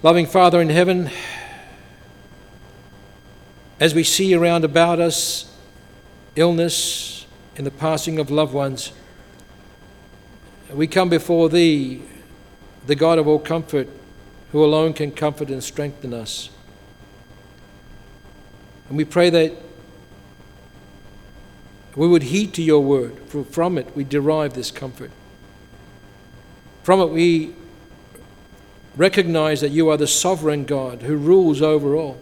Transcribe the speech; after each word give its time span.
Loving 0.00 0.26
Father 0.26 0.60
in 0.60 0.68
heaven, 0.68 1.10
as 3.80 3.96
we 3.96 4.04
see 4.04 4.32
around 4.32 4.64
about 4.64 5.00
us 5.00 5.52
illness 6.36 7.26
and 7.56 7.66
the 7.66 7.72
passing 7.72 8.20
of 8.20 8.30
loved 8.30 8.54
ones, 8.54 8.92
we 10.70 10.86
come 10.86 11.08
before 11.08 11.48
Thee, 11.48 12.00
the 12.86 12.94
God 12.94 13.18
of 13.18 13.26
all 13.26 13.40
comfort, 13.40 13.88
who 14.52 14.64
alone 14.64 14.92
can 14.92 15.10
comfort 15.10 15.48
and 15.50 15.64
strengthen 15.64 16.14
us. 16.14 16.48
And 18.88 18.96
we 18.96 19.04
pray 19.04 19.30
that 19.30 19.52
we 21.96 22.06
would 22.06 22.22
heed 22.22 22.54
to 22.54 22.62
your 22.62 22.84
word, 22.84 23.18
for 23.26 23.42
from 23.42 23.76
it 23.76 23.96
we 23.96 24.04
derive 24.04 24.54
this 24.54 24.70
comfort. 24.70 25.10
From 26.84 27.00
it 27.00 27.06
we 27.06 27.56
recognize 28.98 29.60
that 29.60 29.70
you 29.70 29.88
are 29.88 29.96
the 29.96 30.08
sovereign 30.08 30.64
God 30.64 31.02
who 31.02 31.16
rules 31.16 31.62
over 31.62 31.94
all. 31.94 32.18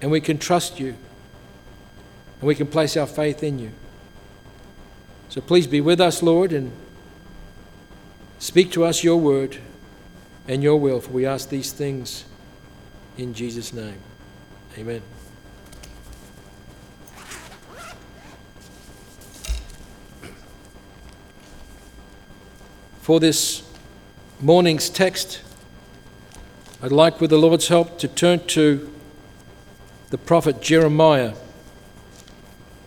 And 0.00 0.10
we 0.10 0.20
can 0.20 0.38
trust 0.38 0.80
you, 0.80 0.94
and 2.40 2.48
we 2.48 2.54
can 2.54 2.68
place 2.68 2.96
our 2.96 3.06
faith 3.06 3.42
in 3.42 3.58
you. 3.58 3.72
So 5.28 5.40
please 5.40 5.66
be 5.66 5.80
with 5.82 6.00
us, 6.00 6.22
Lord, 6.22 6.52
and 6.52 6.72
speak 8.38 8.70
to 8.72 8.84
us 8.84 9.04
your 9.04 9.18
word 9.18 9.58
and 10.48 10.62
your 10.62 10.80
will, 10.80 11.00
for 11.00 11.10
we 11.10 11.26
ask 11.26 11.50
these 11.50 11.72
things 11.72 12.24
in 13.18 13.34
Jesus' 13.34 13.72
name. 13.72 13.98
Amen. 14.78 15.02
For 23.02 23.18
this 23.18 23.69
morning's 24.42 24.88
text, 24.88 25.42
I'd 26.82 26.92
like, 26.92 27.20
with 27.20 27.28
the 27.28 27.36
Lord's 27.36 27.68
help, 27.68 27.98
to 27.98 28.08
turn 28.08 28.46
to 28.46 28.90
the 30.08 30.16
prophet 30.16 30.62
Jeremiah. 30.62 31.34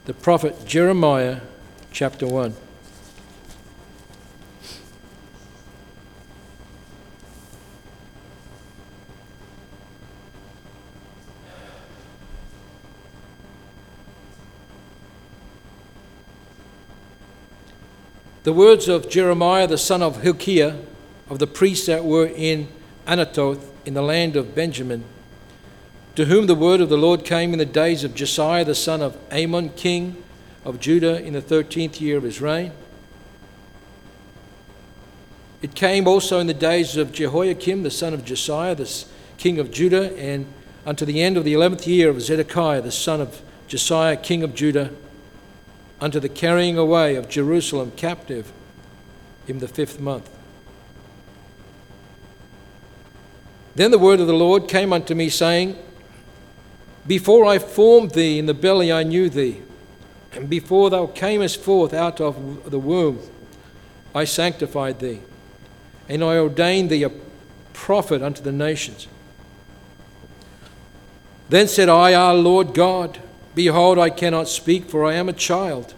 The 0.05 0.15
prophet 0.15 0.65
Jeremiah, 0.65 1.41
chapter 1.91 2.25
1. 2.25 2.55
The 18.41 18.51
words 18.51 18.89
of 18.89 19.07
Jeremiah 19.07 19.67
the 19.67 19.77
son 19.77 20.01
of 20.01 20.23
Hilkiah, 20.23 20.77
of 21.33 21.39
the 21.39 21.47
priests 21.47 21.87
that 21.87 22.05
were 22.05 22.27
in 22.27 22.67
Anathoth 23.07 23.65
in 23.85 23.95
the 23.95 24.03
land 24.03 24.35
of 24.35 24.53
Benjamin, 24.53 25.03
to 26.13 26.25
whom 26.25 26.45
the 26.45 26.53
word 26.53 26.79
of 26.79 26.89
the 26.89 26.97
Lord 26.97 27.25
came 27.25 27.53
in 27.53 27.57
the 27.57 27.65
days 27.65 28.03
of 28.03 28.13
Josiah 28.13 28.63
the 28.63 28.75
son 28.75 29.01
of 29.01 29.17
Amon, 29.31 29.69
king 29.69 30.23
of 30.63 30.79
Judah, 30.79 31.19
in 31.19 31.33
the 31.33 31.41
thirteenth 31.41 31.99
year 31.99 32.17
of 32.17 32.23
his 32.23 32.39
reign. 32.39 32.71
It 35.63 35.73
came 35.73 36.07
also 36.07 36.37
in 36.37 36.45
the 36.45 36.53
days 36.53 36.97
of 36.97 37.11
Jehoiakim 37.11 37.81
the 37.81 37.89
son 37.89 38.13
of 38.13 38.23
Josiah, 38.23 38.75
the 38.75 39.05
king 39.39 39.57
of 39.57 39.71
Judah, 39.71 40.15
and 40.15 40.45
unto 40.85 41.03
the 41.03 41.23
end 41.23 41.35
of 41.35 41.45
the 41.45 41.55
eleventh 41.55 41.87
year 41.87 42.11
of 42.11 42.21
Zedekiah 42.21 42.83
the 42.83 42.91
son 42.91 43.19
of 43.19 43.41
Josiah, 43.67 44.17
king 44.17 44.43
of 44.43 44.53
Judah, 44.53 44.91
unto 45.99 46.19
the 46.19 46.29
carrying 46.29 46.77
away 46.77 47.15
of 47.15 47.27
Jerusalem 47.27 47.91
captive 47.95 48.53
in 49.47 49.57
the 49.57 49.67
fifth 49.67 49.99
month. 49.99 50.29
Then 53.75 53.91
the 53.91 53.99
word 53.99 54.19
of 54.19 54.27
the 54.27 54.33
Lord 54.33 54.67
came 54.67 54.93
unto 54.93 55.15
me, 55.15 55.29
saying, 55.29 55.77
Before 57.07 57.45
I 57.45 57.59
formed 57.59 58.11
thee 58.11 58.37
in 58.37 58.45
the 58.45 58.53
belly, 58.53 58.91
I 58.91 59.03
knew 59.03 59.29
thee, 59.29 59.61
and 60.31 60.49
before 60.49 60.89
thou 60.89 61.07
camest 61.07 61.59
forth 61.59 61.93
out 61.93 62.21
of 62.21 62.69
the 62.69 62.79
womb, 62.79 63.19
I 64.13 64.25
sanctified 64.25 64.99
thee, 64.99 65.21
and 66.07 66.23
I 66.23 66.37
ordained 66.37 66.89
thee 66.89 67.03
a 67.03 67.11
prophet 67.73 68.21
unto 68.21 68.43
the 68.43 68.51
nations. 68.51 69.07
Then 71.49 71.67
said 71.67 71.89
I, 71.89 72.13
Our 72.13 72.35
Lord 72.35 72.73
God, 72.73 73.19
Behold, 73.55 73.99
I 73.99 74.09
cannot 74.09 74.47
speak, 74.47 74.89
for 74.89 75.05
I 75.05 75.13
am 75.13 75.29
a 75.29 75.33
child. 75.33 75.93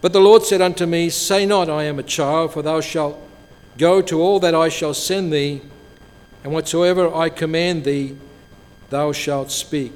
But 0.00 0.12
the 0.12 0.20
Lord 0.20 0.44
said 0.44 0.62
unto 0.62 0.86
me, 0.86 1.10
Say 1.10 1.44
not, 1.44 1.68
I 1.68 1.84
am 1.84 1.98
a 1.98 2.04
child, 2.04 2.52
for 2.52 2.62
thou 2.62 2.80
shalt 2.80 3.18
go 3.80 4.02
to 4.02 4.20
all 4.20 4.38
that 4.40 4.54
I 4.54 4.68
shall 4.68 4.94
send 4.94 5.32
thee, 5.32 5.62
and 6.44 6.52
whatsoever 6.52 7.12
I 7.12 7.30
command 7.30 7.84
thee, 7.84 8.16
thou 8.90 9.12
shalt 9.12 9.50
speak. 9.50 9.92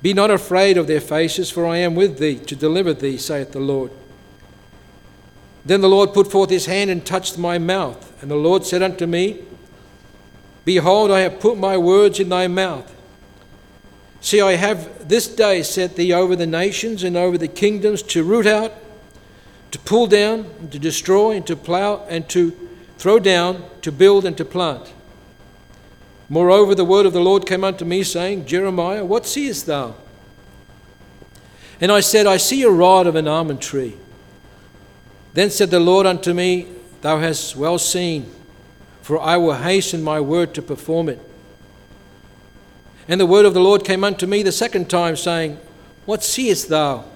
Be 0.00 0.14
not 0.14 0.30
afraid 0.30 0.78
of 0.78 0.86
their 0.86 1.00
faces, 1.00 1.50
for 1.50 1.66
I 1.66 1.78
am 1.78 1.94
with 1.94 2.18
thee 2.18 2.36
to 2.36 2.54
deliver 2.54 2.94
thee, 2.94 3.16
saith 3.16 3.52
the 3.52 3.58
Lord. 3.58 3.90
Then 5.64 5.80
the 5.80 5.88
Lord 5.88 6.12
put 6.12 6.30
forth 6.30 6.50
his 6.50 6.66
hand 6.66 6.90
and 6.90 7.04
touched 7.04 7.38
my 7.38 7.58
mouth. 7.58 8.22
And 8.22 8.30
the 8.30 8.36
Lord 8.36 8.66
said 8.66 8.82
unto 8.82 9.06
me, 9.06 9.42
Behold, 10.64 11.10
I 11.10 11.20
have 11.20 11.40
put 11.40 11.56
my 11.56 11.76
words 11.76 12.20
in 12.20 12.28
thy 12.28 12.48
mouth. 12.48 12.90
See, 14.20 14.40
I 14.40 14.56
have 14.56 15.08
this 15.08 15.26
day 15.26 15.62
set 15.62 15.96
thee 15.96 16.12
over 16.12 16.36
the 16.36 16.46
nations 16.46 17.02
and 17.02 17.16
over 17.16 17.36
the 17.36 17.48
kingdoms 17.48 18.02
to 18.02 18.22
root 18.24 18.46
out, 18.46 18.72
to 19.74 19.78
pull 19.80 20.06
down, 20.06 20.46
and 20.60 20.70
to 20.70 20.78
destroy, 20.78 21.32
and 21.32 21.44
to 21.48 21.56
plough, 21.56 22.06
and 22.08 22.28
to 22.28 22.52
throw 22.96 23.18
down, 23.18 23.60
to 23.82 23.90
build, 23.90 24.24
and 24.24 24.36
to 24.36 24.44
plant. 24.44 24.92
Moreover, 26.28 26.76
the 26.76 26.84
word 26.84 27.06
of 27.06 27.12
the 27.12 27.20
Lord 27.20 27.44
came 27.44 27.64
unto 27.64 27.84
me, 27.84 28.04
saying, 28.04 28.46
Jeremiah, 28.46 29.04
what 29.04 29.26
seest 29.26 29.66
thou? 29.66 29.96
And 31.80 31.90
I 31.90 31.98
said, 31.98 32.24
I 32.24 32.36
see 32.36 32.62
a 32.62 32.70
rod 32.70 33.08
of 33.08 33.16
an 33.16 33.26
almond 33.26 33.60
tree. 33.60 33.96
Then 35.32 35.50
said 35.50 35.72
the 35.72 35.80
Lord 35.80 36.06
unto 36.06 36.32
me, 36.32 36.68
Thou 37.00 37.18
hast 37.18 37.56
well 37.56 37.80
seen, 37.80 38.30
for 39.02 39.18
I 39.18 39.38
will 39.38 39.54
hasten 39.54 40.04
my 40.04 40.20
word 40.20 40.54
to 40.54 40.62
perform 40.62 41.08
it. 41.08 41.18
And 43.08 43.20
the 43.20 43.26
word 43.26 43.44
of 43.44 43.54
the 43.54 43.60
Lord 43.60 43.84
came 43.84 44.04
unto 44.04 44.24
me 44.24 44.44
the 44.44 44.52
second 44.52 44.88
time, 44.88 45.16
saying, 45.16 45.58
What 46.04 46.22
seest 46.22 46.68
thou? 46.68 47.06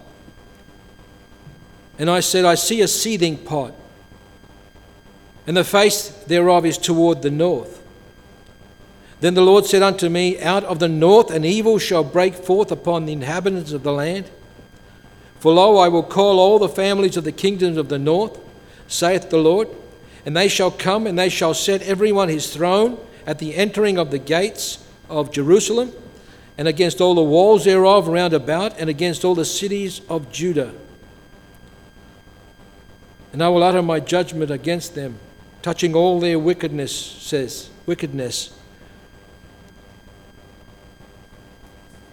And 1.98 2.08
I 2.08 2.20
said, 2.20 2.44
I 2.44 2.54
see 2.54 2.80
a 2.80 2.88
seething 2.88 3.36
pot, 3.36 3.74
and 5.46 5.56
the 5.56 5.64
face 5.64 6.08
thereof 6.08 6.64
is 6.64 6.78
toward 6.78 7.22
the 7.22 7.30
north. 7.30 7.82
Then 9.20 9.34
the 9.34 9.42
Lord 9.42 9.66
said 9.66 9.82
unto 9.82 10.08
me, 10.08 10.40
Out 10.40 10.62
of 10.64 10.78
the 10.78 10.88
north 10.88 11.30
an 11.30 11.44
evil 11.44 11.78
shall 11.78 12.04
break 12.04 12.34
forth 12.34 12.70
upon 12.70 13.06
the 13.06 13.12
inhabitants 13.12 13.72
of 13.72 13.82
the 13.82 13.92
land. 13.92 14.30
For 15.40 15.52
lo, 15.52 15.78
I 15.78 15.88
will 15.88 16.02
call 16.02 16.38
all 16.38 16.58
the 16.58 16.68
families 16.68 17.16
of 17.16 17.24
the 17.24 17.32
kingdoms 17.32 17.76
of 17.76 17.88
the 17.88 17.98
north, 17.98 18.38
saith 18.86 19.30
the 19.30 19.38
Lord, 19.38 19.68
and 20.24 20.36
they 20.36 20.48
shall 20.48 20.70
come, 20.70 21.06
and 21.06 21.18
they 21.18 21.28
shall 21.28 21.54
set 21.54 21.82
every 21.82 22.12
one 22.12 22.28
his 22.28 22.52
throne 22.52 22.98
at 23.26 23.38
the 23.38 23.54
entering 23.54 23.98
of 23.98 24.10
the 24.10 24.18
gates 24.18 24.84
of 25.08 25.32
Jerusalem, 25.32 25.92
and 26.56 26.68
against 26.68 27.00
all 27.00 27.14
the 27.14 27.22
walls 27.22 27.64
thereof 27.64 28.08
round 28.08 28.34
about, 28.34 28.78
and 28.78 28.88
against 28.88 29.24
all 29.24 29.34
the 29.34 29.44
cities 29.44 30.00
of 30.08 30.30
Judah. 30.30 30.74
And 33.32 33.42
I 33.42 33.48
will 33.48 33.62
utter 33.62 33.82
my 33.82 34.00
judgment 34.00 34.50
against 34.50 34.94
them, 34.94 35.18
touching 35.62 35.94
all 35.94 36.20
their 36.20 36.38
wickedness, 36.38 36.94
says, 36.94 37.70
wickedness, 37.86 38.52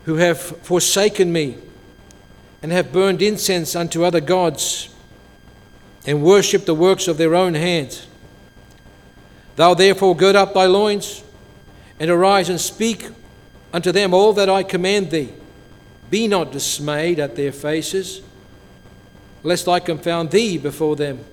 who 0.06 0.16
have 0.16 0.40
forsaken 0.40 1.32
me, 1.32 1.58
and 2.62 2.72
have 2.72 2.92
burned 2.92 3.22
incense 3.22 3.76
unto 3.76 4.04
other 4.04 4.22
gods, 4.22 4.90
and 6.06 6.22
worshipped 6.22 6.66
the 6.66 6.76
works 6.76 7.08
of 7.08 7.18
their 7.18 7.34
own 7.34 7.54
hands. 7.54 8.08
Thou 9.56 9.74
therefore 9.74 10.16
gird 10.16 10.36
up 10.36 10.54
thy 10.54 10.66
loins, 10.66 11.24
and 12.00 12.10
arise 12.12 12.50
and 12.50 12.60
speak 12.60 13.08
unto 13.72 13.92
them 13.92 14.14
all 14.14 14.34
that 14.34 14.50
I 14.50 14.64
command 14.64 15.12
thee. 15.12 15.34
Be 16.10 16.28
not 16.28 16.52
dismayed 16.52 17.20
at 17.20 17.36
their 17.36 17.52
faces, 17.52 18.22
lest 19.46 19.68
I 19.68 19.80
confound 19.80 20.32
thee 20.32 20.58
before 20.58 20.96
them. 20.96 21.24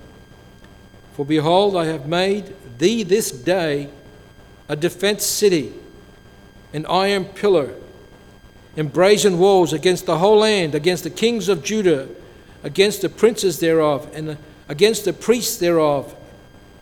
For 1.15 1.27
behold, 1.27 1.77
I 1.77 1.87
have 1.87 2.07
made 2.07 2.55
thee 2.79 3.03
this 3.03 3.31
day 3.31 3.89
a 4.69 4.77
defence 4.77 5.27
city, 5.27 5.73
an 6.73 6.87
iron 6.87 7.25
pillar, 7.25 7.75
and 8.77 8.93
brazen 8.93 9.39
walls 9.39 9.73
against 9.73 10.07
the 10.07 10.19
whole 10.19 10.39
land, 10.39 10.75
against 10.75 11.05
the 11.05 11.11
kings 11.11 11.49
of 11.49 11.65
Judah, 11.65 12.09
against 12.63 13.03
the 13.03 13.09
princes 13.09 13.59
thereof, 13.59 14.09
and 14.15 14.39
against 14.69 15.05
the 15.05 15.13
priests 15.13 15.57
thereof, 15.57 16.15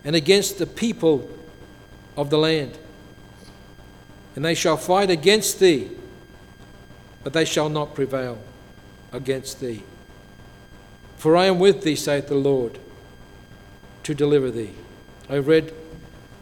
and 0.03 0.15
against 0.15 0.59
the 0.59 0.67
people 0.67 1.27
of 2.15 2.29
the 2.29 2.37
land 2.37 2.77
and 4.35 4.45
they 4.45 4.55
shall 4.55 4.77
fight 4.77 5.09
against 5.09 5.59
thee, 5.59 5.89
but 7.23 7.33
they 7.33 7.45
shall 7.45 7.69
not 7.69 7.93
prevail 7.93 8.37
against 9.11 9.59
thee. 9.59 9.83
For 11.21 11.37
I 11.37 11.45
am 11.45 11.59
with 11.59 11.83
thee, 11.83 11.95
saith 11.95 12.29
the 12.29 12.33
Lord, 12.33 12.79
to 14.01 14.15
deliver 14.15 14.49
thee. 14.49 14.71
I've 15.29 15.47
read 15.47 15.71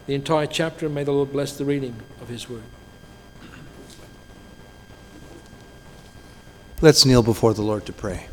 the 0.06 0.14
entire 0.14 0.46
chapter, 0.46 0.86
and 0.86 0.94
may 0.94 1.04
the 1.04 1.12
Lord 1.12 1.32
bless 1.32 1.54
the 1.54 1.66
reading 1.66 1.96
of 2.22 2.28
His 2.28 2.48
word. 2.48 2.62
Let's 6.80 7.04
kneel 7.04 7.22
before 7.22 7.52
the 7.52 7.60
Lord 7.60 7.84
to 7.84 7.92
pray. 7.92 8.28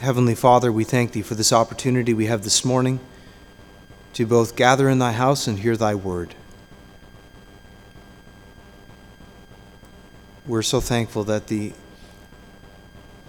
Heavenly 0.00 0.34
Father, 0.34 0.70
we 0.70 0.84
thank 0.84 1.12
Thee 1.12 1.22
for 1.22 1.36
this 1.36 1.54
opportunity 1.54 2.12
we 2.12 2.26
have 2.26 2.44
this 2.44 2.66
morning 2.66 3.00
to 4.12 4.26
both 4.26 4.56
gather 4.56 4.90
in 4.90 4.98
Thy 4.98 5.12
house 5.12 5.46
and 5.46 5.60
hear 5.60 5.74
Thy 5.74 5.94
word. 5.94 6.34
We're 10.48 10.62
so 10.62 10.80
thankful 10.80 11.22
that 11.24 11.46
the 11.46 11.72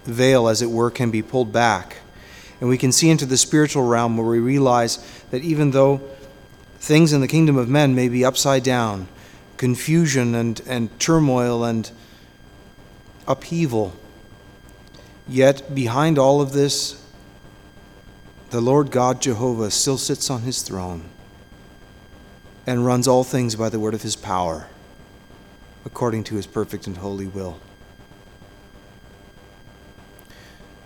veil, 0.06 0.48
as 0.48 0.63
it 0.63 0.71
were, 0.71 0.89
can 0.89 1.12
be 1.12 1.21
pulled 1.21 1.54
back. 1.54 1.98
And 2.60 2.69
we 2.69 2.77
can 2.77 2.92
see 2.92 3.10
into 3.10 3.27
the 3.27 3.38
spiritual 3.38 3.83
realm 3.83 4.18
where 4.18 4.25
we 4.25 4.39
realize 4.39 4.98
that 5.30 5.44
even 5.44 5.71
though 5.71 6.01
things 6.80 7.13
in 7.13 7.21
the 7.21 7.27
kingdom 7.27 7.57
of 7.57 7.69
men 7.69 7.94
may 7.94 8.10
be 8.10 8.25
upside 8.25 8.63
down, 8.63 9.07
confusion 9.57 10.33
and, 10.33 10.62
and 10.66 10.98
turmoil 11.00 11.63
and 11.63 11.92
upheaval, 13.27 13.94
Yet 15.30 15.75
behind 15.75 16.18
all 16.18 16.42
of 16.42 16.54
this, 16.54 17.00
the 18.50 18.60
Lord 18.60 18.89
God 18.89 19.22
Jehovah 19.22 19.69
still 19.69 20.00
sits 20.00 20.31
on 20.31 20.42
his 20.42 20.63
throne 20.63 21.04
and 22.65 22.83
runs 22.83 23.07
all 23.07 23.24
things 23.24 23.56
by 23.56 23.69
the 23.69 23.80
word 23.80 23.94
of 23.94 24.01
his 24.01 24.15
power, 24.15 24.68
according 25.91 26.24
to 26.24 26.36
his 26.36 26.45
perfect 26.45 26.86
and 26.88 26.97
holy 26.97 27.27
will. 27.27 27.59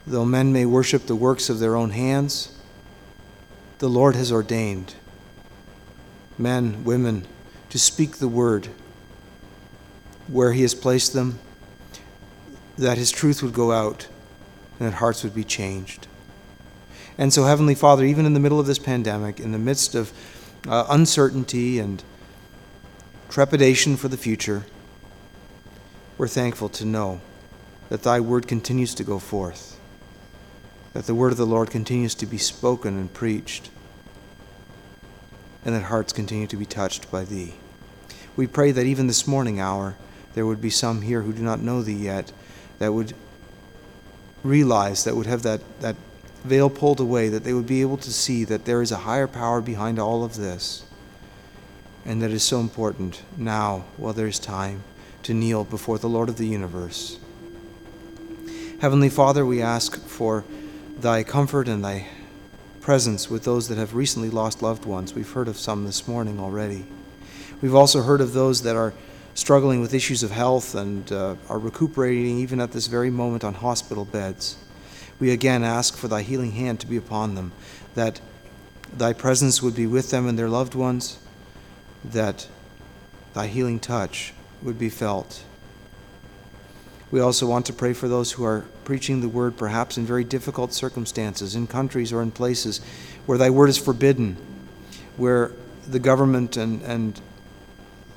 Though 0.08 0.26
men 0.26 0.54
may 0.54 0.66
worship 0.66 1.06
the 1.06 1.16
works 1.16 1.50
of 1.50 1.60
their 1.60 1.76
own 1.76 1.92
hands, 1.92 2.58
the 3.80 3.90
Lord 3.90 4.16
has 4.16 4.32
ordained 4.32 4.96
men, 6.38 6.84
women, 6.84 7.28
to 7.70 7.78
speak 7.78 8.18
the 8.18 8.28
word 8.28 8.70
where 10.28 10.54
he 10.54 10.62
has 10.62 10.74
placed 10.74 11.14
them, 11.14 11.40
that 12.78 12.98
his 12.98 13.12
truth 13.12 13.44
would 13.44 13.54
go 13.54 13.72
out 13.72 14.08
and 14.80 14.88
that 14.88 14.96
hearts 14.96 15.24
would 15.24 15.36
be 15.36 15.44
changed. 15.44 16.08
And 17.18 17.32
so, 17.32 17.44
Heavenly 17.44 17.76
Father, 17.76 18.06
even 18.06 18.26
in 18.26 18.34
the 18.34 18.40
middle 18.40 18.60
of 18.60 18.66
this 18.66 18.80
pandemic, 18.80 19.40
in 19.40 19.52
the 19.52 19.60
midst 19.60 19.96
of 19.96 20.12
uh, 20.68 20.86
uncertainty 20.90 21.78
and 21.78 22.04
trepidation 23.30 23.98
for 23.98 24.08
the 24.08 24.18
future, 24.18 24.66
we're 26.18 26.28
thankful 26.28 26.70
to 26.70 26.86
know 26.86 27.22
that 27.90 28.04
Thy 28.04 28.20
word 28.20 28.48
continues 28.48 28.96
to 28.96 29.04
go 29.04 29.20
forth, 29.20 29.80
that 30.94 31.06
the 31.06 31.16
word 31.16 31.32
of 31.32 31.38
the 31.38 31.46
Lord 31.46 31.72
continues 31.72 32.16
to 32.16 32.26
be 32.26 32.38
spoken 32.38 32.98
and 32.98 33.14
preached, 33.14 33.70
and 35.66 35.74
that 35.74 35.84
hearts 35.84 36.14
continue 36.14 36.48
to 36.48 36.58
be 36.58 36.66
touched 36.66 37.10
by 37.12 37.24
Thee. 37.24 37.54
We 38.36 38.48
pray 38.48 38.72
that 38.72 38.86
even 38.86 39.08
this 39.08 39.28
morning 39.28 39.60
hour, 39.60 39.96
there 40.34 40.46
would 40.46 40.62
be 40.62 40.70
some 40.70 41.02
here 41.02 41.22
who 41.22 41.34
do 41.34 41.44
not 41.44 41.62
know 41.62 41.82
Thee 41.82 41.94
yet, 41.94 42.32
that 42.80 42.94
would 42.94 43.14
realize, 44.44 45.04
that 45.04 45.16
would 45.16 45.26
have 45.26 45.44
that, 45.44 45.62
that 45.82 45.96
veil 46.44 46.70
pulled 46.70 47.00
away, 47.00 47.30
that 47.30 47.44
they 47.44 47.54
would 47.54 47.68
be 47.68 47.82
able 47.82 47.98
to 47.98 48.12
see 48.12 48.44
that 48.44 48.66
there 48.66 48.82
is 48.82 48.92
a 48.92 48.98
higher 48.98 49.28
power 49.28 49.62
behind 49.62 50.00
all 50.00 50.24
of 50.24 50.36
this. 50.36 50.86
And 52.06 52.22
that 52.22 52.32
is 52.32 52.44
so 52.44 52.60
important 52.60 53.22
now, 53.38 53.86
while 53.96 54.14
there 54.14 54.28
is 54.28 54.40
time, 54.40 54.84
to 55.24 55.34
kneel 55.34 55.64
before 55.64 55.98
the 55.98 56.10
Lord 56.10 56.30
of 56.30 56.38
the 56.38 56.48
universe. 56.48 57.18
Heavenly 58.80 59.10
Father, 59.10 59.46
we 59.46 59.62
ask 59.62 60.00
for 60.06 60.44
thy 61.00 61.24
comfort 61.24 61.68
and 61.68 61.84
thy 61.84 62.08
presence 62.82 63.30
with 63.30 63.46
those 63.46 63.70
that 63.70 63.78
have 63.78 63.96
recently 63.96 64.30
lost 64.30 64.62
loved 64.62 64.86
ones. 64.86 65.14
We've 65.14 65.32
heard 65.32 65.48
of 65.48 65.58
some 65.58 65.86
this 65.86 66.06
morning 66.08 66.40
already. 66.40 66.86
We've 67.62 67.76
also 67.76 68.02
heard 68.02 68.20
of 68.20 68.34
those 68.34 68.64
that 68.64 68.76
are 68.76 68.94
struggling 69.36 69.80
with 69.80 69.94
issues 69.94 70.22
of 70.22 70.32
health 70.32 70.76
and 70.76 71.10
uh, 71.12 71.36
are 71.48 71.60
recuperating 71.60 72.40
even 72.40 72.60
at 72.60 72.74
this 72.74 72.88
very 72.88 73.10
moment 73.10 73.44
on 73.44 73.54
hospital 73.54 74.04
beds. 74.04 74.58
We 75.20 75.32
again 75.32 75.64
ask 75.64 75.96
for 75.96 76.10
thy 76.10 76.22
healing 76.22 76.52
hand 76.52 76.82
to 76.82 76.88
be 76.88 76.98
upon 76.98 77.36
them, 77.36 77.54
that 77.96 78.20
thy 78.96 79.14
presence 79.14 79.62
would 79.62 79.76
be 79.76 79.88
with 79.88 80.12
them 80.12 80.28
and 80.28 80.38
their 80.38 80.50
loved 80.50 80.76
ones, 80.76 81.20
that 82.04 82.48
thy 83.34 83.48
healing 83.48 83.80
touch 83.80 84.34
would 84.64 84.80
be 84.80 84.90
felt. 84.90 85.44
We 87.12 87.20
also 87.20 87.46
want 87.46 87.68
to 87.68 87.74
pray 87.74 87.94
for 87.94 88.08
those 88.08 88.32
who 88.32 88.44
are 88.44 88.66
preaching 88.86 89.22
the 89.22 89.30
word, 89.30 89.56
perhaps 89.56 89.98
in 89.98 90.06
very 90.06 90.24
difficult 90.24 90.74
circumstances, 90.74 91.56
in 91.56 91.68
countries 91.68 92.12
or 92.12 92.22
in 92.24 92.32
places 92.32 92.82
where 93.26 93.38
thy 93.38 93.52
word 93.52 93.70
is 93.70 93.78
forbidden, 93.78 94.36
where 95.16 95.52
the 95.88 96.00
government 96.00 96.58
and, 96.58 96.82
and 96.82 97.22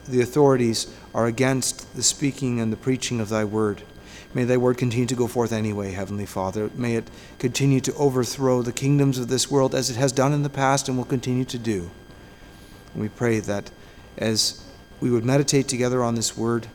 the 0.08 0.22
authorities 0.22 0.86
are 1.14 1.26
against 1.26 1.94
the 1.94 2.02
speaking 2.02 2.60
and 2.60 2.72
the 2.72 2.76
preaching 2.76 3.20
of 3.20 3.28
thy 3.28 3.44
word. 3.44 3.82
May 4.32 4.44
thy 4.44 4.56
word 4.56 4.78
continue 4.78 5.06
to 5.06 5.14
go 5.14 5.26
forth 5.26 5.52
anyway, 5.52 5.92
Heavenly 5.92 6.26
Father. 6.26 6.70
May 6.74 6.96
it 6.96 7.10
continue 7.38 7.80
to 7.80 7.94
overthrow 7.94 8.62
the 8.62 8.72
kingdoms 8.72 9.18
of 9.18 9.28
this 9.28 9.50
world 9.50 9.74
as 9.74 9.90
it 9.90 9.96
has 9.96 10.12
done 10.12 10.32
in 10.32 10.42
the 10.42 10.50
past 10.50 10.88
and 10.88 10.96
will 10.96 11.04
continue 11.04 11.44
to 11.46 11.58
do. 11.58 11.90
We 12.94 13.08
pray 13.08 13.40
that 13.40 13.70
as 14.16 14.65
we 15.00 15.10
would 15.10 15.24
meditate 15.24 15.68
together 15.68 16.02
on 16.02 16.14
this 16.14 16.36
word 16.36 16.66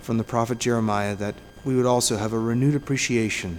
from 0.00 0.18
the 0.18 0.24
prophet 0.24 0.58
Jeremiah, 0.58 1.14
that 1.16 1.34
we 1.64 1.74
would 1.74 1.86
also 1.86 2.16
have 2.16 2.32
a 2.32 2.38
renewed 2.38 2.74
appreciation 2.74 3.58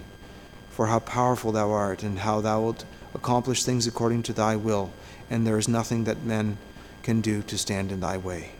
for 0.69 0.87
how 0.87 0.99
powerful 0.99 1.51
thou 1.51 1.71
art 1.71 2.03
and 2.03 2.19
how 2.19 2.39
thou 2.39 2.61
wilt 2.61 2.85
accomplish 3.13 3.63
things 3.63 3.87
according 3.87 4.23
to 4.23 4.33
thy 4.33 4.55
will, 4.55 4.91
and 5.29 5.45
there 5.45 5.57
is 5.57 5.67
nothing 5.67 6.03
that 6.03 6.23
men 6.23 6.57
can 7.03 7.19
do 7.21 7.41
to 7.41 7.57
stand 7.57 7.91
in 7.91 7.99
thy 7.99 8.17
way. 8.17 8.51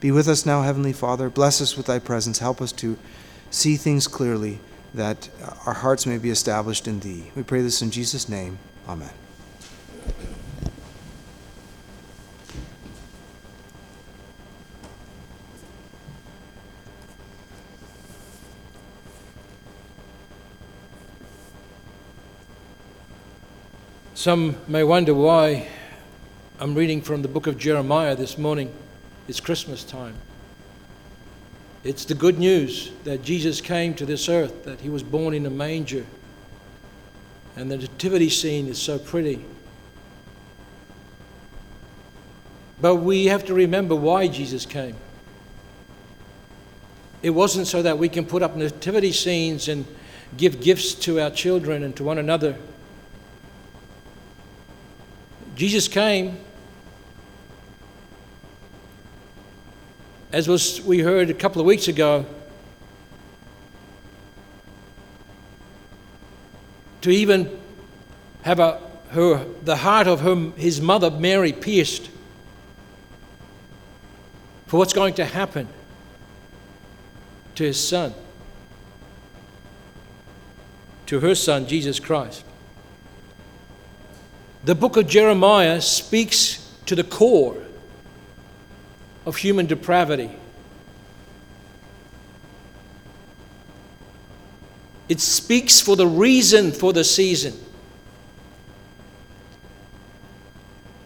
Be 0.00 0.10
with 0.10 0.26
us 0.26 0.44
now, 0.44 0.62
Heavenly 0.62 0.92
Father. 0.92 1.30
Bless 1.30 1.60
us 1.60 1.76
with 1.76 1.86
thy 1.86 2.00
presence. 2.00 2.40
Help 2.40 2.60
us 2.60 2.72
to 2.72 2.98
see 3.50 3.76
things 3.76 4.08
clearly, 4.08 4.58
that 4.92 5.28
our 5.64 5.74
hearts 5.74 6.06
may 6.06 6.18
be 6.18 6.30
established 6.30 6.88
in 6.88 7.00
thee. 7.00 7.30
We 7.36 7.42
pray 7.42 7.62
this 7.62 7.82
in 7.82 7.90
Jesus' 7.90 8.28
name. 8.28 8.58
Amen. 8.88 9.21
Some 24.22 24.54
may 24.68 24.84
wonder 24.84 25.14
why 25.14 25.66
I'm 26.60 26.76
reading 26.76 27.02
from 27.02 27.22
the 27.22 27.28
book 27.28 27.48
of 27.48 27.58
Jeremiah 27.58 28.14
this 28.14 28.38
morning. 28.38 28.72
It's 29.26 29.40
Christmas 29.40 29.82
time. 29.82 30.14
It's 31.82 32.04
the 32.04 32.14
good 32.14 32.38
news 32.38 32.92
that 33.02 33.24
Jesus 33.24 33.60
came 33.60 33.94
to 33.94 34.06
this 34.06 34.28
earth, 34.28 34.62
that 34.62 34.80
he 34.80 34.88
was 34.88 35.02
born 35.02 35.34
in 35.34 35.44
a 35.44 35.50
manger. 35.50 36.06
And 37.56 37.68
the 37.68 37.78
nativity 37.78 38.28
scene 38.28 38.68
is 38.68 38.80
so 38.80 38.96
pretty. 38.96 39.44
But 42.80 42.98
we 42.98 43.26
have 43.26 43.44
to 43.46 43.54
remember 43.54 43.96
why 43.96 44.28
Jesus 44.28 44.64
came. 44.64 44.94
It 47.24 47.30
wasn't 47.30 47.66
so 47.66 47.82
that 47.82 47.98
we 47.98 48.08
can 48.08 48.24
put 48.24 48.44
up 48.44 48.54
nativity 48.54 49.10
scenes 49.10 49.66
and 49.66 49.84
give 50.36 50.60
gifts 50.60 50.94
to 51.06 51.18
our 51.18 51.30
children 51.30 51.82
and 51.82 51.96
to 51.96 52.04
one 52.04 52.18
another. 52.18 52.56
Jesus 55.54 55.86
came, 55.86 56.38
as 60.32 60.48
was 60.48 60.80
we 60.80 61.00
heard 61.00 61.28
a 61.28 61.34
couple 61.34 61.60
of 61.60 61.66
weeks 61.66 61.88
ago, 61.88 62.24
to 67.02 67.10
even 67.10 67.60
have 68.42 68.60
a, 68.60 68.80
her, 69.10 69.44
the 69.62 69.76
heart 69.76 70.06
of 70.06 70.20
her, 70.20 70.52
his 70.56 70.80
mother 70.80 71.10
Mary 71.10 71.52
pierced 71.52 72.10
for 74.66 74.78
what's 74.78 74.94
going 74.94 75.12
to 75.14 75.24
happen 75.24 75.68
to 77.56 77.64
his 77.64 77.78
son, 77.78 78.14
to 81.04 81.20
her 81.20 81.34
son, 81.34 81.66
Jesus 81.66 82.00
Christ. 82.00 82.44
The 84.64 84.74
book 84.76 84.96
of 84.96 85.08
Jeremiah 85.08 85.80
speaks 85.80 86.72
to 86.86 86.94
the 86.94 87.02
core 87.02 87.56
of 89.26 89.36
human 89.36 89.66
depravity. 89.66 90.30
It 95.08 95.20
speaks 95.20 95.80
for 95.80 95.96
the 95.96 96.06
reason 96.06 96.70
for 96.70 96.92
the 96.92 97.02
season. 97.02 97.58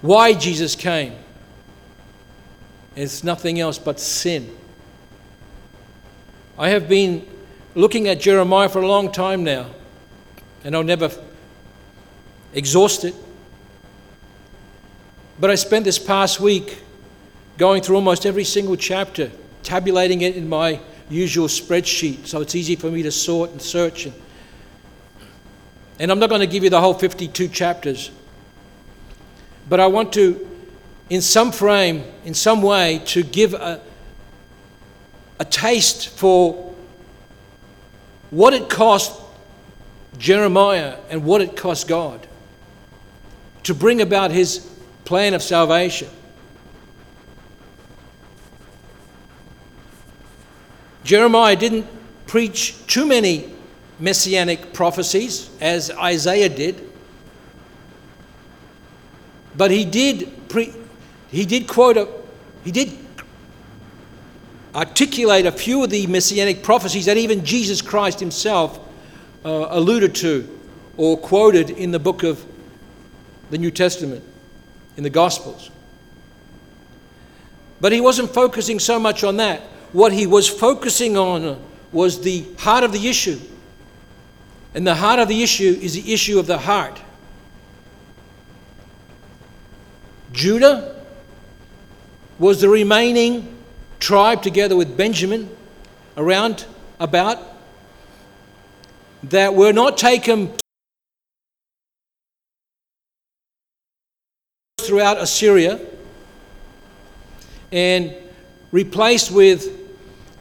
Why 0.02 0.34
Jesus 0.34 0.76
came. 0.76 1.14
It's 2.94 3.24
nothing 3.24 3.58
else 3.58 3.78
but 3.78 3.98
sin. 3.98 4.54
I 6.58 6.68
have 6.68 6.88
been 6.88 7.26
looking 7.74 8.06
at 8.08 8.20
Jeremiah 8.20 8.68
for 8.68 8.80
a 8.80 8.86
long 8.86 9.10
time 9.10 9.44
now, 9.44 9.70
and 10.62 10.76
I'll 10.76 10.82
never 10.82 11.10
exhaust 12.54 13.04
it. 13.04 13.14
But 15.38 15.50
I 15.50 15.54
spent 15.54 15.84
this 15.84 15.98
past 15.98 16.40
week 16.40 16.78
going 17.58 17.82
through 17.82 17.96
almost 17.96 18.24
every 18.24 18.44
single 18.44 18.76
chapter, 18.76 19.30
tabulating 19.62 20.22
it 20.22 20.36
in 20.36 20.48
my 20.48 20.80
usual 21.08 21.46
spreadsheet 21.46 22.26
so 22.26 22.40
it's 22.40 22.54
easy 22.54 22.74
for 22.74 22.90
me 22.90 23.02
to 23.02 23.12
sort 23.12 23.50
and 23.50 23.60
search. 23.60 24.06
And, 24.06 24.14
and 25.98 26.10
I'm 26.10 26.18
not 26.18 26.28
going 26.28 26.40
to 26.40 26.46
give 26.46 26.64
you 26.64 26.70
the 26.70 26.80
whole 26.80 26.94
52 26.94 27.48
chapters, 27.48 28.10
but 29.68 29.78
I 29.78 29.86
want 29.86 30.12
to, 30.14 30.48
in 31.10 31.20
some 31.20 31.52
frame, 31.52 32.04
in 32.24 32.34
some 32.34 32.62
way, 32.62 33.02
to 33.06 33.22
give 33.22 33.54
a, 33.54 33.80
a 35.38 35.44
taste 35.44 36.08
for 36.08 36.74
what 38.30 38.54
it 38.54 38.68
cost 38.68 39.20
Jeremiah 40.18 40.96
and 41.10 41.24
what 41.24 41.40
it 41.42 41.56
cost 41.56 41.88
God 41.88 42.26
to 43.64 43.74
bring 43.74 44.00
about 44.00 44.30
his 44.30 44.70
plan 45.06 45.32
of 45.32 45.42
salvation. 45.42 46.08
Jeremiah 51.04 51.56
didn't 51.56 51.86
preach 52.26 52.86
too 52.86 53.06
many 53.06 53.54
messianic 53.98 54.72
prophecies 54.72 55.48
as 55.60 55.90
Isaiah 55.92 56.48
did, 56.48 56.90
but 59.56 59.70
he 59.70 59.84
did 59.84 60.48
pre- 60.48 60.74
he 61.30 61.46
did 61.46 61.68
quote 61.68 61.96
a, 61.96 62.08
he 62.64 62.72
did 62.72 62.92
articulate 64.74 65.46
a 65.46 65.52
few 65.52 65.84
of 65.84 65.90
the 65.90 66.06
messianic 66.06 66.62
prophecies 66.62 67.06
that 67.06 67.16
even 67.16 67.44
Jesus 67.44 67.80
Christ 67.80 68.20
himself 68.20 68.78
uh, 69.44 69.68
alluded 69.70 70.14
to 70.16 70.58
or 70.96 71.16
quoted 71.16 71.70
in 71.70 71.92
the 71.92 71.98
book 71.98 72.22
of 72.22 72.44
the 73.50 73.58
New 73.58 73.70
Testament, 73.70 74.24
in 74.96 75.02
the 75.02 75.10
Gospels. 75.10 75.70
But 77.80 77.92
he 77.92 78.00
wasn't 78.00 78.32
focusing 78.32 78.78
so 78.78 78.98
much 78.98 79.22
on 79.22 79.36
that. 79.36 79.60
What 79.92 80.12
he 80.12 80.26
was 80.26 80.48
focusing 80.48 81.16
on 81.16 81.62
was 81.92 82.20
the 82.20 82.46
heart 82.58 82.84
of 82.84 82.92
the 82.92 83.08
issue. 83.08 83.38
And 84.74 84.86
the 84.86 84.94
heart 84.94 85.18
of 85.18 85.28
the 85.28 85.42
issue 85.42 85.78
is 85.80 85.94
the 85.94 86.12
issue 86.12 86.38
of 86.38 86.46
the 86.46 86.58
heart. 86.58 87.00
Judah 90.32 91.02
was 92.38 92.60
the 92.60 92.68
remaining 92.68 93.56
tribe 93.98 94.42
together 94.42 94.76
with 94.76 94.96
Benjamin 94.96 95.54
around 96.16 96.66
about 97.00 97.38
that 99.22 99.54
were 99.54 99.72
not 99.72 99.96
taken 99.96 100.52
throughout 104.86 105.18
Assyria 105.18 105.80
and 107.72 108.14
replaced 108.72 109.30
with 109.30 109.68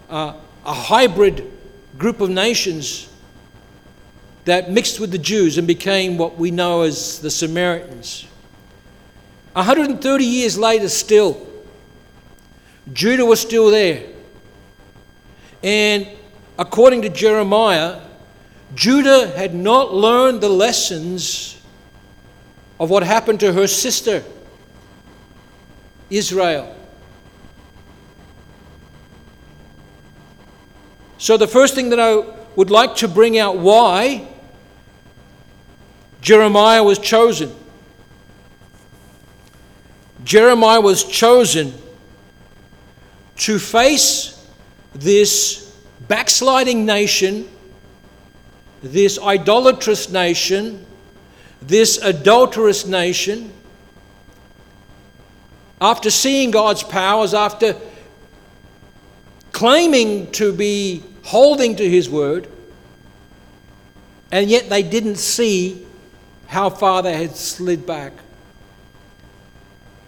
uh, 0.09 0.33
a 0.65 0.73
hybrid 0.73 1.51
group 1.97 2.21
of 2.21 2.29
nations 2.29 3.09
that 4.45 4.71
mixed 4.71 4.99
with 4.99 5.11
the 5.11 5.17
Jews 5.17 5.57
and 5.57 5.67
became 5.67 6.17
what 6.17 6.37
we 6.37 6.51
know 6.51 6.81
as 6.81 7.19
the 7.19 7.31
Samaritans. 7.31 8.27
130 9.53 10.23
years 10.23 10.57
later, 10.57 10.89
still, 10.89 11.47
Judah 12.93 13.25
was 13.25 13.39
still 13.39 13.71
there. 13.71 14.05
And 15.63 16.07
according 16.59 17.01
to 17.03 17.09
Jeremiah, 17.09 18.01
Judah 18.75 19.27
had 19.35 19.55
not 19.55 19.93
learned 19.93 20.41
the 20.41 20.49
lessons 20.49 21.54
of 22.79 22.89
what 22.89 23.03
happened 23.03 23.39
to 23.39 23.53
her 23.53 23.67
sister, 23.67 24.23
Israel. 26.09 26.75
So, 31.17 31.37
the 31.37 31.47
first 31.47 31.75
thing 31.75 31.89
that 31.89 31.99
I 31.99 32.23
would 32.55 32.69
like 32.69 32.95
to 32.97 33.07
bring 33.07 33.37
out 33.37 33.57
why 33.57 34.27
Jeremiah 36.21 36.83
was 36.83 36.99
chosen. 36.99 37.55
Jeremiah 40.23 40.81
was 40.81 41.03
chosen 41.03 41.73
to 43.37 43.59
face 43.59 44.43
this 44.93 45.75
backsliding 46.07 46.85
nation, 46.85 47.47
this 48.81 49.19
idolatrous 49.19 50.09
nation, 50.09 50.85
this 51.67 51.97
adulterous 51.97 52.85
nation, 52.85 53.51
after 55.81 56.09
seeing 56.09 56.51
God's 56.51 56.83
powers, 56.83 57.33
after 57.33 57.75
claiming 59.51 60.31
to 60.31 60.53
be 60.53 61.03
holding 61.23 61.75
to 61.75 61.89
His 61.89 62.09
word, 62.09 62.47
and 64.31 64.49
yet 64.49 64.69
they 64.69 64.83
didn't 64.83 65.17
see 65.17 65.85
how 66.47 66.69
far 66.69 67.01
they 67.01 67.17
had 67.17 67.35
slid 67.35 67.85
back. 67.85 68.13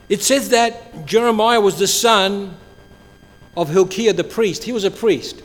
It 0.10 0.22
says 0.22 0.50
that 0.50 1.06
Jeremiah 1.06 1.60
was 1.60 1.80
the 1.80 1.88
son 1.88 2.56
of 3.56 3.70
Hilkiah 3.70 4.14
the 4.14 4.24
priest. 4.24 4.64
He 4.64 4.72
was 4.72 4.84
a 4.84 4.92
priest. 4.92 5.42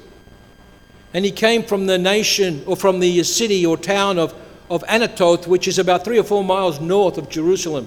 And 1.15 1.25
he 1.25 1.31
came 1.31 1.63
from 1.63 1.87
the 1.87 1.99
nation 1.99 2.63
or 2.67 2.77
from 2.77 3.01
the 3.01 3.23
city 3.25 3.67
or 3.67 3.77
town 3.77 4.19
of, 4.19 4.35
of 4.73 4.83
Anathoth, 4.85 5.47
which 5.47 5.69
is 5.69 5.79
about 5.79 6.03
three 6.03 6.19
or 6.19 6.23
four 6.23 6.43
miles 6.43 6.81
north 6.81 7.19
of 7.19 7.29
Jerusalem. 7.29 7.87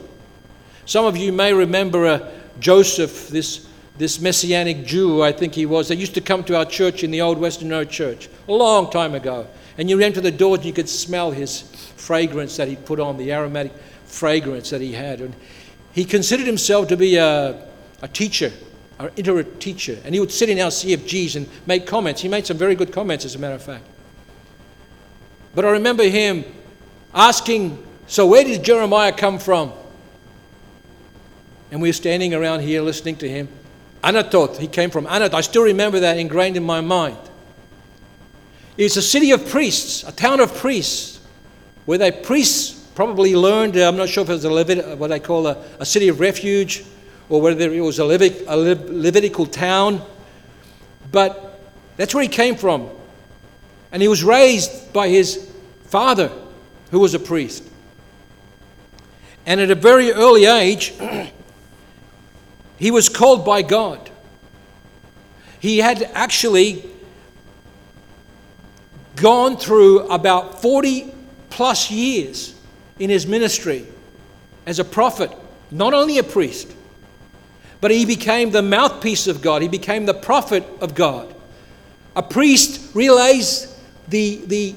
Some 0.86 1.06
of 1.06 1.18
you 1.18 1.34
may 1.34 1.52
remember 1.52 2.06
uh, 2.06 2.32
Joseph, 2.60 3.28
this, 3.30 3.68
this 3.98 4.22
messianic 4.22 4.86
Jew, 4.86 5.24
I 5.24 5.32
think 5.32 5.56
he 5.56 5.66
was, 5.66 5.88
that 5.88 5.96
used 5.96 6.14
to 6.14 6.22
come 6.22 6.44
to 6.44 6.56
our 6.56 6.66
church 6.66 7.04
in 7.04 7.10
the 7.10 7.22
old 7.22 7.40
Western 7.40 7.70
Road 7.70 7.90
Church 7.90 8.30
a 8.48 8.54
long 8.54 8.92
time 8.92 9.16
ago. 9.16 9.48
And 9.80 9.90
you 9.90 10.00
enter 10.00 10.22
the 10.22 10.30
doors 10.30 10.60
and 10.60 10.68
you 10.68 10.74
could 10.74 10.88
smell 10.88 11.32
his 11.32 11.62
fragrance 11.98 12.56
that 12.58 12.68
he 12.68 12.76
put 12.76 13.00
on, 13.00 13.18
the 13.18 13.34
aromatic 13.34 13.74
fragrance 14.06 14.70
that 14.70 14.80
he 14.80 14.94
had. 14.94 15.22
And 15.22 15.36
he 15.92 16.06
considered 16.06 16.46
himself 16.46 16.88
to 16.90 16.98
be 16.98 17.16
a, 17.16 17.68
a 18.04 18.08
teacher 18.08 18.52
an 19.00 19.12
iterate 19.18 19.60
teacher, 19.60 19.98
and 20.06 20.14
he 20.14 20.22
would 20.22 20.32
sit 20.32 20.48
in 20.48 20.58
our 20.60 20.70
CFGs 20.70 21.36
and 21.36 21.50
make 21.66 21.86
comments. 21.86 22.22
He 22.22 22.30
made 22.30 22.46
some 22.46 22.58
very 22.58 22.76
good 22.76 22.94
comments, 22.94 23.26
as 23.26 23.36
a 23.36 23.40
matter 23.40 23.56
of 23.56 23.62
fact. 23.62 23.84
But 25.54 25.66
I 25.66 25.72
remember 25.72 26.04
him 26.04 26.46
asking, 27.16 27.84
So, 28.06 28.28
where 28.28 28.44
did 28.44 28.64
Jeremiah 28.64 29.12
come 29.12 29.40
from? 29.40 29.74
And 31.72 31.82
we're 31.82 31.94
standing 31.94 32.34
around 32.34 32.60
here 32.60 32.82
listening 32.82 33.16
to 33.18 33.30
him. 33.30 33.48
Anathoth, 34.04 34.58
he 34.58 34.68
came 34.68 34.92
from 34.92 35.08
Anathoth. 35.08 35.34
I 35.34 35.42
still 35.42 35.64
remember 35.64 36.02
that 36.02 36.20
ingrained 36.20 36.58
in 36.58 36.64
my 36.64 36.82
mind. 36.82 37.18
It's 38.78 38.98
a 38.98 39.02
city 39.02 39.32
of 39.32 39.48
priests, 39.48 40.04
a 40.04 40.12
town 40.12 40.40
of 40.42 40.54
priests, 40.54 41.20
where 41.86 41.98
they 41.98 42.12
priests 42.12 42.74
probably 42.94 43.36
learned, 43.36 43.76
I'm 43.76 43.98
not 43.98 44.10
sure 44.10 44.24
if 44.24 44.30
it 44.30 44.34
was 44.34 44.46
a 44.46 44.50
Levit- 44.50 44.98
what 44.98 45.10
they 45.10 45.20
call 45.20 45.48
a, 45.48 45.64
a 45.80 45.86
city 45.86 46.08
of 46.08 46.20
refuge 46.20 46.86
or 47.30 47.42
whether 47.42 47.72
it 47.72 47.82
was 47.82 48.00
a, 48.00 48.04
Levit- 48.04 48.46
a 48.48 48.56
Levitical 48.56 49.46
town. 49.46 50.02
But 51.12 51.60
that's 51.98 52.14
where 52.14 52.22
he 52.22 52.30
came 52.30 52.56
from. 52.56 52.90
And 53.92 54.02
he 54.02 54.08
was 54.08 54.24
raised 54.24 54.94
by 54.94 55.10
his 55.10 55.52
father, 55.86 56.32
who 56.96 57.02
was 57.02 57.14
a 57.14 57.20
priest. 57.20 57.62
And 59.46 59.60
at 59.60 59.70
a 59.70 59.76
very 59.76 60.14
early 60.14 60.46
age, 60.46 60.94
he 62.78 62.90
was 62.90 63.10
called 63.10 63.44
by 63.44 63.64
God. 63.64 64.10
He 65.60 65.80
had 65.80 66.04
actually 66.14 66.90
gone 69.18 69.58
through 69.58 70.08
about 70.08 70.62
40 70.62 71.14
plus 71.50 71.92
years 71.92 72.56
in 72.98 73.10
his 73.10 73.28
ministry 73.28 73.86
as 74.66 74.80
a 74.80 74.86
prophet, 74.86 75.32
not 75.72 75.94
only 75.94 76.18
a 76.18 76.24
priest 76.24 76.72
but 77.82 77.92
he 77.92 78.06
became 78.06 78.52
the 78.52 78.62
mouthpiece 78.62 79.28
of 79.28 79.42
God. 79.42 79.62
He 79.62 79.68
became 79.68 80.06
the 80.06 80.14
prophet 80.14 80.64
of 80.80 80.96
God. 80.96 81.36
A 82.16 82.24
priest 82.24 82.96
relays 82.96 83.78
the, 84.08 84.38
the, 84.46 84.76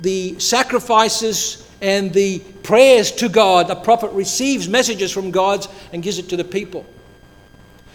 the 0.00 0.38
sacrifices 0.38 1.66
and 1.80 2.12
the 2.12 2.40
prayers 2.62 3.10
to 3.12 3.28
God. 3.28 3.68
The 3.68 3.74
prophet 3.74 4.10
receives 4.12 4.68
messages 4.68 5.10
from 5.10 5.30
God 5.30 5.66
and 5.92 6.02
gives 6.02 6.18
it 6.18 6.28
to 6.30 6.36
the 6.36 6.44
people. 6.44 6.84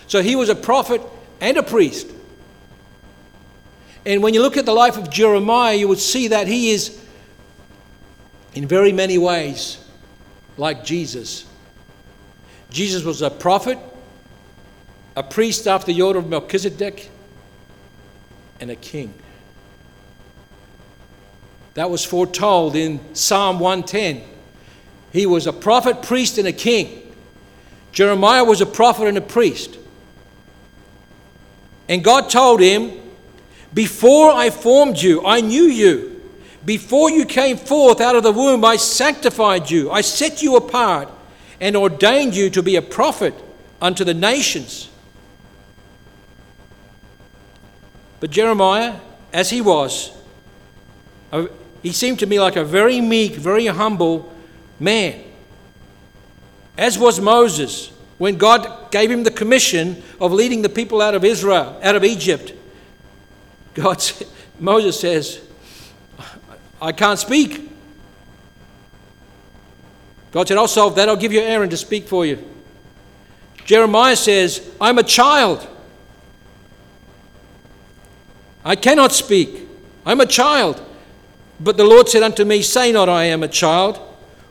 So 0.07 0.21
he 0.21 0.35
was 0.35 0.49
a 0.49 0.55
prophet 0.55 1.01
and 1.41 1.57
a 1.57 1.63
priest. 1.63 2.07
And 4.05 4.21
when 4.21 4.33
you 4.33 4.41
look 4.41 4.57
at 4.57 4.65
the 4.65 4.73
life 4.73 4.97
of 4.97 5.09
Jeremiah, 5.09 5.75
you 5.75 5.87
would 5.87 5.99
see 5.99 6.27
that 6.27 6.47
he 6.47 6.71
is, 6.71 7.01
in 8.53 8.67
very 8.67 8.91
many 8.91 9.17
ways, 9.17 9.83
like 10.57 10.85
Jesus. 10.85 11.45
Jesus 12.69 13.03
was 13.03 13.21
a 13.21 13.31
prophet, 13.31 13.79
a 15.15 15.23
priest 15.23 15.67
after 15.67 15.91
the 15.91 16.01
order 16.01 16.19
of 16.19 16.29
Melchizedek, 16.29 17.09
and 18.59 18.69
a 18.69 18.75
king. 18.75 19.13
That 21.75 21.89
was 21.89 22.03
foretold 22.03 22.75
in 22.75 22.99
Psalm 23.13 23.59
110. 23.59 24.23
He 25.11 25.25
was 25.25 25.45
a 25.45 25.53
prophet, 25.53 26.01
priest, 26.01 26.37
and 26.37 26.47
a 26.47 26.53
king. 26.53 27.13
Jeremiah 27.91 28.43
was 28.43 28.61
a 28.61 28.65
prophet 28.65 29.07
and 29.07 29.17
a 29.17 29.21
priest. 29.21 29.77
And 31.87 32.03
God 32.03 32.29
told 32.29 32.61
him, 32.61 32.91
Before 33.73 34.31
I 34.31 34.49
formed 34.49 34.97
you, 34.97 35.25
I 35.25 35.41
knew 35.41 35.63
you. 35.63 36.23
Before 36.63 37.11
you 37.11 37.25
came 37.25 37.57
forth 37.57 38.01
out 38.01 38.15
of 38.15 38.23
the 38.23 38.31
womb, 38.31 38.65
I 38.65 38.77
sanctified 38.77 39.69
you. 39.69 39.91
I 39.91 40.01
set 40.01 40.41
you 40.41 40.55
apart 40.55 41.09
and 41.59 41.75
ordained 41.75 42.35
you 42.35 42.49
to 42.51 42.63
be 42.63 42.77
a 42.77 42.81
prophet 42.81 43.33
unto 43.81 44.03
the 44.03 44.13
nations. 44.13 44.89
But 48.19 48.31
Jeremiah, 48.31 48.95
as 49.31 49.49
he 49.49 49.61
was, 49.61 50.11
he 51.85 51.91
seemed 51.91 52.17
to 52.17 52.25
me 52.25 52.39
like 52.39 52.55
a 52.55 52.63
very 52.63 52.99
meek, 52.99 53.33
very 53.33 53.67
humble 53.67 54.33
man. 54.79 55.21
As 56.75 56.97
was 56.97 57.21
Moses, 57.21 57.91
when 58.17 58.37
God 58.37 58.89
gave 58.89 59.11
him 59.11 59.21
the 59.21 59.29
commission 59.29 60.01
of 60.19 60.33
leading 60.33 60.63
the 60.63 60.69
people 60.69 60.99
out 60.99 61.13
of 61.13 61.23
Israel, 61.23 61.79
out 61.83 61.95
of 61.95 62.03
Egypt. 62.03 62.53
God, 63.75 64.03
Moses 64.59 64.99
says, 64.99 65.39
I 66.81 66.91
can't 66.91 67.19
speak. 67.19 67.69
God 70.31 70.47
said, 70.47 70.57
I'll 70.57 70.67
solve 70.67 70.95
that. 70.95 71.07
I'll 71.07 71.15
give 71.15 71.33
you 71.33 71.41
Aaron 71.41 71.69
to 71.69 71.77
speak 71.77 72.07
for 72.07 72.25
you. 72.25 72.43
Jeremiah 73.65 74.15
says, 74.15 74.67
I'm 74.81 74.97
a 74.97 75.03
child. 75.03 75.67
I 78.63 78.75
cannot 78.75 79.11
speak. 79.11 79.67
I'm 80.03 80.19
a 80.19 80.25
child. 80.25 80.81
But 81.59 81.77
the 81.77 81.83
Lord 81.83 82.09
said 82.09 82.23
unto 82.23 82.43
me, 82.43 82.61
Say 82.61 82.91
not, 82.91 83.09
I 83.09 83.25
am 83.25 83.43
a 83.43 83.47
child, 83.47 83.99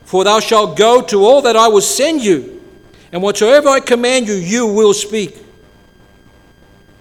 for 0.03 0.23
thou 0.23 0.39
shalt 0.39 0.77
go 0.77 1.01
to 1.03 1.23
all 1.23 1.41
that 1.43 1.55
I 1.55 1.67
will 1.67 1.81
send 1.81 2.23
you, 2.23 2.63
and 3.11 3.21
whatsoever 3.21 3.69
I 3.69 3.79
command 3.79 4.27
you, 4.27 4.35
you 4.35 4.67
will 4.67 4.93
speak. 4.93 5.37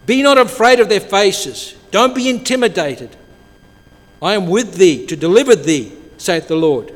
Be 0.06 0.23
not 0.23 0.37
afraid 0.38 0.80
of 0.80 0.88
their 0.88 1.00
faces, 1.00 1.75
don't 1.90 2.14
be 2.14 2.28
intimidated. 2.28 3.16
I 4.20 4.34
am 4.34 4.49
with 4.49 4.76
thee 4.76 5.06
to 5.06 5.16
deliver 5.16 5.54
thee, 5.54 5.92
saith 6.16 6.49
the 6.49 6.56
Lord. 6.56 6.92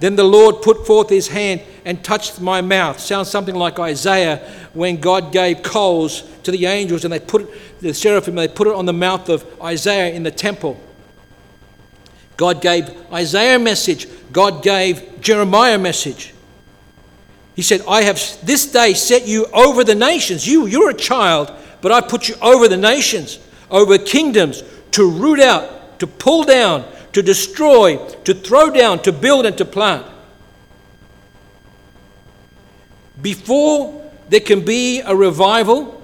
Then 0.00 0.16
the 0.16 0.24
Lord 0.24 0.62
put 0.62 0.86
forth 0.86 1.10
his 1.10 1.28
hand 1.28 1.62
and 1.84 2.02
touched 2.02 2.40
my 2.40 2.60
mouth. 2.60 2.98
Sounds 2.98 3.30
something 3.30 3.54
like 3.54 3.78
Isaiah 3.78 4.38
when 4.72 4.96
God 5.00 5.30
gave 5.30 5.62
coals 5.62 6.22
to 6.42 6.50
the 6.50 6.66
angels 6.66 7.04
and 7.04 7.12
they 7.12 7.20
put 7.20 7.48
the 7.80 7.94
seraphim, 7.94 8.34
they 8.34 8.48
put 8.48 8.66
it 8.66 8.74
on 8.74 8.86
the 8.86 8.92
mouth 8.92 9.28
of 9.28 9.46
Isaiah 9.62 10.12
in 10.12 10.24
the 10.24 10.30
temple. 10.30 10.80
God 12.42 12.60
gave 12.60 12.90
Isaiah 13.12 13.54
a 13.54 13.58
message, 13.60 14.08
God 14.32 14.64
gave 14.64 15.20
Jeremiah 15.20 15.76
a 15.76 15.78
message. 15.78 16.34
He 17.54 17.62
said, 17.62 17.82
I 17.86 18.02
have 18.02 18.16
this 18.44 18.66
day 18.66 18.94
set 18.94 19.28
you 19.28 19.46
over 19.54 19.84
the 19.84 19.94
nations. 19.94 20.44
You, 20.44 20.66
you're 20.66 20.90
a 20.90 20.94
child, 20.94 21.52
but 21.80 21.92
I 21.92 22.00
put 22.00 22.28
you 22.28 22.34
over 22.42 22.66
the 22.66 22.76
nations, 22.76 23.38
over 23.70 23.96
kingdoms, 23.96 24.64
to 24.90 25.08
root 25.08 25.38
out, 25.38 26.00
to 26.00 26.08
pull 26.08 26.42
down, 26.42 26.84
to 27.12 27.22
destroy, 27.22 27.96
to 28.24 28.34
throw 28.34 28.72
down, 28.72 29.00
to 29.04 29.12
build, 29.12 29.46
and 29.46 29.56
to 29.58 29.64
plant. 29.64 30.04
Before 33.22 34.10
there 34.30 34.40
can 34.40 34.64
be 34.64 34.98
a 34.98 35.14
revival, 35.14 36.02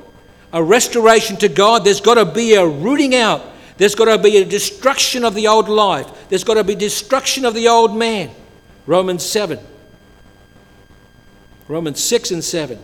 a 0.53 0.63
restoration 0.63 1.37
to 1.39 1.49
God, 1.49 1.85
there's 1.85 2.01
got 2.01 2.15
to 2.15 2.27
be 2.27 2.55
a 2.55 2.65
rooting 2.65 3.17
out. 3.17 3.43
There's 3.79 3.95
got 3.95 4.07
to 4.07 4.19
be 4.19 4.37
a 4.37 4.45
destruction 4.45 5.25
of 5.25 5.35
the 5.35 5.47
old 5.47 5.69
life. 5.69 6.29
There's 6.29 6.45
got 6.45 6.55
to 6.55 6.65
be 6.65 6.75
destruction 6.75 7.45
of 7.45 7.55
the 7.55 7.69
old 7.69 7.97
man. 7.97 8.31
Romans 8.87 9.25
7. 9.25 9.59
Romans 11.69 12.03
6 12.03 12.33
and 12.33 12.45
7. 12.45 12.79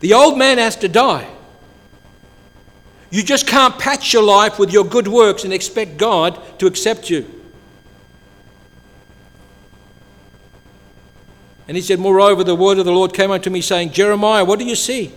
The 0.00 0.14
old 0.14 0.38
man 0.38 0.58
has 0.58 0.76
to 0.76 0.88
die. 0.88 1.28
You 3.10 3.22
just 3.22 3.46
can't 3.46 3.78
patch 3.78 4.12
your 4.12 4.22
life 4.22 4.58
with 4.58 4.72
your 4.72 4.84
good 4.84 5.08
works 5.08 5.44
and 5.44 5.52
expect 5.52 5.96
God 5.96 6.40
to 6.60 6.66
accept 6.66 7.10
you. 7.10 7.26
And 11.66 11.76
he 11.76 11.82
said, 11.82 11.98
Moreover, 11.98 12.44
the 12.44 12.54
word 12.54 12.78
of 12.78 12.84
the 12.84 12.92
Lord 12.92 13.12
came 13.14 13.30
unto 13.30 13.50
me, 13.50 13.60
saying, 13.60 13.90
Jeremiah, 13.90 14.44
what 14.44 14.58
do 14.58 14.64
you 14.64 14.76
see? 14.76 15.12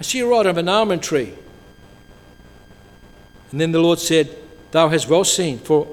I 0.00 0.02
see 0.02 0.20
a 0.20 0.26
rod 0.26 0.46
of 0.46 0.56
an 0.56 0.68
almond 0.68 1.02
tree. 1.02 1.34
And 3.50 3.60
then 3.60 3.72
the 3.72 3.80
Lord 3.80 3.98
said, 3.98 4.34
Thou 4.72 4.88
hast 4.88 5.08
well 5.08 5.24
seen, 5.24 5.58
for 5.58 5.86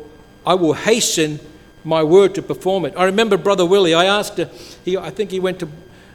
I 0.45 0.55
will 0.55 0.73
hasten 0.73 1.39
my 1.83 2.03
word 2.03 2.35
to 2.35 2.41
perform 2.41 2.85
it. 2.85 2.93
I 2.97 3.05
remember 3.05 3.37
Brother 3.37 3.65
Willie, 3.65 3.93
I 3.93 4.05
asked, 4.05 4.39
uh, 4.39 4.47
he, 4.83 4.97
I 4.97 5.09
think 5.09 5.31
he 5.31 5.39
went 5.39 5.59
to, 5.59 5.69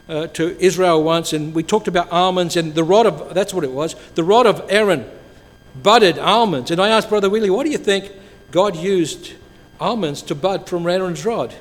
uh, 0.07 0.27
to 0.27 0.59
Israel 0.59 1.03
once, 1.03 1.33
and 1.33 1.53
we 1.53 1.63
talked 1.63 1.87
about 1.87 2.11
almonds, 2.11 2.55
and 2.55 2.73
the 2.73 2.83
rod 2.83 3.05
of, 3.05 3.33
that's 3.33 3.53
what 3.53 3.63
it 3.63 3.71
was, 3.71 3.95
the 4.15 4.23
rod 4.23 4.45
of 4.45 4.65
Aaron 4.69 5.09
budded 5.75 6.17
almonds. 6.17 6.71
And 6.71 6.81
I 6.81 6.89
asked 6.89 7.09
Brother 7.09 7.29
Willie, 7.29 7.49
what 7.49 7.65
do 7.65 7.71
you 7.71 7.77
think 7.77 8.11
God 8.51 8.75
used 8.75 9.33
almonds 9.79 10.21
to 10.23 10.35
bud 10.35 10.67
from 10.67 10.87
Aaron's 10.87 11.25
rod? 11.25 11.53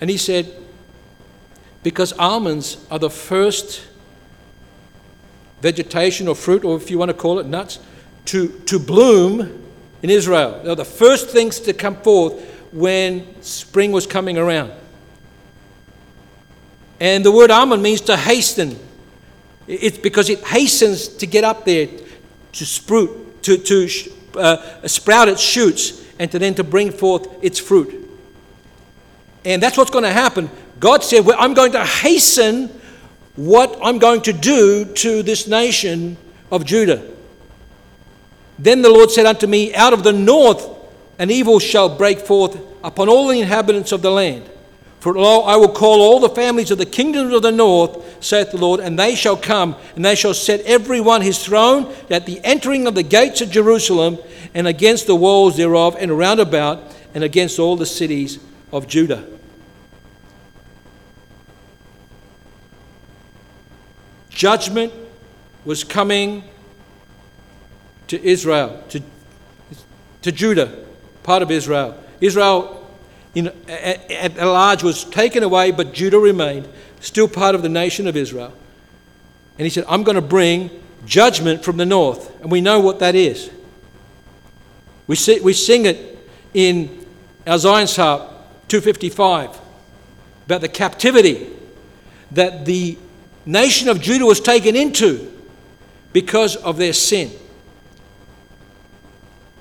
And 0.00 0.08
he 0.08 0.16
said, 0.16 0.54
because 1.82 2.12
almonds 2.14 2.84
are 2.90 2.98
the 2.98 3.10
first 3.10 3.86
vegetation 5.60 6.28
or 6.28 6.34
fruit, 6.34 6.64
or 6.64 6.76
if 6.76 6.90
you 6.90 6.98
want 6.98 7.10
to 7.10 7.16
call 7.16 7.38
it 7.38 7.46
nuts, 7.46 7.78
to, 8.26 8.48
to 8.66 8.78
bloom 8.78 9.64
in 10.02 10.10
Israel. 10.10 10.60
They 10.62 10.68
were 10.68 10.74
the 10.74 10.84
first 10.84 11.30
things 11.30 11.60
to 11.60 11.72
come 11.72 11.96
forth 11.96 12.34
when 12.72 13.42
spring 13.42 13.92
was 13.92 14.06
coming 14.06 14.38
around. 14.38 14.72
And 17.00 17.24
the 17.24 17.32
word 17.32 17.50
almond 17.50 17.82
means 17.82 18.02
to 18.02 18.16
hasten. 18.16 18.78
It's 19.66 19.98
because 19.98 20.28
it 20.28 20.40
hastens 20.40 21.08
to 21.08 21.26
get 21.26 21.44
up 21.44 21.64
there, 21.64 21.88
to 22.52 22.66
sprout, 22.66 23.42
to, 23.42 23.56
to 23.56 23.88
uh, 24.36 24.86
sprout 24.86 25.28
its 25.28 25.40
shoots, 25.40 26.04
and 26.18 26.30
to 26.30 26.38
then 26.38 26.54
to 26.54 26.64
bring 26.64 26.92
forth 26.92 27.26
its 27.42 27.58
fruit. 27.58 28.08
And 29.44 29.62
that's 29.62 29.78
what's 29.78 29.90
going 29.90 30.04
to 30.04 30.12
happen. 30.12 30.50
God 30.78 31.02
said, 31.02 31.24
well, 31.24 31.36
I'm 31.38 31.54
going 31.54 31.72
to 31.72 31.84
hasten 31.84 32.68
what 33.36 33.78
I'm 33.82 33.98
going 33.98 34.20
to 34.22 34.32
do 34.34 34.84
to 34.84 35.22
this 35.22 35.46
nation 35.46 36.18
of 36.50 36.66
Judah. 36.66 37.02
Then 38.60 38.82
the 38.82 38.90
Lord 38.90 39.10
said 39.10 39.24
unto 39.24 39.46
me, 39.46 39.74
Out 39.74 39.94
of 39.94 40.04
the 40.04 40.12
north 40.12 40.68
an 41.18 41.30
evil 41.30 41.58
shall 41.58 41.88
break 41.88 42.20
forth 42.20 42.60
upon 42.84 43.08
all 43.08 43.28
the 43.28 43.40
inhabitants 43.40 43.90
of 43.90 44.02
the 44.02 44.10
land. 44.10 44.48
For 45.00 45.14
lo, 45.14 45.40
I 45.44 45.56
will 45.56 45.72
call 45.72 46.02
all 46.02 46.20
the 46.20 46.28
families 46.28 46.70
of 46.70 46.76
the 46.76 46.84
kingdoms 46.84 47.32
of 47.32 47.40
the 47.40 47.52
north, 47.52 48.22
saith 48.22 48.50
the 48.50 48.58
Lord, 48.58 48.80
and 48.80 48.98
they 48.98 49.14
shall 49.14 49.36
come, 49.36 49.76
and 49.96 50.04
they 50.04 50.14
shall 50.14 50.34
set 50.34 50.60
every 50.60 51.00
one 51.00 51.22
his 51.22 51.42
throne 51.42 51.90
at 52.10 52.26
the 52.26 52.38
entering 52.44 52.86
of 52.86 52.94
the 52.94 53.02
gates 53.02 53.40
of 53.40 53.50
Jerusalem, 53.50 54.18
and 54.52 54.66
against 54.66 55.06
the 55.06 55.16
walls 55.16 55.56
thereof, 55.56 55.96
and 55.98 56.18
round 56.18 56.38
about, 56.38 56.82
and 57.14 57.24
against 57.24 57.58
all 57.58 57.76
the 57.76 57.86
cities 57.86 58.38
of 58.72 58.86
Judah. 58.86 59.26
Judgment 64.28 64.92
was 65.64 65.82
coming 65.82 66.44
to 68.10 68.20
Israel, 68.24 68.82
to, 68.88 69.00
to 70.22 70.32
Judah, 70.32 70.84
part 71.22 71.42
of 71.42 71.50
Israel. 71.52 71.96
Israel 72.20 72.84
in, 73.36 73.52
at, 73.68 74.10
at 74.10 74.44
large 74.44 74.82
was 74.82 75.04
taken 75.04 75.44
away, 75.44 75.70
but 75.70 75.92
Judah 75.92 76.18
remained, 76.18 76.68
still 76.98 77.28
part 77.28 77.54
of 77.54 77.62
the 77.62 77.68
nation 77.68 78.08
of 78.08 78.16
Israel. 78.16 78.52
And 79.58 79.64
he 79.64 79.70
said, 79.70 79.84
I'm 79.88 80.02
going 80.02 80.16
to 80.16 80.22
bring 80.22 80.70
judgment 81.06 81.62
from 81.62 81.76
the 81.76 81.86
north. 81.86 82.36
And 82.42 82.50
we 82.50 82.60
know 82.60 82.80
what 82.80 82.98
that 82.98 83.14
is. 83.14 83.48
We, 85.06 85.14
see, 85.14 85.38
we 85.38 85.52
sing 85.52 85.86
it 85.86 86.18
in 86.52 87.06
our 87.46 87.58
Zion's 87.58 87.94
Harp 87.94 88.22
255 88.66 89.56
about 90.46 90.62
the 90.62 90.68
captivity 90.68 91.48
that 92.32 92.64
the 92.64 92.98
nation 93.46 93.88
of 93.88 94.00
Judah 94.00 94.26
was 94.26 94.40
taken 94.40 94.74
into 94.74 95.32
because 96.12 96.56
of 96.56 96.76
their 96.76 96.92
sin 96.92 97.30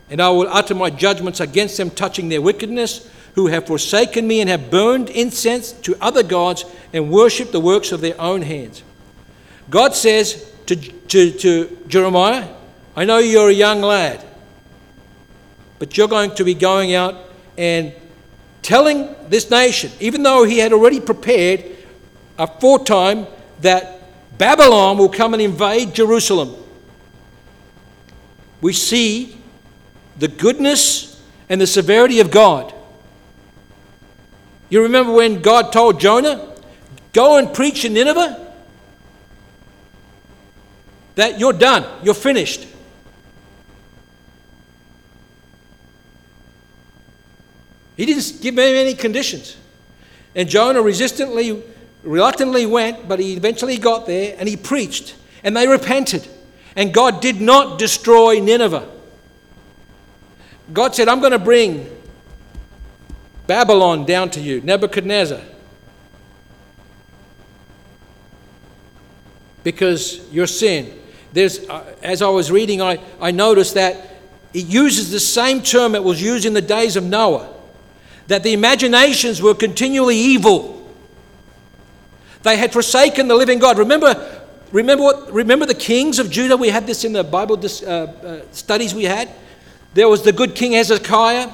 and 0.09 0.21
I 0.21 0.29
will 0.29 0.47
utter 0.47 0.75
my 0.75 0.89
judgments 0.89 1.39
against 1.39 1.77
them, 1.77 1.89
touching 1.89 2.29
their 2.29 2.41
wickedness, 2.41 3.09
who 3.35 3.47
have 3.47 3.67
forsaken 3.67 4.27
me 4.27 4.41
and 4.41 4.49
have 4.49 4.71
burned 4.71 5.09
incense 5.09 5.71
to 5.71 5.95
other 6.01 6.23
gods 6.23 6.65
and 6.93 7.11
worshipped 7.11 7.51
the 7.51 7.59
works 7.59 7.91
of 7.91 8.01
their 8.01 8.19
own 8.19 8.41
hands. 8.41 8.83
God 9.69 9.93
says 9.93 10.51
to, 10.65 10.75
to, 10.75 11.31
to 11.31 11.77
Jeremiah, 11.87 12.47
I 12.95 13.05
know 13.05 13.19
you're 13.19 13.49
a 13.49 13.53
young 13.53 13.81
lad, 13.81 14.25
but 15.77 15.97
you're 15.97 16.07
going 16.07 16.35
to 16.35 16.43
be 16.43 16.53
going 16.53 16.95
out 16.95 17.15
and 17.57 17.93
telling 18.61 19.15
this 19.29 19.49
nation, 19.49 19.91
even 19.99 20.23
though 20.23 20.43
he 20.43 20.57
had 20.57 20.73
already 20.73 20.99
prepared 20.99 21.63
a 22.37 22.47
foretime 22.47 23.27
that 23.61 24.01
Babylon 24.37 24.97
will 24.97 25.09
come 25.09 25.33
and 25.33 25.41
invade 25.41 25.93
Jerusalem. 25.93 26.55
We 28.61 28.73
see 28.73 29.38
the 30.19 30.27
goodness 30.27 31.21
and 31.47 31.59
the 31.59 31.67
severity 31.67 32.19
of 32.19 32.29
God. 32.29 32.73
You 34.69 34.83
remember 34.83 35.13
when 35.13 35.41
God 35.41 35.73
told 35.73 35.99
Jonah, 35.99 36.45
Go 37.11 37.37
and 37.37 37.51
preach 37.53 37.85
in 37.85 37.93
Nineveh? 37.93 38.53
That 41.15 41.39
you're 41.39 41.53
done, 41.53 41.85
you're 42.03 42.13
finished. 42.13 42.67
He 47.97 48.05
didn't 48.05 48.41
give 48.41 48.53
him 48.53 48.59
any 48.59 48.93
conditions. 48.93 49.57
And 50.35 50.47
Jonah 50.47 50.81
resistantly, 50.81 51.61
reluctantly 52.03 52.65
went, 52.65 53.09
but 53.09 53.19
he 53.19 53.33
eventually 53.33 53.77
got 53.77 54.05
there 54.05 54.35
and 54.39 54.47
he 54.47 54.55
preached. 54.55 55.15
And 55.43 55.57
they 55.57 55.67
repented. 55.67 56.25
And 56.75 56.93
God 56.93 57.21
did 57.21 57.41
not 57.41 57.77
destroy 57.77 58.39
Nineveh. 58.39 58.87
God 60.71 60.95
said, 60.95 61.07
I'm 61.07 61.19
going 61.19 61.31
to 61.31 61.39
bring 61.39 61.89
Babylon 63.47 64.05
down 64.05 64.29
to 64.31 64.39
you, 64.39 64.61
Nebuchadnezzar. 64.61 65.41
Because 69.63 70.21
your 70.31 70.47
sin. 70.47 70.97
There's, 71.33 71.67
uh, 71.67 71.83
as 72.01 72.21
I 72.21 72.29
was 72.29 72.51
reading, 72.51 72.81
I, 72.81 72.99
I 73.19 73.31
noticed 73.31 73.73
that 73.73 74.17
it 74.53 74.65
uses 74.65 75.11
the 75.11 75.19
same 75.19 75.61
term 75.61 75.91
that 75.91 76.03
was 76.03 76.21
used 76.21 76.45
in 76.45 76.53
the 76.53 76.61
days 76.61 76.95
of 76.95 77.03
Noah 77.03 77.53
that 78.29 78.43
the 78.43 78.53
imaginations 78.53 79.41
were 79.41 79.55
continually 79.55 80.15
evil. 80.15 80.87
They 82.43 82.57
had 82.57 82.71
forsaken 82.71 83.27
the 83.27 83.35
living 83.35 83.57
God. 83.57 83.79
Remember, 83.79 84.43
remember, 84.71 85.03
what, 85.03 85.33
remember 85.33 85.65
the 85.65 85.73
kings 85.73 86.19
of 86.19 86.29
Judah? 86.29 86.55
We 86.55 86.69
had 86.69 86.85
this 86.85 87.03
in 87.03 87.11
the 87.11 87.23
Bible 87.23 87.59
uh, 87.59 87.89
uh, 87.89 88.41
studies 88.51 88.93
we 88.93 89.05
had. 89.05 89.29
There 89.93 90.07
was 90.07 90.23
the 90.23 90.31
good 90.31 90.55
king 90.55 90.73
Hezekiah, 90.73 91.49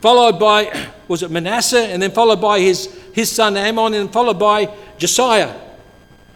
followed 0.00 0.38
by, 0.38 0.88
was 1.08 1.22
it 1.22 1.30
Manasseh, 1.30 1.86
and 1.86 2.00
then 2.00 2.10
followed 2.10 2.40
by 2.40 2.60
his, 2.60 2.86
his 3.12 3.30
son 3.30 3.56
Amon, 3.56 3.94
and 3.94 4.12
followed 4.12 4.38
by 4.38 4.72
Josiah. 4.98 5.60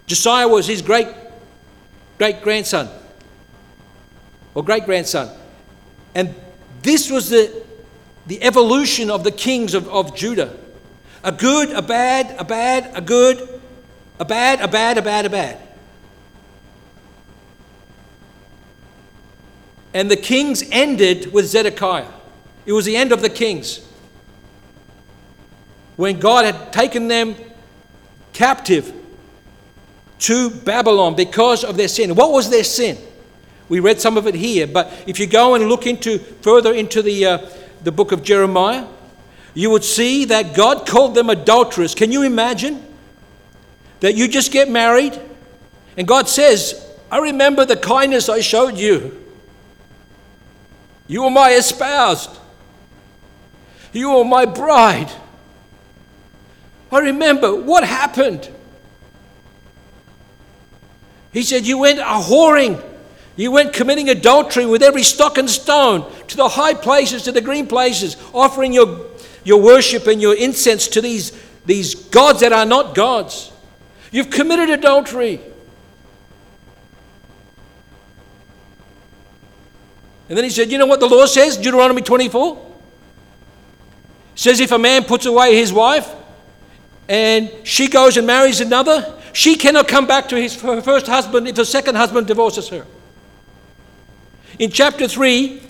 Josiah 0.07 0.49
was 0.49 0.67
his 0.67 0.83
great 0.83 1.09
great 2.19 2.43
grandson 2.43 2.89
or 4.55 4.63
great 4.63 4.85
grandson. 4.85 5.31
And 6.15 6.35
this 6.83 7.11
was 7.11 7.31
the, 7.31 7.65
the 8.27 8.43
evolution 8.43 9.11
of 9.11 9.25
the 9.25 9.31
kings 9.31 9.73
of, 9.75 9.89
of 9.89 10.15
Judah 10.15 10.55
a 11.25 11.33
good, 11.33 11.71
a 11.71 11.83
bad, 11.83 12.35
a 12.39 12.45
bad, 12.45 12.93
a 12.95 13.01
good, 13.01 13.61
a 14.21 14.25
bad, 14.25 14.61
a 14.61 14.69
bad, 14.69 14.99
a 14.99 15.03
bad, 15.03 15.27
a 15.27 15.31
bad. 15.31 15.59
And 19.99 20.09
the 20.09 20.17
kings 20.17 20.63
ended 20.71 21.33
with 21.33 21.47
Zedekiah. 21.47 22.07
It 22.65 22.73
was 22.73 22.85
the 22.85 22.97
end 22.97 23.11
of 23.11 23.21
the 23.21 23.29
kings. 23.29 23.85
When 25.97 26.21
God 26.21 26.45
had 26.45 26.73
taken 26.73 27.09
them 27.09 27.35
captive 28.33 28.95
to 30.21 30.51
Babylon 30.51 31.17
because 31.17 31.65
of 31.65 31.77
their 31.77 31.89
sin. 31.89 32.15
What 32.15 32.31
was 32.31 32.49
their 32.49 32.63
sin? 32.63 32.97
We 33.69 33.81
read 33.81 34.01
some 34.01 34.17
of 34.17 34.29
it 34.29 34.37
here, 34.37 34.69
but 34.69 35.03
if 35.09 35.19
you 35.19 35.27
go 35.27 35.57
and 35.57 35.69
look 35.69 35.85
into 35.85 36.21
further 36.21 36.73
into 36.73 37.03
the, 37.03 37.27
uh, 37.27 37.51
the 37.83 37.91
book 37.91 38.13
of 38.13 38.23
Jeremiah, 38.23 38.87
you 39.53 39.69
would 39.71 39.83
see 39.83 40.27
that 40.27 40.55
God 40.55 40.87
called 40.87 41.17
them 41.17 41.29
adulterers. 41.29 41.97
Can 41.97 42.13
you 42.13 42.23
imagine 42.23 42.87
that 43.99 44.15
you 44.15 44.29
just 44.29 44.53
get 44.53 44.71
married 44.71 45.21
and 45.97 46.07
God 46.07 46.29
says, 46.29 46.87
I 47.11 47.19
remember 47.19 47.65
the 47.65 47.77
kindness 47.77 48.29
I 48.29 48.43
showed 48.43 48.79
you. 48.79 49.25
You 51.09 51.25
are 51.25 51.31
my 51.31 51.51
espoused. 51.53 52.31
You 53.93 54.11
are 54.19 54.25
my 54.25 54.45
bride. 54.45 55.11
I 56.93 56.99
remember 57.01 57.55
what 57.55 57.83
happened. 57.83 58.49
He 61.33 61.43
said, 61.43 61.67
You 61.67 61.79
went 61.79 61.99
a 61.99 62.03
whoring. 62.03 62.85
You 63.37 63.53
went 63.53 63.73
committing 63.73 64.09
adultery 64.11 64.67
with 64.67 64.83
every 64.83 65.05
stock 65.05 65.39
and 65.39 65.49
stone 65.49 66.11
to 66.27 66.37
the 66.37 66.49
high 66.49 66.75
places, 66.75 67.23
to 67.23 67.33
the 67.33 67.41
green 67.41 67.67
places, 67.67 68.17
offering 68.35 68.73
your, 68.73 69.07
your 69.45 69.63
worship 69.63 70.07
and 70.09 70.21
your 70.21 70.35
incense 70.35 70.89
to 70.89 71.01
these, 71.01 71.33
these 71.65 71.95
gods 71.95 72.41
that 72.41 72.53
are 72.53 72.67
not 72.67 72.95
gods. 72.95 73.53
You've 74.11 74.31
committed 74.31 74.71
adultery. 74.71 75.41
And 80.29 80.37
then 80.37 80.45
he 80.45 80.51
said, 80.51 80.71
You 80.71 80.79
know 80.79 80.87
what 80.87 81.01
the 81.01 81.09
law 81.09 81.27
says? 81.27 81.57
Deuteronomy 81.57 82.03
24 82.03 82.67
says, 84.35 84.61
If 84.61 84.73
a 84.73 84.79
man 84.79 85.05
puts 85.05 85.27
away 85.27 85.57
his 85.57 85.73
wife 85.73 86.09
and 87.09 87.51
she 87.65 87.89
goes 87.89 88.17
and 88.17 88.27
marries 88.27 88.61
another, 88.61 89.15
she 89.33 89.57
cannot 89.57 89.89
come 89.89 90.07
back 90.07 90.29
to 90.29 90.37
his 90.41 90.61
her 90.61 90.81
first 90.83 91.07
husband 91.07 91.49
if 91.49 91.57
the 91.57 91.65
second 91.65 91.95
husband 91.95 92.27
divorces 92.27 92.69
her. 92.69 92.87
In 94.59 94.71
chapter 94.71 95.07
3, 95.07 95.63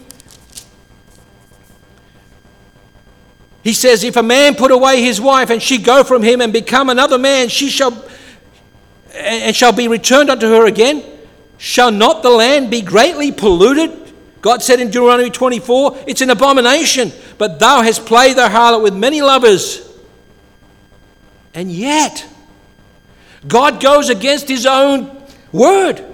he 3.63 3.73
says, 3.73 4.03
If 4.03 4.17
a 4.17 4.23
man 4.23 4.55
put 4.55 4.71
away 4.71 5.03
his 5.03 5.21
wife 5.21 5.51
and 5.51 5.63
she 5.63 5.79
go 5.79 6.03
from 6.03 6.23
him 6.23 6.41
and 6.41 6.53
become 6.53 6.89
another 6.89 7.19
man, 7.19 7.49
she 7.49 7.69
shall 7.69 8.09
and 9.15 9.55
shall 9.55 9.73
be 9.73 9.89
returned 9.89 10.31
unto 10.31 10.47
her 10.49 10.67
again. 10.67 11.05
Shall 11.59 11.91
not 11.91 12.23
the 12.23 12.31
land 12.31 12.71
be 12.71 12.83
greatly 12.83 13.33
polluted? 13.33 14.08
God 14.41 14.63
said 14.63 14.81
in 14.81 14.89
Deuteronomy 14.89 15.31
24, 15.31 16.05
It's 16.07 16.21
an 16.21 16.31
abomination, 16.31 17.13
but 17.39 17.59
thou 17.59 17.83
hast 17.83 18.07
played 18.07 18.37
the 18.37 18.49
harlot 18.49 18.83
with 18.83 18.95
many 18.95 19.21
lovers. 19.21 19.85
And 21.55 21.73
yet, 21.73 22.27
God 23.47 23.81
goes 23.81 24.11
against 24.11 24.49
his 24.49 24.67
own 24.67 25.11
word. 25.53 26.05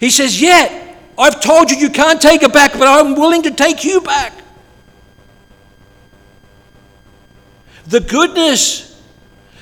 He 0.00 0.10
says, 0.10 0.40
Yet, 0.40 0.96
I've 1.18 1.40
told 1.40 1.70
you 1.70 1.76
you 1.76 1.90
can't 1.90 2.20
take 2.20 2.42
it 2.42 2.52
back, 2.52 2.72
but 2.72 2.86
I'm 2.86 3.14
willing 3.14 3.42
to 3.42 3.50
take 3.50 3.84
you 3.84 4.00
back. 4.00 4.32
The 7.86 8.00
goodness 8.00 9.02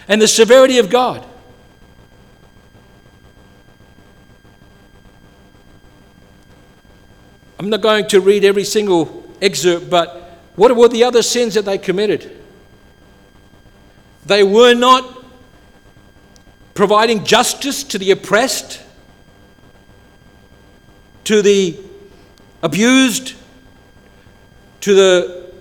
and 0.08 0.20
the 0.20 0.28
severity 0.28 0.78
of 0.78 0.90
God. 0.90 1.24
I'm 7.58 7.70
not 7.70 7.80
going 7.80 8.06
to 8.08 8.20
read 8.20 8.44
every 8.44 8.64
single 8.64 9.24
excerpt, 9.40 9.88
but 9.88 10.38
what 10.56 10.74
were 10.76 10.88
the 10.88 11.04
other 11.04 11.22
sins 11.22 11.54
that 11.54 11.64
they 11.64 11.78
committed? 11.78 12.36
They 14.26 14.42
were 14.42 14.74
not 14.74 15.24
providing 16.74 17.24
justice 17.24 17.82
to 17.84 17.98
the 17.98 18.10
oppressed, 18.10 18.82
to 21.24 21.42
the 21.42 21.78
abused, 22.62 23.34
to 24.80 24.94
the 24.94 25.52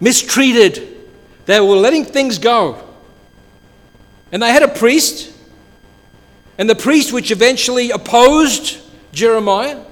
mistreated. 0.00 0.88
They 1.46 1.60
were 1.60 1.76
letting 1.76 2.04
things 2.04 2.38
go. 2.38 2.80
And 4.30 4.42
they 4.42 4.52
had 4.52 4.62
a 4.62 4.68
priest, 4.68 5.32
and 6.58 6.70
the 6.70 6.74
priest 6.74 7.12
which 7.12 7.30
eventually 7.30 7.90
opposed 7.90 8.78
Jeremiah. 9.12 9.83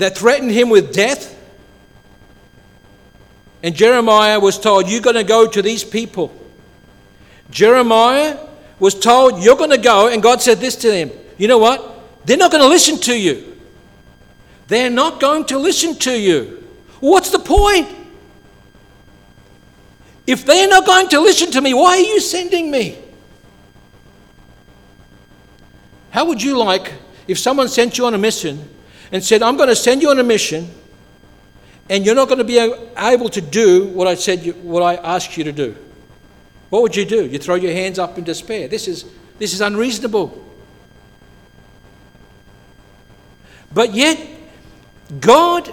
That 0.00 0.16
threatened 0.16 0.50
him 0.50 0.70
with 0.70 0.94
death. 0.94 1.36
And 3.62 3.74
Jeremiah 3.74 4.40
was 4.40 4.58
told, 4.58 4.88
You're 4.88 5.02
going 5.02 5.16
to 5.16 5.24
go 5.24 5.46
to 5.46 5.60
these 5.60 5.84
people. 5.84 6.34
Jeremiah 7.50 8.38
was 8.78 8.98
told, 8.98 9.42
You're 9.42 9.56
going 9.56 9.70
to 9.70 9.78
go. 9.78 10.08
And 10.08 10.22
God 10.22 10.40
said 10.40 10.58
this 10.58 10.74
to 10.76 10.90
them 10.90 11.10
You 11.36 11.48
know 11.48 11.58
what? 11.58 12.00
They're 12.24 12.38
not 12.38 12.50
going 12.50 12.62
to 12.62 12.68
listen 12.68 12.96
to 13.02 13.18
you. 13.18 13.58
They're 14.68 14.88
not 14.88 15.20
going 15.20 15.44
to 15.46 15.58
listen 15.58 15.94
to 15.96 16.18
you. 16.18 16.66
What's 17.00 17.30
the 17.30 17.38
point? 17.38 17.88
If 20.26 20.46
they're 20.46 20.68
not 20.68 20.86
going 20.86 21.08
to 21.08 21.20
listen 21.20 21.50
to 21.50 21.60
me, 21.60 21.74
why 21.74 21.98
are 21.98 21.98
you 21.98 22.20
sending 22.20 22.70
me? 22.70 22.96
How 26.10 26.24
would 26.24 26.42
you 26.42 26.56
like 26.56 26.94
if 27.28 27.38
someone 27.38 27.68
sent 27.68 27.98
you 27.98 28.06
on 28.06 28.14
a 28.14 28.18
mission 28.18 28.66
and 29.12 29.22
said, 29.22 29.42
I'm 29.42 29.56
going 29.56 29.68
to 29.68 29.76
send 29.76 30.02
you 30.02 30.10
on 30.10 30.18
a 30.18 30.24
mission 30.24 30.68
and 31.90 32.06
you're 32.06 32.14
not 32.14 32.28
going 32.28 32.38
to 32.38 32.44
be 32.44 32.58
able 32.96 33.28
to 33.30 33.40
do 33.40 33.88
what 33.88 34.06
I 34.06 34.14
said, 34.14 34.44
you, 34.44 34.52
what 34.52 34.82
I 34.82 34.94
asked 34.94 35.36
you 35.36 35.44
to 35.44 35.52
do. 35.52 35.76
What 36.68 36.82
would 36.82 36.94
you 36.94 37.04
do? 37.04 37.26
You 37.26 37.38
throw 37.38 37.56
your 37.56 37.72
hands 37.72 37.98
up 37.98 38.16
in 38.16 38.22
despair. 38.22 38.68
This 38.68 38.86
is, 38.86 39.04
this 39.38 39.52
is 39.52 39.60
unreasonable. 39.60 40.46
But 43.74 43.92
yet, 43.92 44.24
God, 45.18 45.68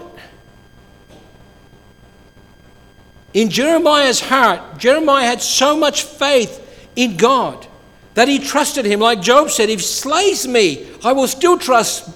in 3.34 3.52
Jeremiah's 3.52 4.20
heart, 4.20 4.80
Jeremiah 4.80 5.26
had 5.26 5.42
so 5.42 5.78
much 5.78 6.02
faith 6.02 6.64
in 6.96 7.16
God 7.16 7.68
that 8.16 8.28
he 8.28 8.40
trusted 8.40 8.86
him. 8.86 9.00
Like 9.00 9.22
Job 9.22 9.52
said, 9.52 9.70
if 9.70 9.84
slays 9.84 10.48
me, 10.48 10.88
I 11.04 11.14
will 11.14 11.28
still 11.28 11.60
trust, 11.60 12.10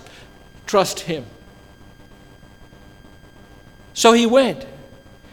trust 0.72 1.02
him. 1.02 1.26
So 3.94 4.14
he 4.14 4.26
went. 4.26 4.66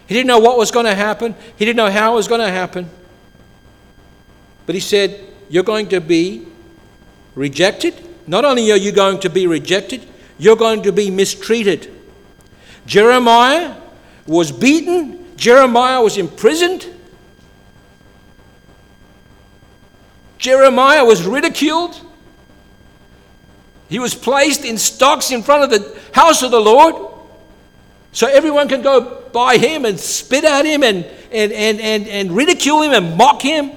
He 0.05 0.13
didn't 0.13 0.27
know 0.27 0.39
what 0.39 0.57
was 0.57 0.69
going 0.69 0.85
to 0.85 0.95
happen, 0.95 1.33
he 1.55 1.63
didn't 1.63 1.77
know 1.77 1.89
how 1.89 2.11
it 2.11 2.15
was 2.15 2.27
going 2.27 2.41
to 2.41 2.51
happen. 2.51 2.89
But 4.65 4.75
he 4.75 4.81
said, 4.81 5.17
You're 5.47 5.63
going 5.63 5.87
to 5.89 6.01
be 6.01 6.45
rejected. 7.35 7.95
Not 8.27 8.43
only 8.43 8.69
are 8.73 8.77
you 8.77 8.91
going 8.91 9.21
to 9.21 9.29
be 9.29 9.47
rejected, 9.47 10.05
you're 10.37 10.57
going 10.57 10.83
to 10.83 10.91
be 10.91 11.09
mistreated. 11.09 11.89
Jeremiah 12.85 13.77
was 14.27 14.51
beaten, 14.51 15.37
Jeremiah 15.37 16.01
was 16.01 16.17
imprisoned, 16.17 16.85
Jeremiah 20.37 21.05
was 21.05 21.25
ridiculed. 21.25 22.08
He 23.89 23.97
was 23.97 24.13
placed 24.13 24.63
in 24.63 24.77
stocks 24.77 25.31
in 25.31 25.41
front 25.41 25.63
of 25.63 25.69
the 25.71 25.99
house 26.13 26.43
of 26.43 26.51
the 26.51 26.59
Lord. 26.59 26.95
So 28.11 28.27
everyone 28.27 28.69
can 28.69 28.81
go 28.81 29.23
by 29.31 29.57
him 29.57 29.83
and 29.85 29.99
spit 29.99 30.43
at 30.43 30.65
him 30.65 30.83
and, 30.83 31.05
and, 31.31 31.51
and, 31.51 31.81
and, 31.81 32.07
and 32.07 32.31
ridicule 32.31 32.83
him 32.83 32.91
and 32.93 33.17
mock 33.17 33.41
him. 33.41 33.71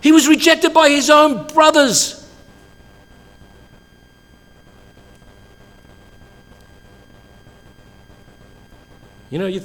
He 0.00 0.12
was 0.12 0.28
rejected 0.28 0.74
by 0.74 0.88
his 0.88 1.08
own 1.08 1.46
brothers. 1.48 2.28
You 9.30 9.38
know, 9.38 9.46
you, 9.46 9.62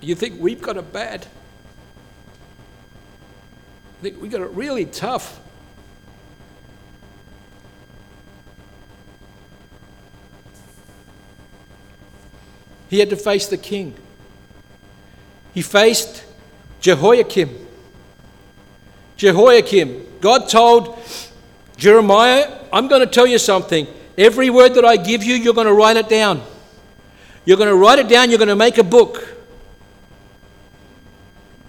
you 0.00 0.14
think 0.14 0.40
we've 0.40 0.62
got 0.62 0.76
it 0.76 0.92
bad. 0.92 1.26
I 3.98 4.02
think 4.02 4.22
we 4.22 4.28
got 4.28 4.40
it 4.40 4.50
really 4.50 4.86
tough. 4.86 5.39
He 12.90 12.98
had 12.98 13.08
to 13.10 13.16
face 13.16 13.46
the 13.46 13.56
king. 13.56 13.94
He 15.54 15.62
faced 15.62 16.24
Jehoiakim. 16.80 17.68
Jehoiakim, 19.16 20.06
God 20.20 20.48
told 20.48 20.98
Jeremiah, 21.76 22.58
I'm 22.72 22.88
going 22.88 23.00
to 23.00 23.06
tell 23.06 23.28
you 23.28 23.38
something. 23.38 23.86
Every 24.18 24.50
word 24.50 24.74
that 24.74 24.84
I 24.84 24.96
give 24.96 25.22
you, 25.22 25.36
you're 25.36 25.54
going 25.54 25.68
to 25.68 25.72
write 25.72 25.96
it 25.96 26.08
down. 26.08 26.42
You're 27.44 27.56
going 27.56 27.68
to 27.68 27.76
write 27.76 28.00
it 28.00 28.08
down, 28.08 28.28
you're 28.28 28.38
going 28.38 28.48
to 28.48 28.56
make 28.56 28.76
a 28.76 28.84
book. 28.84 29.36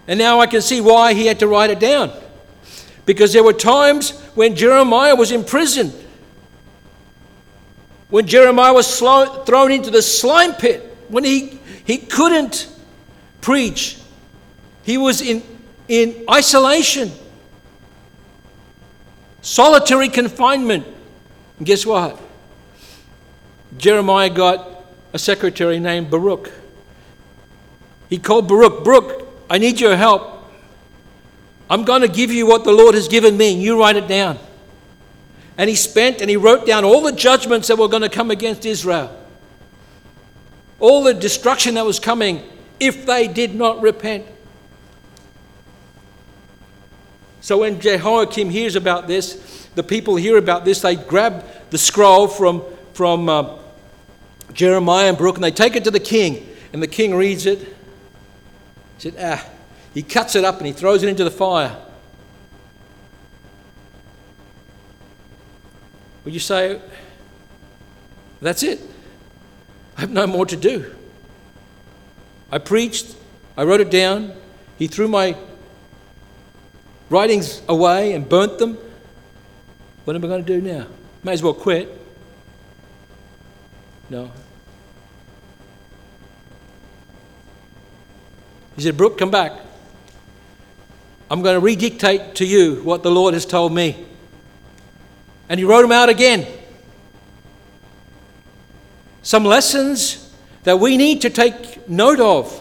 And 0.07 0.17
now 0.17 0.39
I 0.39 0.47
can 0.47 0.62
see 0.62 0.81
why 0.81 1.13
he 1.13 1.27
had 1.27 1.39
to 1.39 1.47
write 1.47 1.69
it 1.69 1.79
down. 1.79 2.12
Because 3.05 3.31
there 3.31 3.43
were 3.43 3.53
times 3.53 4.19
when 4.34 4.55
Jeremiah 4.55 5.15
was 5.15 5.31
in 5.31 5.43
prison, 5.43 5.93
when 8.10 8.25
Jeremiah 8.25 8.73
was 8.73 8.97
thrown 8.97 9.71
into 9.71 9.91
the 9.91 10.01
slime 10.01 10.53
pit 10.55 10.90
when 11.12 11.26
he, 11.26 11.60
he 11.84 11.97
couldn't 11.97 12.74
preach, 13.41 13.97
he 14.84 14.97
was 14.97 15.21
in, 15.21 15.43
in 15.89 16.24
isolation, 16.32 17.12
solitary 19.41 20.08
confinement. 20.08 20.88
And 21.58 21.67
guess 21.67 21.86
what? 21.86 22.17
Jeremiah 23.78 24.30
got 24.30 24.86
a 25.12 25.19
secretary 25.19 25.80
named 25.80 26.10
Baruch. 26.10 26.50
He 28.10 28.17
called 28.17 28.47
Baruch, 28.47 28.84
Baruch, 28.86 29.28
I 29.50 29.58
need 29.58 29.82
your 29.82 29.97
help. 29.97 30.45
I'm 31.69 31.84
going 31.84 32.02
to 32.02 32.08
give 32.08 32.32
you 32.32 32.45
what 32.45 32.63
the 32.63 32.71
Lord 32.71 32.95
has 32.95 33.10
given 33.10 33.36
me. 33.36 33.54
and 33.54 33.62
You 33.62 33.80
write 33.80 33.97
it 33.97 34.08
down. 34.08 34.39
And 35.58 35.69
he 35.69 35.76
spent 35.76 36.21
and 36.21 36.30
he 36.30 36.38
wrote 36.38 36.65
down 36.65 36.86
all 36.86 37.02
the 37.02 37.12
judgments 37.12 37.67
that 37.67 37.78
were 37.78 37.89
going 37.89 38.02
to 38.02 38.10
come 38.10 38.32
against 38.32 38.65
Israel 38.65 39.20
all 40.82 41.04
the 41.04 41.13
destruction 41.13 41.76
that 41.76 41.86
was 41.86 42.00
coming 42.00 42.44
if 42.80 43.06
they 43.06 43.28
did 43.28 43.56
not 43.56 43.82
repent. 43.82 44.26
So 47.39 47.60
when 47.60 47.80
Jehoiakim 47.80 48.50
hears 48.50 48.76
about 48.76 49.08
this, 49.08 49.70
the 49.76 49.84
people 49.84 50.15
hear 50.15 50.38
about 50.38 50.65
this, 50.65 50.82
they 50.82 50.96
grab 50.96 51.46
the 51.70 51.78
scroll 51.78 52.28
from, 52.28 52.63
from 52.94 53.30
uh, 53.30 53.58
Jeremiah 54.54 55.10
and 55.10 55.17
Baruch 55.17 55.36
and 55.36 55.44
they 55.44 55.52
take 55.52 55.76
it 55.76 55.84
to 55.86 55.91
the 55.91 56.00
king. 56.00 56.48
And 56.74 56.82
the 56.82 56.88
king 56.88 57.15
reads 57.15 57.46
it. 57.46 57.60
He 57.60 59.10
said, 59.10 59.15
ah, 59.20 59.46
he 59.94 60.04
cuts 60.04 60.36
it 60.36 60.44
up 60.44 60.58
and 60.58 60.67
he 60.67 60.74
throws 60.74 61.04
it 61.04 61.10
into 61.10 61.24
the 61.24 61.32
fire. 61.32 61.76
Would 66.26 66.34
you 66.34 66.39
say, 66.39 66.80
that's 68.41 68.63
it? 68.63 68.80
I 69.97 70.01
have 70.01 70.12
no 70.12 70.27
more 70.27 70.45
to 70.45 70.56
do. 70.56 70.93
I 72.51 72.58
preached, 72.58 73.15
I 73.56 73.63
wrote 73.63 73.82
it 73.82 73.89
down. 73.89 74.34
He 74.77 74.88
threw 74.88 75.08
my 75.08 75.36
writings 77.10 77.62
away 77.67 78.13
and 78.13 78.27
burnt 78.27 78.58
them. 78.58 78.77
What 80.06 80.15
am 80.15 80.25
I 80.25 80.27
going 80.27 80.43
to 80.43 80.60
do 80.60 80.62
now? 80.62 80.88
May 81.23 81.34
as 81.34 81.43
well 81.43 81.54
quit. 81.54 81.89
No. 84.10 84.32
He 88.75 88.82
said, 88.82 88.97
Baruch, 88.97 89.17
come 89.17 89.32
back. 89.32 89.54
I'm 91.30 91.41
going 91.41 91.60
to 91.60 91.65
redictate 91.65 92.34
to 92.36 92.45
you 92.45 92.82
what 92.84 93.04
the 93.04 93.12
Lord 93.12 93.34
has 93.34 93.45
told 93.45 93.73
me. 93.73 94.06
And 95.47 95.60
he 95.60 95.65
wrote 95.65 95.84
them 95.84 95.91
out 95.91 96.10
again 96.10 96.45
some 99.21 99.45
lessons 99.45 100.34
that 100.63 100.79
we 100.79 100.97
need 100.97 101.21
to 101.21 101.29
take 101.29 101.88
note 101.89 102.19
of. 102.19 102.57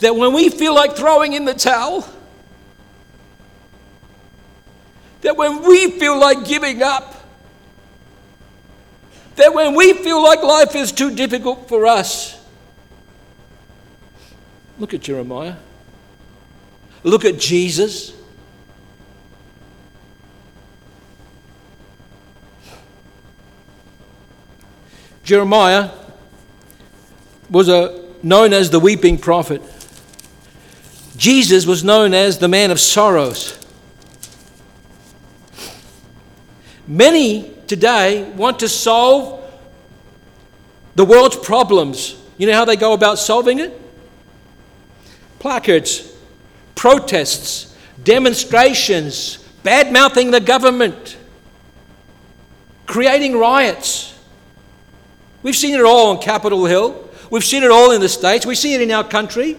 That 0.00 0.16
when 0.16 0.32
we 0.32 0.48
feel 0.48 0.74
like 0.74 0.96
throwing 0.96 1.32
in 1.32 1.44
the 1.44 1.54
towel, 1.54 2.06
that 5.22 5.36
when 5.36 5.62
we 5.62 5.98
feel 5.98 6.18
like 6.18 6.44
giving 6.44 6.82
up, 6.82 7.14
that 9.36 9.54
when 9.54 9.74
we 9.74 9.94
feel 9.94 10.22
like 10.22 10.42
life 10.42 10.74
is 10.76 10.92
too 10.92 11.14
difficult 11.14 11.68
for 11.68 11.86
us, 11.86 12.40
look 14.78 14.94
at 14.94 15.00
Jeremiah, 15.00 15.56
look 17.02 17.24
at 17.24 17.38
Jesus. 17.38 18.12
Jeremiah 25.24 25.90
was 27.50 27.68
a, 27.68 28.04
known 28.22 28.52
as 28.52 28.70
the 28.70 28.78
weeping 28.78 29.18
prophet. 29.18 29.62
Jesus 31.16 31.66
was 31.66 31.82
known 31.82 32.12
as 32.12 32.38
the 32.38 32.48
man 32.48 32.70
of 32.70 32.78
sorrows. 32.78 33.58
Many 36.86 37.50
today 37.66 38.30
want 38.36 38.58
to 38.58 38.68
solve 38.68 39.42
the 40.94 41.04
world's 41.04 41.36
problems. 41.36 42.20
You 42.36 42.46
know 42.46 42.52
how 42.52 42.66
they 42.66 42.76
go 42.76 42.92
about 42.92 43.18
solving 43.18 43.58
it? 43.58 43.80
Placards, 45.38 46.14
protests, 46.74 47.76
demonstrations, 48.02 49.38
bad 49.62 49.92
mouthing 49.92 50.30
the 50.30 50.40
government, 50.40 51.16
creating 52.86 53.38
riots. 53.38 54.13
We've 55.44 55.54
seen 55.54 55.74
it 55.74 55.82
all 55.82 56.10
on 56.10 56.22
Capitol 56.22 56.64
Hill. 56.64 57.08
We've 57.30 57.44
seen 57.44 57.62
it 57.62 57.70
all 57.70 57.92
in 57.92 58.00
the 58.00 58.08
States. 58.08 58.46
We 58.46 58.54
see 58.54 58.72
it 58.72 58.80
in 58.80 58.90
our 58.90 59.04
country. 59.04 59.58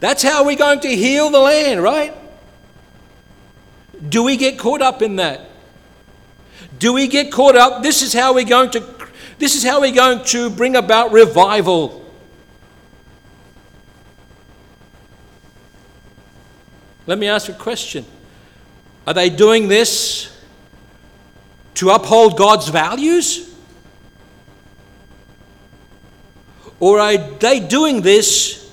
That's 0.00 0.22
how 0.22 0.46
we're 0.46 0.56
going 0.56 0.80
to 0.80 0.88
heal 0.88 1.30
the 1.30 1.38
land, 1.38 1.82
right? 1.82 2.14
Do 4.08 4.22
we 4.22 4.38
get 4.38 4.58
caught 4.58 4.80
up 4.80 5.02
in 5.02 5.16
that? 5.16 5.42
Do 6.78 6.94
we 6.94 7.06
get 7.06 7.30
caught 7.30 7.54
up? 7.54 7.82
This 7.82 8.00
is 8.00 8.14
how 8.14 8.32
we're 8.32 8.44
going 8.44 8.70
to 8.70 8.98
this 9.38 9.54
is 9.54 9.62
how 9.62 9.82
we're 9.82 9.94
going 9.94 10.24
to 10.24 10.50
bring 10.50 10.74
about 10.74 11.12
revival. 11.12 12.04
Let 17.06 17.18
me 17.18 17.28
ask 17.28 17.48
a 17.48 17.52
question. 17.52 18.04
Are 19.06 19.14
they 19.14 19.30
doing 19.30 19.68
this 19.68 20.34
to 21.74 21.90
uphold 21.90 22.36
God's 22.36 22.68
values? 22.68 23.48
Or 26.80 27.00
are 27.00 27.16
they 27.16 27.60
doing 27.60 28.02
this 28.02 28.70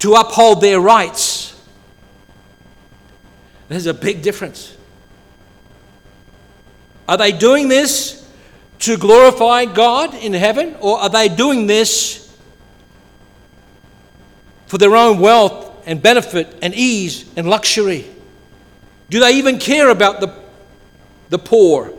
to 0.00 0.14
uphold 0.14 0.60
their 0.60 0.80
rights? 0.80 1.60
There's 3.68 3.86
a 3.86 3.94
big 3.94 4.22
difference. 4.22 4.76
Are 7.08 7.16
they 7.16 7.32
doing 7.32 7.68
this 7.68 8.28
to 8.80 8.96
glorify 8.96 9.64
God 9.64 10.14
in 10.14 10.32
heaven, 10.32 10.76
or 10.80 10.98
are 10.98 11.08
they 11.08 11.28
doing 11.28 11.66
this 11.66 12.36
for 14.66 14.78
their 14.78 14.96
own 14.96 15.18
wealth 15.18 15.70
and 15.86 16.02
benefit 16.02 16.56
and 16.62 16.74
ease 16.74 17.24
and 17.36 17.48
luxury? 17.48 18.06
Do 19.10 19.20
they 19.20 19.32
even 19.32 19.58
care 19.58 19.90
about 19.90 20.20
the, 20.20 20.34
the 21.28 21.38
poor? 21.38 21.92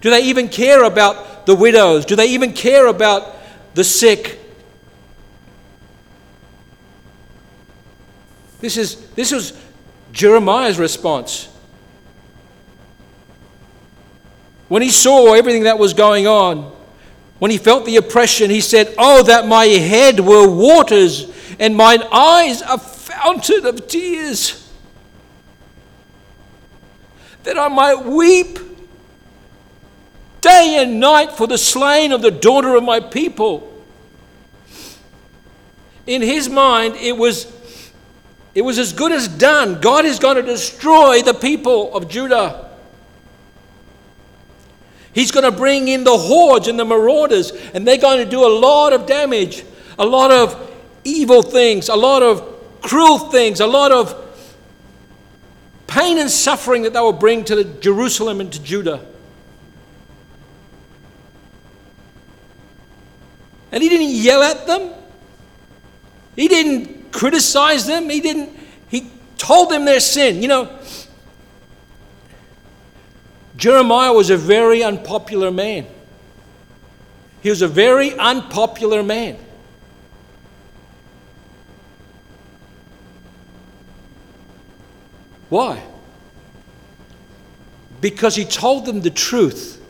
Do 0.00 0.10
they 0.10 0.24
even 0.24 0.48
care 0.48 0.84
about 0.84 1.46
the 1.46 1.54
widows? 1.54 2.04
Do 2.04 2.16
they 2.16 2.28
even 2.28 2.52
care 2.52 2.86
about 2.86 3.34
the 3.74 3.84
sick? 3.84 4.40
This, 8.60 8.76
is, 8.76 8.96
this 9.10 9.30
was 9.30 9.52
Jeremiah's 10.12 10.78
response. 10.78 11.48
When 14.68 14.80
he 14.80 14.90
saw 14.90 15.34
everything 15.34 15.64
that 15.64 15.78
was 15.78 15.92
going 15.92 16.26
on, 16.26 16.72
when 17.38 17.50
he 17.50 17.58
felt 17.58 17.84
the 17.84 17.96
oppression, 17.96 18.48
he 18.48 18.60
said, 18.60 18.94
Oh, 18.96 19.22
that 19.24 19.46
my 19.46 19.66
head 19.66 20.20
were 20.20 20.48
waters 20.48 21.30
and 21.58 21.76
mine 21.76 22.02
eyes 22.10 22.62
a 22.62 22.78
fountain 22.78 23.66
of 23.66 23.86
tears, 23.86 24.72
that 27.42 27.58
I 27.58 27.68
might 27.68 28.06
weep 28.06 28.58
day 30.44 30.76
and 30.78 31.00
night 31.00 31.32
for 31.32 31.46
the 31.46 31.56
slain 31.56 32.12
of 32.12 32.20
the 32.20 32.30
daughter 32.30 32.74
of 32.74 32.84
my 32.84 33.00
people. 33.00 33.72
In 36.06 36.20
his 36.20 36.50
mind, 36.50 36.96
it 36.96 37.16
was, 37.16 37.50
it 38.54 38.60
was 38.60 38.78
as 38.78 38.92
good 38.92 39.10
as 39.10 39.26
done. 39.26 39.80
God 39.80 40.04
is 40.04 40.18
going 40.18 40.36
to 40.36 40.42
destroy 40.42 41.22
the 41.22 41.32
people 41.32 41.96
of 41.96 42.08
Judah. 42.08 42.70
He's 45.14 45.30
going 45.30 45.50
to 45.50 45.56
bring 45.56 45.88
in 45.88 46.04
the 46.04 46.16
hordes 46.16 46.68
and 46.68 46.78
the 46.78 46.84
marauders, 46.84 47.52
and 47.72 47.88
they're 47.88 47.96
going 47.96 48.18
to 48.18 48.30
do 48.30 48.44
a 48.44 48.52
lot 48.52 48.92
of 48.92 49.06
damage, 49.06 49.64
a 49.98 50.04
lot 50.04 50.30
of 50.30 50.70
evil 51.04 51.42
things, 51.42 51.88
a 51.88 51.96
lot 51.96 52.22
of 52.22 52.82
cruel 52.82 53.18
things, 53.18 53.60
a 53.60 53.66
lot 53.66 53.92
of 53.92 54.20
pain 55.86 56.18
and 56.18 56.30
suffering 56.30 56.82
that 56.82 56.92
they 56.92 57.00
will 57.00 57.12
bring 57.12 57.44
to 57.44 57.64
Jerusalem 57.80 58.40
and 58.40 58.52
to 58.52 58.62
Judah. 58.62 59.06
And 63.74 63.82
he 63.82 63.88
didn't 63.88 64.10
yell 64.10 64.40
at 64.40 64.68
them. 64.68 64.92
He 66.36 66.46
didn't 66.46 67.10
criticize 67.10 67.86
them. 67.86 68.08
He 68.08 68.20
didn't, 68.20 68.56
he 68.88 69.10
told 69.36 69.68
them 69.68 69.84
their 69.84 69.98
sin. 69.98 70.40
You 70.40 70.46
know, 70.46 70.78
Jeremiah 73.56 74.12
was 74.12 74.30
a 74.30 74.36
very 74.36 74.84
unpopular 74.84 75.50
man. 75.50 75.86
He 77.42 77.50
was 77.50 77.62
a 77.62 77.68
very 77.68 78.16
unpopular 78.16 79.02
man. 79.02 79.38
Why? 85.48 85.82
Because 88.00 88.36
he 88.36 88.44
told 88.44 88.86
them 88.86 89.00
the 89.00 89.10
truth. 89.10 89.84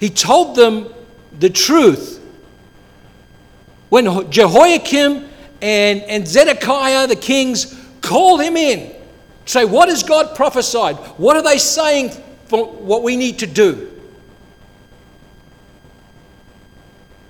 He 0.00 0.10
told 0.10 0.56
them 0.56 0.94
the 1.38 1.50
truth. 1.50 2.16
When 3.88 4.30
Jehoiakim 4.30 5.28
and, 5.62 6.02
and 6.02 6.28
Zedekiah, 6.28 7.06
the 7.06 7.16
kings, 7.16 7.74
called 8.00 8.42
him 8.42 8.56
in, 8.56 8.94
say, 9.46 9.64
What 9.64 9.88
has 9.88 10.02
God 10.02 10.36
prophesied? 10.36 10.96
What 11.16 11.36
are 11.36 11.42
they 11.42 11.58
saying 11.58 12.10
for 12.46 12.66
what 12.66 13.02
we 13.02 13.16
need 13.16 13.38
to 13.40 13.46
do? 13.46 13.90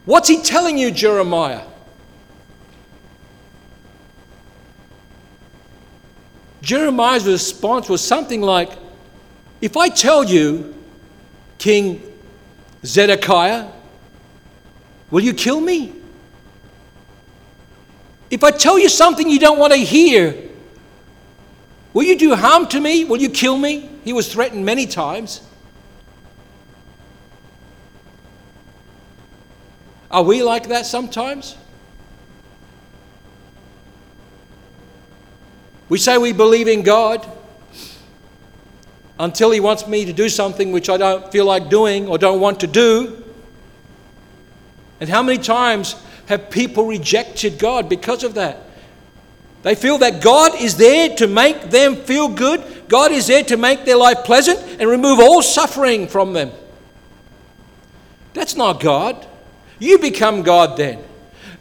What's 0.05 0.29
he 0.29 0.41
telling 0.41 0.79
you, 0.79 0.91
Jeremiah? 0.91 1.65
Jeremiah's 6.63 7.27
response 7.27 7.89
was 7.89 8.03
something 8.03 8.41
like 8.43 8.73
If 9.61 9.77
I 9.77 9.89
tell 9.89 10.25
you, 10.25 10.75
King 11.59 12.03
Zedekiah, 12.85 13.69
will 15.11 15.23
you 15.23 15.33
kill 15.33 15.61
me? 15.61 15.95
If 18.31 18.45
I 18.45 18.51
tell 18.51 18.79
you 18.79 18.89
something 18.89 19.29
you 19.29 19.39
don't 19.39 19.59
want 19.59 19.73
to 19.73 19.79
hear, 19.79 20.37
will 21.93 22.05
you 22.05 22.19
do 22.19 22.35
harm 22.35 22.67
to 22.69 22.81
me? 22.81 23.05
Will 23.05 23.21
you 23.21 23.31
kill 23.31 23.57
me? 23.57 23.89
He 24.05 24.13
was 24.13 24.33
threatened 24.33 24.65
many 24.65 24.87
times. 24.87 25.43
Are 30.11 30.23
we 30.23 30.43
like 30.43 30.69
that 30.69 30.87
sometimes? 30.87 31.57
We 35.89 35.99
say 35.99 36.19
we 36.19 36.33
believe 36.33 36.69
in 36.69 36.83
God 36.83 37.27
until 39.19 39.51
He 39.51 39.61
wants 39.61 39.87
me 39.87 40.05
to 40.05 40.13
do 40.13 40.29
something 40.29 40.73
which 40.73 40.89
I 40.89 40.97
don't 40.97 41.31
feel 41.33 41.47
like 41.47 41.71
doing 41.71 42.09
or 42.09 42.19
don't 42.19 42.41
want 42.41 42.61
to 42.61 42.67
do. 42.67 43.18
And 45.01 45.09
how 45.09 45.23
many 45.23 45.39
times 45.39 45.95
have 46.27 46.51
people 46.51 46.87
rejected 46.87 47.59
God 47.59 47.89
because 47.89 48.25
of 48.25 48.35
that? 48.35 48.59
They 49.63 49.75
feel 49.75 49.99
that 49.99 50.23
God 50.23 50.61
is 50.61 50.77
there 50.77 51.15
to 51.17 51.27
make 51.27 51.71
them 51.71 51.97
feel 51.97 52.29
good, 52.29 52.65
God 52.89 53.13
is 53.13 53.27
there 53.27 53.45
to 53.45 53.57
make 53.57 53.85
their 53.85 53.97
life 53.97 54.25
pleasant 54.25 54.59
and 54.81 54.89
remove 54.89 55.21
all 55.21 55.43
suffering 55.43 56.09
from 56.09 56.33
them. 56.33 56.51
That's 58.35 58.57
not 58.57 58.81
God. 58.81 59.27
You 59.79 59.99
become 59.99 60.43
God 60.43 60.77
then. 60.77 61.03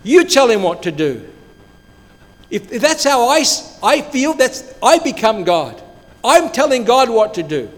You 0.04 0.24
tell 0.24 0.50
Him 0.50 0.64
what 0.64 0.84
to 0.84 0.92
do. 0.92 1.28
If, 2.50 2.72
if 2.72 2.82
that's 2.82 3.04
how 3.04 3.28
I, 3.28 3.44
I 3.84 4.02
feel, 4.02 4.34
that's, 4.34 4.74
I 4.82 5.00
become 5.00 5.44
God. 5.44 5.82
I'm 6.24 6.52
telling 6.52 6.84
God 6.86 7.10
what 7.10 7.34
to 7.36 7.44
do. 7.44 7.70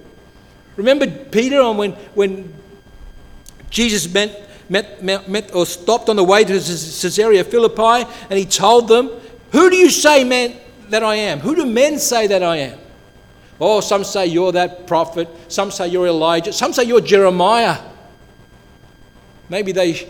Remember 0.76 1.08
Peter 1.08 1.60
on 1.60 1.78
when, 1.78 1.92
when 2.14 2.54
Jesus 3.70 4.12
met, 4.14 4.49
met, 4.70 5.04
met, 5.04 5.28
met 5.28 5.54
or 5.56 5.66
stopped 5.66 6.10
on 6.10 6.16
the 6.16 6.24
way 6.24 6.44
to 6.44 6.54
Caesarea 6.54 7.44
Philippi 7.44 8.10
and 8.30 8.40
he 8.40 8.46
told 8.46 8.88
them, 8.88 9.10
Who 9.52 9.70
do 9.70 9.76
you 9.76 9.90
say 9.90 10.24
man, 10.24 10.56
that 10.90 11.04
I 11.04 11.16
am? 11.16 11.40
Who 11.40 11.56
do 11.56 11.66
men 11.66 12.00
say 12.00 12.28
that 12.28 12.44
I 12.44 12.58
am? 12.58 12.80
Oh, 13.60 13.82
some 13.82 14.04
say 14.04 14.28
you're 14.28 14.54
that 14.54 14.88
prophet. 14.88 15.28
Some 15.50 15.72
say 15.72 15.90
you're 15.90 16.08
Elijah. 16.08 16.54
Some 16.54 16.72
say 16.72 16.84
you're 16.84 17.02
Jeremiah. 17.02 17.78
Maybe 19.50 19.72
they 19.72 20.08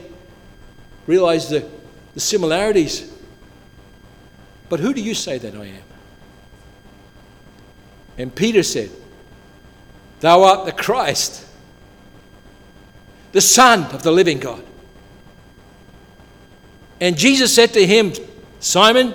realize 1.07 1.49
the, 1.49 1.67
the 2.13 2.19
similarities. 2.19 3.11
But 4.67 4.79
who 4.79 4.93
do 4.93 5.01
you 5.01 5.15
say 5.15 5.39
that 5.39 5.55
I 5.55 5.65
am? 5.65 5.83
And 8.19 8.35
Peter 8.35 8.61
said, 8.61 8.91
Thou 10.19 10.43
art 10.43 10.65
the 10.65 10.73
Christ, 10.73 11.45
the 13.31 13.41
Son 13.41 13.83
of 13.93 14.03
the 14.03 14.11
living 14.11 14.39
God. 14.39 14.63
And 17.01 17.17
Jesus 17.17 17.53
said 17.53 17.73
to 17.73 17.85
him, 17.85 18.13
Simon, 18.59 19.13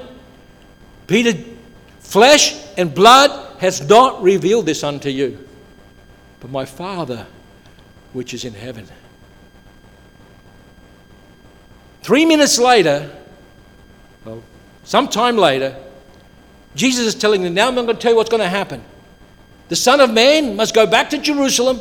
Peter, 1.07 1.39
flesh 2.01 2.57
and 2.77 2.95
blood 2.95 3.61
has 3.61 3.87
not 3.89 4.23
revealed 4.23 4.67
this 4.67 4.83
unto 4.83 5.09
you, 5.09 5.47
but 6.41 6.51
my 6.51 6.65
Father 6.65 7.27
which 8.13 8.33
is 8.33 8.45
in 8.45 8.55
heaven. 8.55 8.87
Three 12.03 12.25
minutes 12.25 12.59
later, 12.59 13.11
well, 14.25 14.43
sometime 14.85 15.37
later, 15.37 15.77
Jesus 16.75 17.07
is 17.07 17.15
telling 17.15 17.43
them, 17.43 17.55
Now 17.55 17.69
I'm 17.69 17.75
going 17.75 17.87
to 17.89 17.95
tell 17.95 18.13
you 18.13 18.17
what's 18.17 18.31
going 18.31 18.43
to 18.43 18.49
happen. 18.49 18.83
The 19.69 19.77
Son 19.77 20.01
of 20.01 20.13
Man 20.13 20.57
must 20.57 20.75
go 20.75 20.87
back 20.87 21.11
to 21.11 21.19
Jerusalem, 21.19 21.81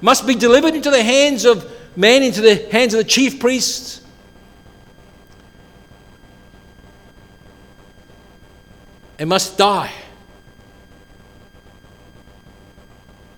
must 0.00 0.26
be 0.26 0.34
delivered 0.34 0.74
into 0.74 0.90
the 0.90 1.02
hands 1.02 1.44
of 1.44 1.70
men, 1.96 2.22
into 2.22 2.40
the 2.40 2.68
hands 2.70 2.94
of 2.94 2.98
the 2.98 3.04
chief 3.04 3.40
priests. 3.40 4.02
And 9.18 9.28
must 9.28 9.58
die. 9.58 9.92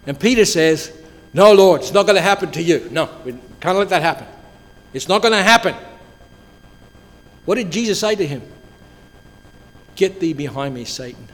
And 0.06 0.18
Peter 0.18 0.44
says, 0.44 0.92
No, 1.32 1.52
Lord, 1.52 1.80
it's 1.80 1.92
not 1.92 2.04
going 2.04 2.16
to 2.16 2.22
happen 2.22 2.50
to 2.52 2.62
you. 2.62 2.88
No, 2.90 3.08
we 3.24 3.32
can't 3.60 3.78
let 3.78 3.88
that 3.88 4.02
happen. 4.02 4.26
It's 4.92 5.08
not 5.08 5.22
going 5.22 5.32
to 5.32 5.42
happen. 5.42 5.74
What 7.44 7.54
did 7.54 7.70
Jesus 7.70 8.00
say 8.00 8.14
to 8.14 8.26
him? 8.26 8.42
Get 9.96 10.20
thee 10.20 10.32
behind 10.32 10.74
me, 10.74 10.84
Satan. 10.84 11.28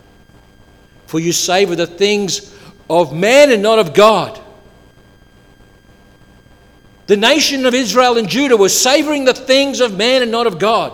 For 1.07 1.21
you 1.21 1.33
savor 1.33 1.77
the 1.77 1.87
things 1.87 2.55
of 2.89 3.15
man 3.15 3.51
and 3.51 3.63
not 3.63 3.79
of 3.79 3.95
God. 3.95 4.41
The 7.07 7.17
nation 7.17 7.67
of 7.67 7.75
Israel 7.75 8.19
and 8.19 8.29
Judah 8.29 8.57
was 8.57 8.79
savoring 8.79 9.25
the 9.25 9.35
things 9.35 9.81
of 9.81 9.97
man 9.97 10.23
and 10.23 10.31
not 10.31 10.47
of 10.47 10.59
God. 10.59 10.93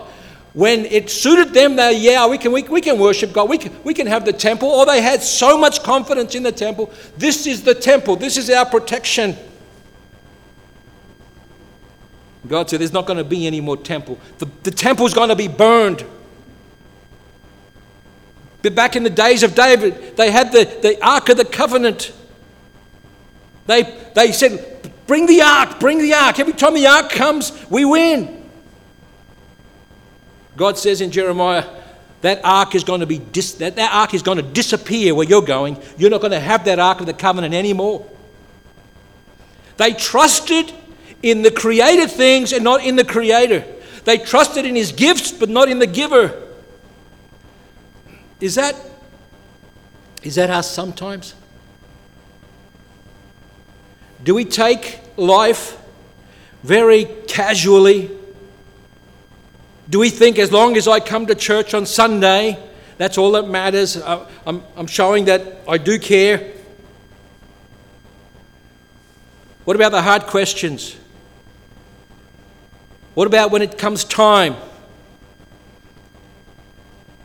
When 0.53 0.85
it 0.85 1.09
suited 1.09 1.55
them, 1.55 1.77
they, 1.77 1.99
yeah, 1.99 2.27
we 2.27 2.37
can, 2.37 2.53
we, 2.53 2.63
we 2.65 2.83
can 2.83 2.99
worship 2.99 3.33
God, 3.33 3.49
we 3.49 3.57
can, 3.57 3.73
we 3.85 3.95
can 3.95 4.07
have 4.07 4.27
the 4.27 4.35
temple, 4.35 4.69
or 4.69 4.85
they 4.85 5.01
had 5.01 5.23
so 5.23 5.57
much 5.57 5.83
confidence 5.83 6.35
in 6.35 6.43
the 6.43 6.53
temple. 6.53 6.93
This 7.17 7.47
is 7.47 7.63
the 7.63 7.75
temple, 7.75 8.17
this 8.17 8.37
is 8.37 8.51
our 8.51 8.67
protection. 8.67 9.35
God 12.47 12.69
said, 12.69 12.81
There's 12.81 12.93
not 12.93 13.07
going 13.07 13.17
to 13.17 13.25
be 13.25 13.47
any 13.47 13.61
more 13.61 13.77
temple. 13.77 14.19
The, 14.39 14.49
the 14.63 14.71
temple 14.71 15.07
is 15.07 15.15
going 15.15 15.31
to 15.31 15.37
be 15.37 15.49
burned. 15.49 16.05
But 18.61 18.75
back 18.75 18.95
in 18.95 19.05
the 19.05 19.11
days 19.11 19.43
of 19.43 19.55
David, 19.55 20.17
they 20.17 20.31
had 20.31 20.53
the, 20.53 20.65
the 20.83 21.05
Ark 21.05 21.31
of 21.31 21.37
the 21.37 21.45
Covenant. 21.45 22.13
They, 23.67 23.83
they 24.15 24.33
said, 24.33 24.72
Bring 25.07 25.27
the 25.27 25.43
Ark, 25.43 25.81
bring 25.81 25.99
the 25.99 26.15
Ark. 26.15 26.39
Every 26.39 26.53
time 26.53 26.75
the 26.75 26.87
Ark 26.87 27.11
comes, 27.11 27.53
we 27.71 27.85
win. 27.85 28.51
God 30.57 30.79
says 30.79 31.01
in 31.01 31.11
Jeremiah, 31.11 31.65
that 32.23 32.41
ark 32.45 32.75
is 32.75 32.85
going 32.85 33.01
to 33.01 33.07
be 33.07 33.19
dis- 33.19 33.55
that, 33.55 33.77
that 33.77 33.93
ark 33.93 34.15
is 34.15 34.23
going 34.23 34.37
to 34.37 34.45
disappear 34.45 35.15
where 35.15 35.27
you're 35.27 35.43
going. 35.43 35.77
You're 35.99 36.11
not 36.11 36.21
going 36.21 36.31
to 36.31 36.41
have 36.41 36.65
that 36.65 36.79
ark 36.79 37.01
of 37.01 37.07
the 37.07 37.13
covenant 37.13 37.53
anymore. 37.53 38.09
They 39.77 39.93
trusted 39.93 40.73
in 41.23 41.43
the 41.43 41.51
created 41.51 42.11
things 42.11 42.53
and 42.53 42.63
not 42.63 42.85
in 42.85 42.95
the 42.97 43.05
creator. 43.05 43.65
They 44.05 44.19
trusted 44.19 44.65
in 44.65 44.77
his 44.77 44.93
gifts 44.93 45.33
but 45.33 45.49
not 45.49 45.69
in 45.69 45.81
the 45.81 45.87
giver. 45.87 46.49
Is 48.41 48.55
that 48.55 48.77
is 50.23 50.37
that 50.37 50.51
us 50.51 50.71
sometimes? 50.71 51.35
Do 54.25 54.35
we 54.35 54.45
take 54.45 55.01
life 55.17 55.81
very 56.63 57.07
casually? 57.27 58.11
Do 59.91 59.99
we 59.99 60.11
think 60.11 60.39
as 60.39 60.53
long 60.53 60.77
as 60.77 60.87
I 60.87 61.01
come 61.01 61.27
to 61.27 61.35
church 61.35 61.75
on 61.75 61.87
Sunday, 61.87 62.59
that's 62.99 63.19
all 63.19 63.33
that 63.33 63.49
matters? 63.49 63.97
I'm, 63.97 64.63
I'm 64.77 64.87
showing 64.87 65.25
that 65.25 65.63
I 65.69 65.79
do 65.79 65.99
care. 65.99 66.53
What 69.65 69.75
about 69.75 69.93
the 69.93 70.03
hard 70.03 70.23
questions? 70.23 70.97
What 73.15 73.27
about 73.27 73.51
when 73.51 73.63
it 73.63 73.77
comes 73.77 74.05
time 74.05 74.57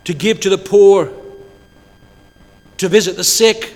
to 0.04 0.14
give 0.14 0.40
to 0.40 0.50
the 0.50 0.58
poor, 0.58 1.12
to 2.78 2.88
visit 2.88 3.16
the 3.16 3.24
sick, 3.24 3.74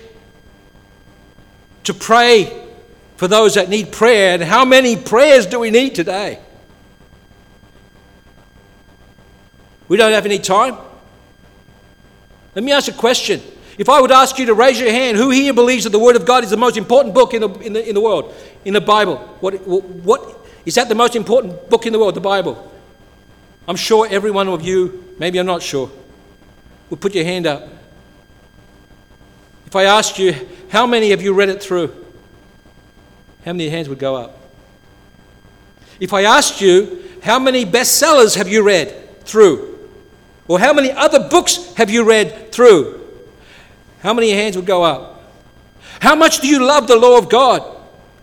to 1.85 1.95
pray 1.95 2.62
for 3.23 3.29
those 3.29 3.55
that 3.55 3.69
need 3.69 3.93
prayer? 3.93 4.35
And 4.35 4.43
how 4.43 4.65
many 4.65 4.97
prayers 4.97 5.47
do 5.47 5.61
we 5.61 5.71
need 5.71 5.95
today? 5.95 6.41
We 9.87 9.97
don't 9.97 10.11
have 10.11 10.27
any 10.27 10.41
time. 10.41 10.77
Let 12.57 12.65
me 12.65 12.73
ask 12.73 12.89
a 12.89 12.93
question. 12.93 13.41
If 13.79 13.89
I 13.89 14.01
would 14.01 14.11
ask 14.11 14.41
you 14.41 14.47
to 14.47 14.55
raise 14.55 14.81
your 14.81 14.91
hand, 14.91 15.19
who 15.19 15.31
here 15.31 15.55
believes 15.55 15.85
that 15.85 15.91
the 15.91 16.01
Word 16.01 16.17
of 16.17 16.27
God 16.27 16.43
is 16.43 16.51
the 16.51 16.57
most 16.57 16.77
important 16.77 17.15
book 17.15 17.33
in 17.33 17.43
the, 17.43 17.49
in 17.61 17.73
the, 17.75 17.89
in 17.91 17.95
the 17.95 18.01
world, 18.01 18.35
in 18.65 18.75
the 18.75 18.81
Bible? 18.81 19.19
What, 19.39 19.55
what, 19.69 20.45
is 20.67 20.75
that 20.75 20.89
the 20.89 20.97
most 20.97 21.15
important 21.15 21.71
book 21.71 21.87
in 21.87 21.93
the 21.93 22.01
world, 22.01 22.17
the 22.17 22.21
Bible? 22.21 22.73
I'm 23.69 23.77
sure 23.77 24.05
every 24.11 24.33
one 24.33 24.49
of 24.49 24.63
you, 24.63 25.15
maybe 25.21 25.39
I'm 25.39 25.47
not 25.47 25.63
sure, 25.63 25.89
will 26.91 26.97
put 26.97 27.15
your 27.15 27.25
hand 27.25 27.47
up. 27.47 27.69
If 29.67 29.77
I 29.77 29.85
asked 29.85 30.19
you, 30.19 30.35
how 30.71 30.89
many 30.89 31.11
have 31.11 31.23
you 31.23 31.33
read 31.33 31.51
it 31.51 31.63
through? 31.63 32.02
How 33.45 33.53
many 33.53 33.69
hands 33.69 33.89
would 33.89 33.99
go 33.99 34.17
up? 34.17 34.39
If 35.99 36.13
I 36.13 36.23
asked 36.23 36.61
you, 36.61 37.03
how 37.23 37.39
many 37.39 37.65
bestsellers 37.65 38.37
have 38.37 38.49
you 38.49 38.63
read 38.63 39.21
through? 39.25 39.79
Or 40.49 40.59
how 40.59 40.73
many 40.73 40.91
other 40.91 41.29
books 41.29 41.75
have 41.75 41.91
you 41.91 42.05
read 42.05 42.53
through? 42.53 43.01
How 44.01 44.13
many 44.13 44.31
hands 44.31 44.57
would 44.57 44.67
go 44.67 44.83
up? 44.83 45.23
How 46.01 46.15
much 46.15 46.41
do 46.41 46.49
you 46.49 46.65
love 46.65 46.89
the 46.89 46.97
law 46.97 47.19
of 47.19 47.29
God? 47.29 47.63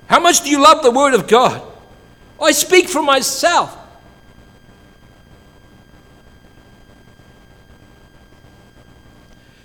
How 0.08 0.20
much 0.20 0.42
do 0.42 0.50
you 0.50 0.62
love 0.62 0.84
the 0.84 0.92
Word 0.92 1.14
of 1.14 1.28
God? 1.28 1.62
I 2.42 2.52
speak 2.52 2.90
for 2.90 3.02
myself. 3.02 3.78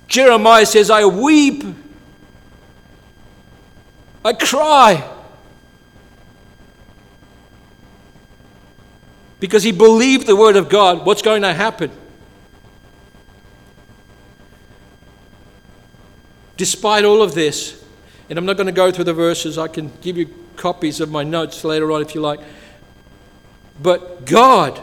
Jeremiah 0.07 0.67
says, 0.67 0.91
I 0.91 1.05
weep, 1.05 1.65
I 4.25 4.33
cry. 4.33 5.14
Because 9.45 9.63
he 9.63 9.73
believed 9.73 10.27
the 10.27 10.37
word 10.37 10.57
of 10.57 10.71
God. 10.71 11.05
What's 11.05 11.21
going 11.21 11.43
to 11.43 11.53
happen? 11.53 11.91
Despite 16.57 17.05
all 17.05 17.21
of 17.21 17.35
this, 17.35 17.85
and 18.31 18.39
I'm 18.39 18.47
not 18.47 18.57
going 18.57 18.69
to 18.69 18.73
go 18.73 18.91
through 18.91 19.05
the 19.05 19.13
verses, 19.13 19.59
I 19.59 19.69
can 19.69 19.93
give 20.01 20.17
you 20.17 20.35
copies 20.57 20.99
of 20.99 21.11
my 21.11 21.25
notes 21.25 21.63
later 21.63 21.93
on 21.93 22.01
if 22.01 22.15
you 22.15 22.23
like. 22.23 22.41
But 23.83 24.25
God, 24.25 24.81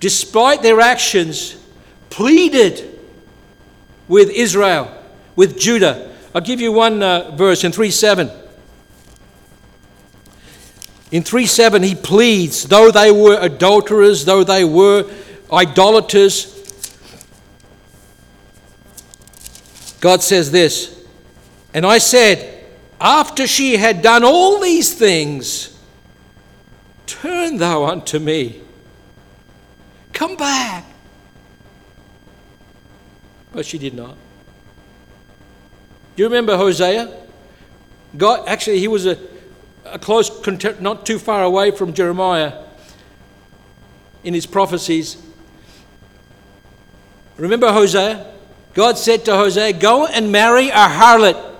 despite 0.00 0.62
their 0.62 0.80
actions, 0.80 1.62
pleaded 2.08 2.98
with 4.08 4.30
Israel, 4.30 4.90
with 5.36 5.58
Judah. 5.58 6.16
I'll 6.34 6.40
give 6.40 6.62
you 6.62 6.72
one 6.72 7.02
uh, 7.02 7.36
verse 7.36 7.62
in 7.62 7.72
3 7.72 7.90
7. 7.90 8.30
In 11.10 11.22
3 11.22 11.46
7, 11.46 11.82
he 11.82 11.94
pleads, 11.94 12.64
though 12.64 12.90
they 12.90 13.10
were 13.10 13.38
adulterers, 13.40 14.24
though 14.24 14.44
they 14.44 14.64
were 14.64 15.10
idolaters, 15.52 16.54
God 20.00 20.22
says 20.22 20.50
this, 20.50 21.04
and 21.74 21.84
I 21.86 21.98
said, 21.98 22.66
after 23.00 23.46
she 23.46 23.76
had 23.76 24.02
done 24.02 24.24
all 24.24 24.60
these 24.60 24.94
things, 24.94 25.78
Turn 27.08 27.56
thou 27.56 27.86
unto 27.86 28.18
me. 28.18 28.60
Come 30.12 30.36
back. 30.36 30.84
But 33.50 33.64
she 33.64 33.78
did 33.78 33.94
not. 33.94 34.14
Do 36.14 36.22
you 36.22 36.26
remember 36.26 36.56
Hosea? 36.56 37.10
God, 38.14 38.46
actually, 38.46 38.78
he 38.78 38.88
was 38.88 39.06
a, 39.06 39.18
a 39.92 39.98
close, 39.98 40.30
not 40.80 41.06
too 41.06 41.18
far 41.18 41.42
away 41.42 41.70
from 41.70 41.92
Jeremiah 41.92 42.64
in 44.24 44.34
his 44.34 44.46
prophecies. 44.46 45.22
Remember 47.36 47.72
Hosea? 47.72 48.34
God 48.74 48.98
said 48.98 49.24
to 49.26 49.36
Hosea, 49.36 49.72
Go 49.74 50.06
and 50.06 50.32
marry 50.32 50.68
a 50.68 50.88
harlot, 50.88 51.56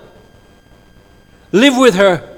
live 1.52 1.76
with 1.76 1.94
her 1.94 2.28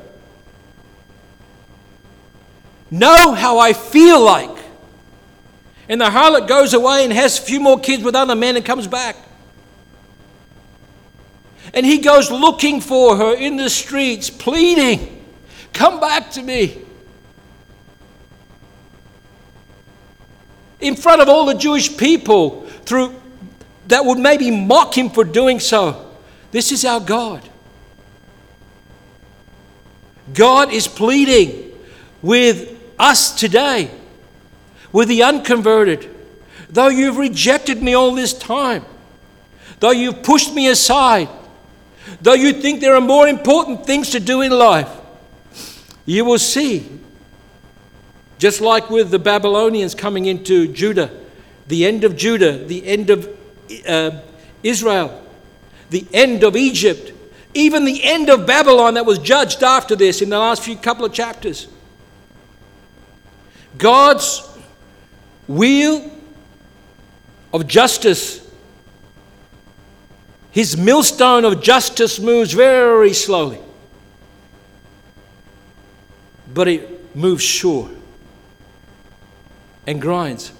know 2.91 3.32
how 3.32 3.59
I 3.59 3.72
feel 3.72 4.20
like. 4.20 4.59
And 5.88 6.01
the 6.01 6.07
harlot 6.07 6.47
goes 6.49 6.74
away 6.74 7.05
and 7.05 7.12
has 7.12 7.38
a 7.38 7.43
few 7.43 7.61
more 7.61 7.78
kids 7.78 8.03
with 8.03 8.14
other 8.14 8.34
men 8.34 8.57
and 8.57 8.64
comes 8.64 8.86
back. 8.86 9.16
And 11.72 11.86
he 11.86 11.99
goes 11.99 12.30
looking 12.30 12.80
for 12.80 13.16
her 13.16 13.34
in 13.34 13.57
the 13.57 13.70
streets, 13.70 14.28
pleading, 14.28 15.20
Come 15.73 16.01
back 16.01 16.31
to 16.33 16.43
me. 16.43 16.83
In 20.81 20.97
front 20.97 21.21
of 21.21 21.29
all 21.29 21.47
the 21.47 21.55
Jewish 21.55 21.97
people, 21.97 22.66
through 22.85 23.21
that 23.91 24.05
would 24.05 24.18
maybe 24.18 24.51
mock 24.51 24.97
him 24.97 25.11
for 25.11 25.25
doing 25.25 25.61
so. 25.61 26.11
This 26.53 26.73
is 26.73 26.85
our 26.85 27.01
God. 27.01 27.47
God 30.33 30.73
is 30.73 30.87
pleading 30.87 31.73
with 32.23 32.79
us 32.99 33.35
today, 33.35 33.91
with 34.93 35.09
the 35.09 35.25
unconverted, 35.25 36.09
though 36.68 36.89
you've 36.89 37.16
rejected 37.16 37.83
me 37.83 37.95
all 37.95 38.14
this 38.14 38.33
time, 38.33 38.85
though 39.81 39.91
you've 39.91 40.23
pushed 40.23 40.55
me 40.55 40.68
aside, 40.68 41.29
though 42.21 42.35
you 42.35 42.53
think 42.53 42.81
there 42.81 42.95
are 42.95 43.01
more 43.01 43.27
important 43.27 43.85
things 43.87 44.11
to 44.11 44.21
do 44.21 44.41
in 44.43 44.53
life, 44.53 44.99
you 46.07 46.24
will 46.24 46.38
see, 46.38 46.88
just 48.38 48.61
like 48.61 48.90
with 48.90 49.11
the 49.11 49.18
Babylonians 49.18 49.94
coming 49.94 50.26
into 50.26 50.68
Judah, 50.68 51.11
the 51.66 51.86
end 51.86 52.05
of 52.05 52.16
Judah, 52.16 52.57
the 52.57 52.86
end 52.86 53.11
of 53.11 53.28
uh, 53.86 54.20
Israel, 54.62 55.24
the 55.90 56.07
end 56.12 56.42
of 56.42 56.57
Egypt, 56.57 57.12
even 57.55 57.84
the 57.84 58.03
end 58.05 58.28
of 58.28 58.46
Babylon 58.46 58.94
that 58.94 59.07
was 59.07 59.18
judged 59.18 59.62
after 59.62 59.96
this 59.96 60.22
in 60.22 60.28
the 60.28 60.38
last 60.38 60.62
few 60.62 60.76
couple 60.76 61.05
of 61.05 61.12
chapters. 61.12 61.68
God's 63.76 64.46
wheel 65.48 66.11
of 67.53 67.66
justice, 67.66 68.48
his 70.51 70.76
millstone 70.76 71.44
of 71.44 71.62
justice 71.62 72.18
moves 72.18 72.53
very 72.53 73.12
slowly, 73.12 73.59
but 76.53 76.68
it 76.68 77.14
moves 77.14 77.42
sure 77.42 77.90
and 79.86 80.01
grinds. 80.01 80.53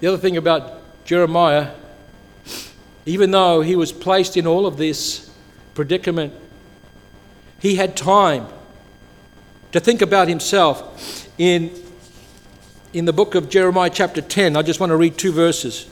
The 0.00 0.08
other 0.08 0.18
thing 0.18 0.36
about 0.36 1.04
Jeremiah 1.04 1.70
even 3.06 3.30
though 3.30 3.60
he 3.60 3.76
was 3.76 3.92
placed 3.92 4.36
in 4.36 4.46
all 4.46 4.66
of 4.66 4.76
this 4.76 5.30
predicament, 5.74 6.34
he 7.60 7.76
had 7.76 7.96
time 7.96 8.48
to 9.70 9.78
think 9.78 10.02
about 10.02 10.28
himself 10.28 11.28
in, 11.38 11.72
in 12.92 13.04
the 13.04 13.12
book 13.12 13.36
of 13.36 13.48
Jeremiah, 13.48 13.90
chapter 13.90 14.20
10. 14.20 14.56
I 14.56 14.62
just 14.62 14.80
want 14.80 14.90
to 14.90 14.96
read 14.96 15.16
two 15.16 15.32
verses. 15.32 15.88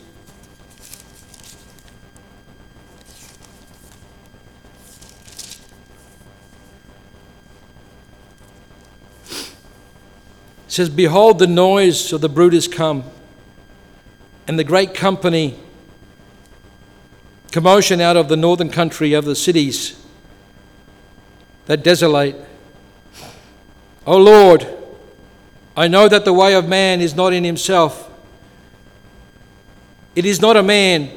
Says, 10.75 10.89
Behold, 10.89 11.39
the 11.39 11.47
noise 11.47 12.11
of 12.11 12.19
the 12.19 12.27
brood 12.27 12.53
is 12.53 12.67
come, 12.67 13.05
and 14.45 14.59
the 14.59 14.63
great 14.65 14.93
company, 14.93 15.57
commotion 17.53 18.01
out 18.01 18.17
of 18.17 18.27
the 18.27 18.35
northern 18.35 18.69
country 18.69 19.13
of 19.13 19.23
the 19.23 19.37
cities 19.37 19.97
that 21.67 21.81
desolate. 21.81 22.35
O 24.05 24.17
Lord, 24.17 24.67
I 25.77 25.87
know 25.87 26.09
that 26.09 26.25
the 26.25 26.33
way 26.33 26.55
of 26.55 26.67
man 26.67 26.99
is 26.99 27.15
not 27.15 27.31
in 27.31 27.45
himself. 27.45 28.11
It 30.13 30.25
is 30.25 30.41
not 30.41 30.57
a 30.57 30.63
man 30.63 31.09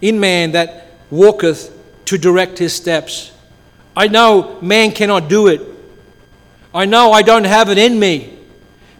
in 0.00 0.18
man 0.18 0.52
that 0.52 0.86
walketh 1.10 1.70
to 2.06 2.16
direct 2.16 2.56
his 2.56 2.72
steps. 2.72 3.30
I 3.94 4.08
know 4.08 4.58
man 4.62 4.90
cannot 4.92 5.28
do 5.28 5.48
it. 5.48 5.60
I 6.74 6.86
know 6.86 7.12
I 7.12 7.20
don't 7.20 7.44
have 7.44 7.68
it 7.68 7.76
in 7.76 8.00
me. 8.00 8.35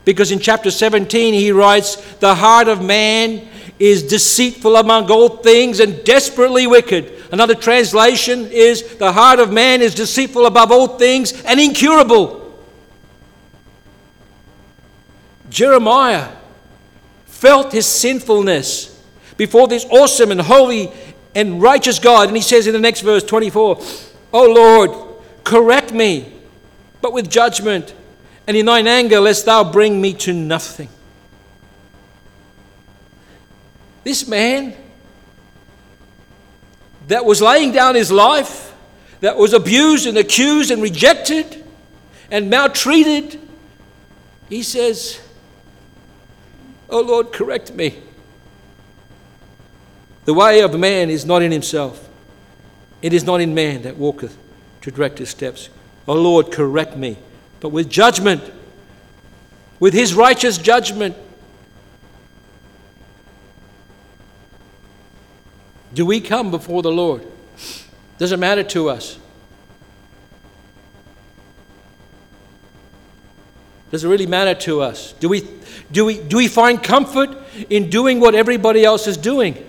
Because 0.07 0.31
in 0.31 0.39
chapter 0.39 0.71
17 0.71 1.35
he 1.35 1.51
writes, 1.51 1.97
The 2.21 2.37
heart 2.37 2.69
of 2.69 2.83
man 2.83 3.49
is 3.79 4.05
deceitful 4.05 4.77
among 4.77 5.11
all 5.11 5.29
things 5.29 5.81
and 5.81 6.03
desperately 6.05 6.67
wicked. 6.67 7.13
Another 7.33 7.57
translation 7.57 8.47
is, 8.47 8.97
The 8.99 9.13
heart 9.13 9.41
of 9.41 9.53
man 9.53 9.83
is 9.83 9.97
deceitful 9.97 10.47
above 10.47 10.71
all 10.71 10.87
things 10.97 11.43
and 11.43 11.61
incurable. 11.61 12.43
Jeremiah 15.51 16.29
felt 17.27 17.73
his 17.73 17.87
sinfulness 17.87 19.05
before 19.37 19.67
this 19.67 19.85
awesome 19.91 20.31
and 20.31 20.41
holy 20.41 20.93
and 21.35 21.61
righteous 21.61 21.99
God. 21.99 22.29
And 22.29 22.37
he 22.37 22.43
says 22.45 22.69
in 22.69 22.73
the 22.73 22.79
next 22.79 23.01
verse, 23.01 23.25
24, 23.25 23.81
O 24.33 24.53
Lord, 24.53 25.25
correct 25.43 25.93
me, 25.93 26.33
but 27.01 27.13
with 27.13 27.29
judgment, 27.29 27.93
and 28.47 28.57
in 28.57 28.67
thine 28.67 28.87
anger, 28.87 29.21
lest 29.21 29.47
thou 29.47 29.71
bring 29.71 30.01
me 30.01 30.15
to 30.15 30.33
nothing. 30.33 30.89
This 34.05 34.29
man 34.29 34.75
that 37.09 37.25
was 37.25 37.43
laying 37.43 37.73
down 37.73 37.95
his 37.95 38.13
life, 38.13 38.75
that 39.21 39.37
was 39.37 39.53
abused 39.53 40.07
and 40.07 40.17
accused 40.19 40.71
and 40.71 40.83
rejected 40.83 41.65
and 42.31 42.51
maltreated, 42.51 43.41
he 44.49 44.63
says, 44.63 45.21
Oh 46.89 47.01
Lord, 47.01 47.33
correct 47.33 47.73
me. 47.75 48.01
The 50.25 50.35
way 50.35 50.61
of 50.61 50.79
man 50.79 51.11
is 51.11 51.25
not 51.25 51.43
in 51.43 51.53
himself, 51.53 52.09
it 53.03 53.13
is 53.13 53.25
not 53.25 53.41
in 53.41 53.55
man 53.55 53.83
that 53.83 53.97
walketh 53.97 54.37
to 54.83 54.91
direct 54.91 55.19
his 55.19 55.31
steps. 55.31 55.69
Oh 56.07 56.15
Lord, 56.15 56.53
correct 56.53 56.97
me, 56.97 57.17
but 57.61 57.71
with 57.71 57.89
judgment, 57.89 58.43
with 59.81 59.95
his 59.95 60.15
righteous 60.15 60.59
judgment. 60.59 61.17
Do 65.95 66.05
we 66.05 66.21
come 66.21 66.51
before 66.51 66.83
the 66.83 66.93
Lord? 66.93 67.27
Does 68.19 68.33
it 68.33 68.39
matter 68.39 68.63
to 68.65 68.91
us? 68.91 69.19
Does 73.91 74.05
it 74.05 74.09
really 74.09 74.27
matter 74.27 74.55
to 74.63 74.83
us? 74.83 75.13
Do 75.21 75.29
we, 75.29 75.49
do 75.93 76.05
we, 76.05 76.19
do 76.19 76.37
we 76.37 76.49
find 76.49 76.83
comfort 76.83 77.31
in 77.71 77.89
doing 77.89 78.21
what 78.21 78.35
everybody 78.35 78.85
else 78.85 79.07
is 79.07 79.17
doing? 79.17 79.65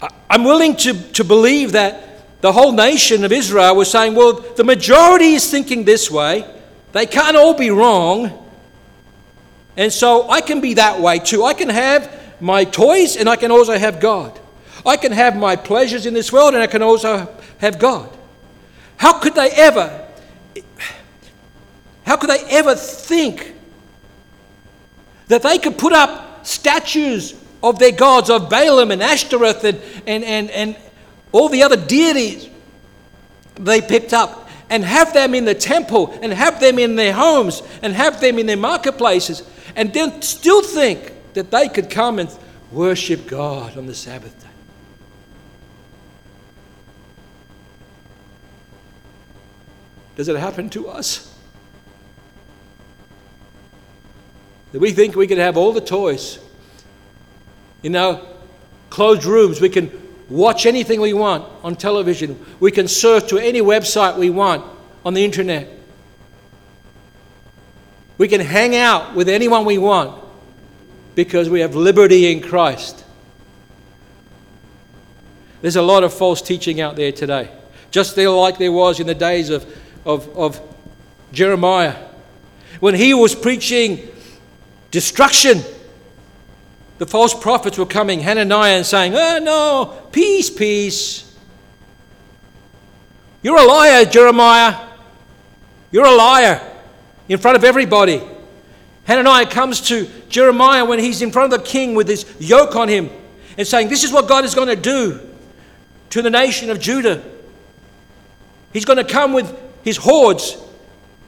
I, 0.00 0.08
I'm 0.30 0.44
willing 0.44 0.76
to, 0.76 0.94
to 1.12 1.24
believe 1.24 1.72
that 1.72 2.07
the 2.40 2.52
whole 2.52 2.72
nation 2.72 3.24
of 3.24 3.32
Israel 3.32 3.74
was 3.74 3.90
saying, 3.90 4.14
well, 4.14 4.32
the 4.32 4.64
majority 4.64 5.32
is 5.32 5.50
thinking 5.50 5.84
this 5.84 6.10
way. 6.10 6.44
They 6.92 7.06
can't 7.06 7.36
all 7.36 7.54
be 7.54 7.70
wrong. 7.70 8.46
And 9.76 9.92
so 9.92 10.28
I 10.30 10.40
can 10.40 10.60
be 10.60 10.74
that 10.74 11.00
way 11.00 11.18
too. 11.18 11.44
I 11.44 11.54
can 11.54 11.68
have 11.68 12.40
my 12.40 12.64
toys 12.64 13.16
and 13.16 13.28
I 13.28 13.36
can 13.36 13.50
also 13.50 13.76
have 13.76 14.00
God. 14.00 14.38
I 14.86 14.96
can 14.96 15.12
have 15.12 15.36
my 15.36 15.56
pleasures 15.56 16.06
in 16.06 16.14
this 16.14 16.32
world 16.32 16.54
and 16.54 16.62
I 16.62 16.66
can 16.66 16.82
also 16.82 17.28
have 17.58 17.78
God. 17.78 18.16
How 18.96 19.18
could 19.18 19.34
they 19.34 19.50
ever 19.50 20.06
how 22.08 22.16
could 22.16 22.30
they 22.30 22.42
ever 22.48 22.74
think 22.74 23.54
that 25.26 25.42
they 25.42 25.58
could 25.58 25.76
put 25.76 25.92
up 25.92 26.46
statues 26.46 27.34
of 27.62 27.78
their 27.78 27.92
gods, 27.92 28.30
of 28.30 28.48
Baalim 28.48 28.90
and 28.90 29.02
Ashtoreth 29.02 29.62
and, 29.62 29.78
and, 30.06 30.24
and, 30.24 30.50
and 30.50 30.76
all 31.32 31.48
the 31.48 31.62
other 31.62 31.76
deities 31.76 32.48
they 33.56 33.80
picked 33.80 34.12
up, 34.12 34.48
and 34.70 34.84
have 34.84 35.12
them 35.14 35.34
in 35.34 35.44
the 35.44 35.54
temple, 35.54 36.16
and 36.22 36.32
have 36.32 36.60
them 36.60 36.78
in 36.78 36.94
their 36.94 37.12
homes, 37.12 37.62
and 37.82 37.92
have 37.94 38.20
them 38.20 38.38
in 38.38 38.46
their 38.46 38.56
marketplaces, 38.56 39.42
and 39.74 39.92
then 39.92 40.20
still 40.22 40.62
think 40.62 41.12
that 41.34 41.50
they 41.50 41.68
could 41.68 41.90
come 41.90 42.18
and 42.18 42.30
worship 42.70 43.26
God 43.26 43.76
on 43.76 43.86
the 43.86 43.94
Sabbath 43.94 44.38
day? 44.40 44.46
Does 50.16 50.28
it 50.28 50.36
happen 50.36 50.68
to 50.70 50.88
us? 50.88 51.32
That 54.72 54.80
we 54.80 54.92
think 54.92 55.14
we 55.14 55.26
can 55.26 55.38
have 55.38 55.56
all 55.56 55.72
the 55.72 55.80
toys. 55.80 56.38
In 57.82 57.94
our 57.96 58.20
closed 58.90 59.24
rooms, 59.24 59.60
we 59.60 59.68
can 59.68 60.07
watch 60.28 60.66
anything 60.66 61.00
we 61.00 61.12
want 61.12 61.44
on 61.62 61.76
television. 61.76 62.38
We 62.60 62.70
can 62.70 62.88
surf 62.88 63.28
to 63.28 63.38
any 63.38 63.60
website 63.60 64.16
we 64.16 64.30
want 64.30 64.64
on 65.04 65.14
the 65.14 65.24
internet. 65.24 65.68
We 68.18 68.28
can 68.28 68.40
hang 68.40 68.74
out 68.76 69.14
with 69.14 69.28
anyone 69.28 69.64
we 69.64 69.78
want 69.78 70.22
because 71.14 71.48
we 71.48 71.60
have 71.60 71.74
liberty 71.74 72.30
in 72.30 72.40
Christ. 72.40 73.04
There's 75.60 75.76
a 75.76 75.82
lot 75.82 76.04
of 76.04 76.12
false 76.12 76.42
teaching 76.42 76.80
out 76.80 76.96
there 76.96 77.12
today, 77.12 77.50
just 77.90 78.16
like 78.16 78.58
there 78.58 78.72
was 78.72 79.00
in 79.00 79.06
the 79.06 79.14
days 79.14 79.50
of, 79.50 79.66
of, 80.04 80.28
of 80.36 80.60
Jeremiah. 81.32 81.96
When 82.80 82.94
he 82.94 83.14
was 83.14 83.34
preaching 83.34 84.08
destruction. 84.90 85.62
The 86.98 87.06
false 87.06 87.32
prophets 87.32 87.78
were 87.78 87.86
coming, 87.86 88.20
Hananiah, 88.20 88.76
and 88.76 88.86
saying, 88.86 89.14
Oh, 89.14 89.38
no, 89.38 90.02
peace, 90.10 90.50
peace. 90.50 91.24
You're 93.42 93.58
a 93.58 93.64
liar, 93.64 94.04
Jeremiah. 94.04 94.86
You're 95.90 96.06
a 96.06 96.14
liar 96.14 96.60
in 97.28 97.38
front 97.38 97.56
of 97.56 97.64
everybody. 97.64 98.20
Hananiah 99.04 99.46
comes 99.46 99.80
to 99.82 100.06
Jeremiah 100.28 100.84
when 100.84 100.98
he's 100.98 101.22
in 101.22 101.30
front 101.30 101.52
of 101.52 101.60
the 101.60 101.64
king 101.64 101.94
with 101.94 102.08
his 102.08 102.26
yoke 102.38 102.76
on 102.76 102.88
him 102.88 103.08
and 103.56 103.66
saying, 103.66 103.88
This 103.88 104.04
is 104.04 104.12
what 104.12 104.28
God 104.28 104.44
is 104.44 104.54
going 104.54 104.68
to 104.68 104.76
do 104.76 105.20
to 106.10 106.20
the 106.20 106.30
nation 106.30 106.68
of 106.68 106.80
Judah. 106.80 107.22
He's 108.72 108.84
going 108.84 108.98
to 108.98 109.04
come 109.04 109.32
with 109.32 109.56
his 109.82 109.96
hordes 109.96 110.56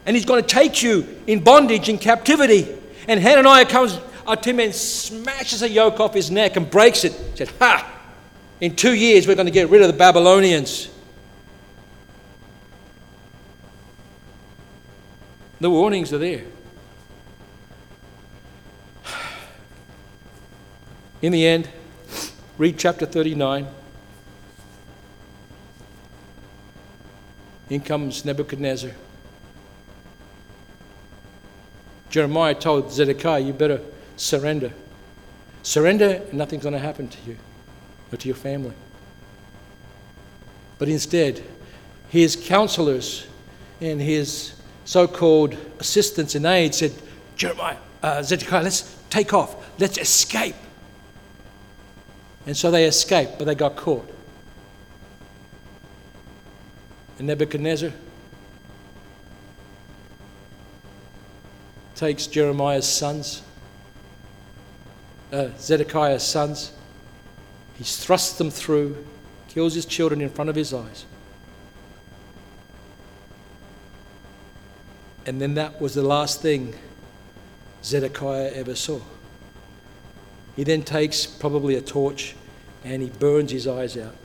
and 0.05 0.17
he's 0.17 0.27
going 0.27 0.43
to 0.43 0.49
take 0.49 0.83
you 0.83 1.07
in 1.27 1.43
bondage, 1.43 1.89
in 1.89 1.97
captivity. 1.97 2.69
And 3.09 3.21
Hananiah 3.21 3.67
comes 3.67 3.99
to 4.37 4.51
him 4.51 4.61
and 4.61 4.75
smashes 4.75 5.63
a 5.63 5.69
yoke 5.69 6.01
off 6.01 6.15
his 6.15 6.31
neck 6.31 6.57
and 6.57 6.71
breaks 6.71 7.05
it. 7.05 7.13
He 7.13 7.37
said, 7.37 7.49
Ha! 7.59 7.99
In 8.61 8.77
two 8.77 8.95
years, 8.95 9.27
we're 9.27 9.35
going 9.35 9.47
to 9.47 9.53
get 9.53 9.71
rid 9.71 9.81
of 9.83 9.89
the 9.89 9.97
Babylonians. 9.97 10.89
The 15.61 15.71
warnings 15.71 16.13
are 16.13 16.19
there. 16.19 16.45
In 21.23 21.33
the 21.33 21.47
end, 21.47 21.69
read 22.57 22.79
chapter 22.79 23.05
39. 23.05 23.67
In 27.69 27.81
comes 27.81 28.25
Nebuchadnezzar. 28.25 28.91
Jeremiah 32.09 32.55
told 32.55 32.91
Zedekiah, 32.91 33.41
You 33.41 33.53
better 33.53 33.81
surrender. 34.21 34.73
Surrender, 35.63 36.23
nothing's 36.33 36.63
going 36.63 36.75
to 36.75 36.79
happen 36.79 37.09
to 37.09 37.19
you 37.27 37.37
or 38.13 38.19
to 38.19 38.29
your 38.29 38.37
family. 38.37 38.75
But 40.79 40.89
instead, 40.89 41.43
his 42.09 42.37
counselors 42.37 43.27
and 43.81 44.01
his 44.01 44.55
so 44.85 45.07
called 45.07 45.57
assistants 45.79 46.35
and 46.35 46.45
aides 46.47 46.79
said, 46.79 46.93
Jeremiah, 47.37 47.77
uh, 48.03 48.23
Zedekiah, 48.23 48.63
let's 48.63 48.97
take 49.09 49.33
off. 49.33 49.57
Let's 49.79 49.99
escape. 49.99 50.57
And 52.47 52.57
so 52.57 52.71
they 52.71 52.87
escaped, 52.87 53.39
but 53.39 53.45
they 53.45 53.55
got 53.55 53.77
caught. 53.77 54.09
And 57.19 57.27
Nebuchadnezzar, 57.27 57.93
takes 61.95 62.27
Jeremiah's 62.27 62.89
sons, 62.89 63.43
uh, 65.33 65.49
Zedekiah's 65.59 66.23
sons, 66.23 66.73
he 67.77 67.85
thrusts 67.85 68.37
them 68.39 68.51
through, 68.51 69.05
kills 69.49 69.75
his 69.75 69.87
children 69.87 70.21
in 70.21 70.29
front 70.29 70.51
of 70.51 70.57
his 70.57 70.73
eyes. 70.75 71.05
And 75.27 75.41
then 75.41 75.55
that 75.55 75.81
was 75.81 75.95
the 75.95 76.03
last 76.03 76.43
thing 76.43 76.75
Zedekiah 77.85 78.53
ever 78.55 78.75
saw. 78.75 79.01
He 80.57 80.65
then 80.65 80.83
takes 80.83 81.27
probably 81.27 81.77
a 81.77 81.81
torch 81.81 82.35
and 82.85 83.03
he 83.03 83.11
burns 83.11 83.53
his 83.53 83.67
eyes 83.67 83.97
out. 83.97 84.17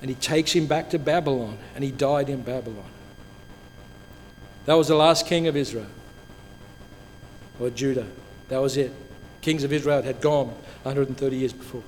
And 0.00 0.08
he 0.08 0.14
takes 0.14 0.52
him 0.52 0.66
back 0.66 0.90
to 0.90 0.98
Babylon 0.98 1.58
and 1.74 1.82
he 1.82 1.90
died 1.90 2.28
in 2.28 2.42
Babylon. 2.42 2.90
That 4.66 4.74
was 4.74 4.88
the 4.88 4.94
last 4.94 5.26
king 5.26 5.46
of 5.46 5.56
Israel 5.56 5.86
or 7.58 7.70
Judah. 7.70 8.06
That 8.48 8.58
was 8.58 8.76
it. 8.76 8.92
Kings 9.48 9.64
of 9.64 9.72
Israel 9.72 10.02
had 10.02 10.20
gone 10.20 10.48
130 10.82 11.34
years 11.34 11.54
before. 11.54 11.82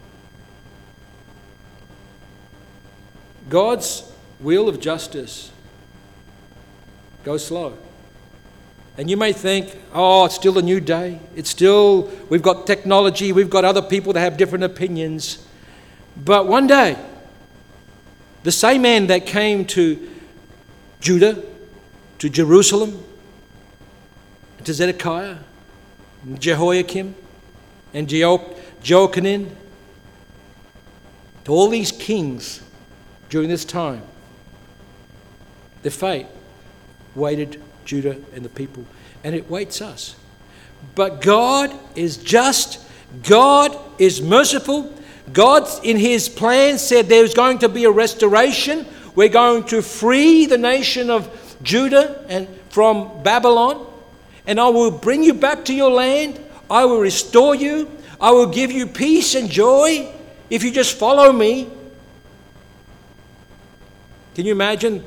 God's 3.50 4.11
wheel 4.38 4.66
of 4.66 4.80
justice 4.80 5.52
goes 7.22 7.44
slow. 7.44 7.76
And 8.96 9.11
you 9.11 9.18
may 9.18 9.34
think, 9.34 9.76
oh, 9.92 10.24
it's 10.24 10.36
still 10.36 10.56
a 10.56 10.62
new 10.62 10.80
day. 10.80 11.20
It's 11.36 11.50
still, 11.50 12.11
we've 12.30 12.40
got 12.40 12.66
technology, 12.66 13.30
we've 13.30 13.50
got 13.50 13.66
other 13.66 13.82
people 13.82 14.14
that 14.14 14.20
have 14.20 14.38
different 14.38 14.64
opinions. 14.64 15.46
But 16.16 16.48
one 16.48 16.66
day, 16.66 16.96
the 18.42 18.52
same 18.52 18.80
man 18.80 19.06
that 19.08 19.26
came 19.26 19.66
to 19.66 20.11
Judah, 21.02 21.44
to 22.20 22.30
Jerusalem, 22.30 23.04
to 24.64 24.72
Zedekiah, 24.72 25.36
Jehoiakim, 26.38 27.16
and 27.93 28.09
Jehoiakim, 28.09 29.57
to 31.45 31.53
all 31.53 31.68
these 31.68 31.93
kings 31.93 32.62
during 33.28 33.49
this 33.49 33.64
time, 33.64 34.03
their 35.82 35.91
fate 35.91 36.26
waited 37.14 37.61
Judah 37.84 38.16
and 38.34 38.45
the 38.45 38.49
people, 38.49 38.84
and 39.24 39.34
it 39.34 39.51
waits 39.51 39.80
us. 39.80 40.14
But 40.95 41.20
God 41.20 41.74
is 41.95 42.16
just, 42.16 42.86
God 43.22 43.76
is 43.99 44.22
merciful. 44.22 44.95
God, 45.32 45.68
in 45.84 45.97
His 45.97 46.28
plan, 46.28 46.78
said 46.78 47.07
there's 47.07 47.34
going 47.34 47.59
to 47.59 47.68
be 47.68 47.84
a 47.84 47.91
restoration. 47.91 48.86
We're 49.14 49.28
going 49.28 49.64
to 49.64 49.82
free 49.82 50.47
the 50.47 50.59
nation 50.59 51.11
of 51.11 51.57
Judah 51.62 52.24
and 52.28 52.49
from 52.70 53.22
Babylon, 53.22 53.86
and 54.47 54.61
I 54.61 54.68
will 54.68 54.91
bring 54.91 55.22
you 55.22 55.34
back 55.34 55.64
to 55.66 55.74
your 55.74 55.91
land. 55.91 56.41
I 56.70 56.84
will 56.84 57.00
restore 57.00 57.54
you. 57.54 57.90
I 58.20 58.30
will 58.30 58.46
give 58.46 58.70
you 58.70 58.86
peace 58.86 59.34
and 59.34 59.50
joy 59.50 60.12
if 60.48 60.62
you 60.62 60.70
just 60.70 60.96
follow 60.96 61.32
me. 61.32 61.68
Can 64.34 64.46
you 64.46 64.52
imagine 64.52 65.04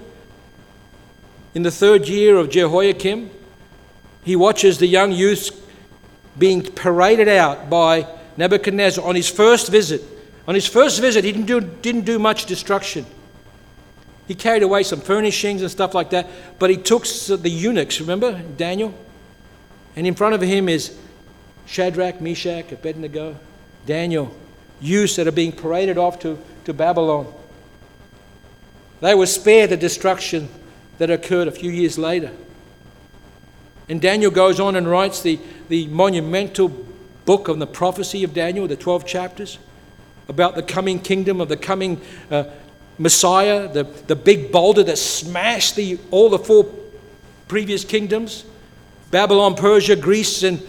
in 1.53 1.63
the 1.63 1.71
third 1.71 2.07
year 2.07 2.37
of 2.37 2.49
Jehoiakim, 2.49 3.29
he 4.23 4.35
watches 4.35 4.79
the 4.79 4.87
young 4.87 5.11
youths 5.11 5.51
being 6.37 6.63
paraded 6.63 7.27
out 7.27 7.69
by 7.69 8.07
Nebuchadnezzar 8.37 9.05
on 9.05 9.15
his 9.15 9.29
first 9.29 9.69
visit. 9.69 10.01
On 10.47 10.55
his 10.55 10.67
first 10.67 10.99
visit, 10.99 11.23
he 11.23 11.31
didn't 11.31 11.45
do, 11.45 11.61
didn't 11.61 12.05
do 12.05 12.19
much 12.19 12.45
destruction. 12.45 13.05
He 14.27 14.35
carried 14.35 14.63
away 14.63 14.83
some 14.83 15.01
furnishings 15.01 15.61
and 15.61 15.69
stuff 15.69 15.93
like 15.93 16.09
that, 16.09 16.27
but 16.57 16.69
he 16.69 16.77
took 16.77 17.05
the 17.05 17.49
eunuchs, 17.49 17.99
remember, 18.01 18.41
Daniel? 18.57 18.93
And 19.95 20.07
in 20.07 20.15
front 20.15 20.33
of 20.33 20.41
him 20.41 20.69
is 20.69 20.97
Shadrach, 21.65 22.21
Meshach, 22.21 22.71
Abednego, 22.71 23.37
Daniel, 23.85 24.35
youths 24.81 25.15
that 25.15 25.27
are 25.27 25.31
being 25.31 25.51
paraded 25.51 25.97
off 25.97 26.19
to, 26.19 26.37
to 26.65 26.73
Babylon. 26.73 27.31
They 29.01 29.15
were 29.15 29.25
spared 29.25 29.69
the 29.69 29.77
destruction 29.77 30.49
that 30.97 31.09
occurred 31.09 31.47
a 31.47 31.51
few 31.51 31.71
years 31.71 31.97
later. 31.97 32.31
And 33.89 34.01
Daniel 34.01 34.31
goes 34.31 34.59
on 34.59 34.75
and 34.75 34.87
writes 34.87 35.21
the, 35.21 35.39
the 35.67 35.87
monumental 35.87 36.69
book 37.25 37.47
of 37.47 37.59
the 37.59 37.67
prophecy 37.67 38.23
of 38.23 38.33
Daniel, 38.33 38.67
the 38.67 38.75
12 38.75 39.05
chapters, 39.05 39.59
about 40.29 40.55
the 40.55 40.63
coming 40.63 40.99
kingdom 40.99 41.41
of 41.41 41.49
the 41.49 41.57
coming 41.57 41.99
uh, 42.31 42.45
Messiah, 42.97 43.67
the, 43.67 43.83
the 43.83 44.15
big 44.15 44.51
boulder 44.51 44.83
that 44.83 44.97
smashed 44.97 45.75
the, 45.75 45.99
all 46.11 46.29
the 46.29 46.39
four 46.39 46.65
previous 47.47 47.83
kingdoms 47.83 48.45
Babylon, 49.11 49.53
Persia, 49.53 49.95
Greece, 49.95 50.41
and, 50.41 50.59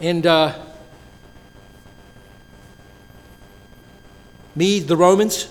and 0.00 0.26
uh, 0.26 0.58
the 4.56 4.96
Romans. 4.96 5.48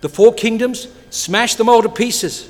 The 0.00 0.08
four 0.08 0.32
kingdoms 0.32 0.88
smashed 1.10 1.58
them 1.58 1.68
all 1.68 1.82
to 1.82 1.88
pieces. 1.88 2.48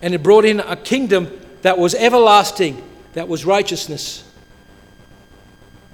And 0.00 0.14
it 0.14 0.22
brought 0.22 0.44
in 0.44 0.60
a 0.60 0.76
kingdom 0.76 1.40
that 1.62 1.78
was 1.78 1.94
everlasting, 1.94 2.82
that 3.14 3.28
was 3.28 3.44
righteousness. 3.44 4.24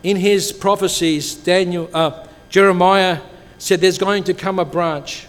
In 0.02 0.16
his 0.16 0.52
prophecies, 0.52 1.34
Daniel, 1.34 1.90
uh, 1.92 2.26
Jeremiah 2.48 3.20
said 3.58 3.80
there's 3.80 3.98
going 3.98 4.24
to 4.24 4.34
come 4.34 4.58
a 4.58 4.64
branch, 4.64 5.26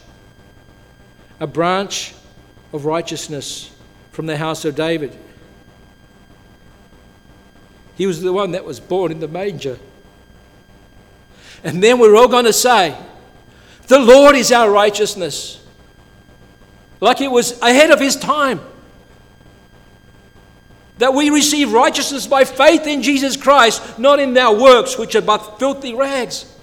a 1.39 1.47
branch 1.47 2.13
of 2.71 2.85
righteousness 2.85 3.75
from 4.11 4.27
the 4.27 4.37
house 4.37 4.65
of 4.65 4.75
David. 4.75 5.17
He 7.99 8.07
was 8.07 8.21
the 8.21 8.31
one 8.31 8.51
that 8.51 8.63
was 8.63 8.79
born 8.79 9.11
in 9.11 9.19
the 9.19 9.27
manger. 9.27 9.77
And 11.65 11.83
then 11.83 11.99
we're 11.99 12.15
all 12.15 12.29
going 12.29 12.45
to 12.45 12.53
say, 12.53 12.97
The 13.87 13.99
Lord 13.99 14.37
is 14.37 14.53
our 14.53 14.71
righteousness 14.71 15.61
like 17.01 17.19
it 17.19 17.29
was 17.29 17.61
ahead 17.61 17.91
of 17.91 17.99
his 17.99 18.15
time. 18.15 18.61
That 20.99 21.13
we 21.13 21.29
receive 21.29 21.73
righteousness 21.73 22.25
by 22.25 22.45
faith 22.45 22.87
in 22.87 23.01
Jesus 23.01 23.35
Christ, 23.35 23.99
not 23.99 24.21
in 24.21 24.37
our 24.37 24.57
works, 24.57 24.97
which 24.97 25.13
are 25.15 25.21
but 25.21 25.59
filthy 25.59 25.93
rags. 25.93 26.55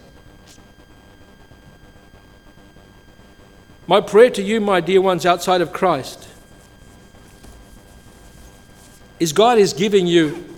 My 3.87 4.01
prayer 4.01 4.31
to 4.31 4.43
you, 4.43 4.59
my 4.59 4.81
dear 4.81 5.03
ones 5.03 5.27
outside 5.27 5.61
of 5.61 5.71
Christ, 5.71 6.29
is 9.21 9.35
God 9.35 9.59
is 9.59 9.75
giving 9.75 10.07
you 10.07 10.56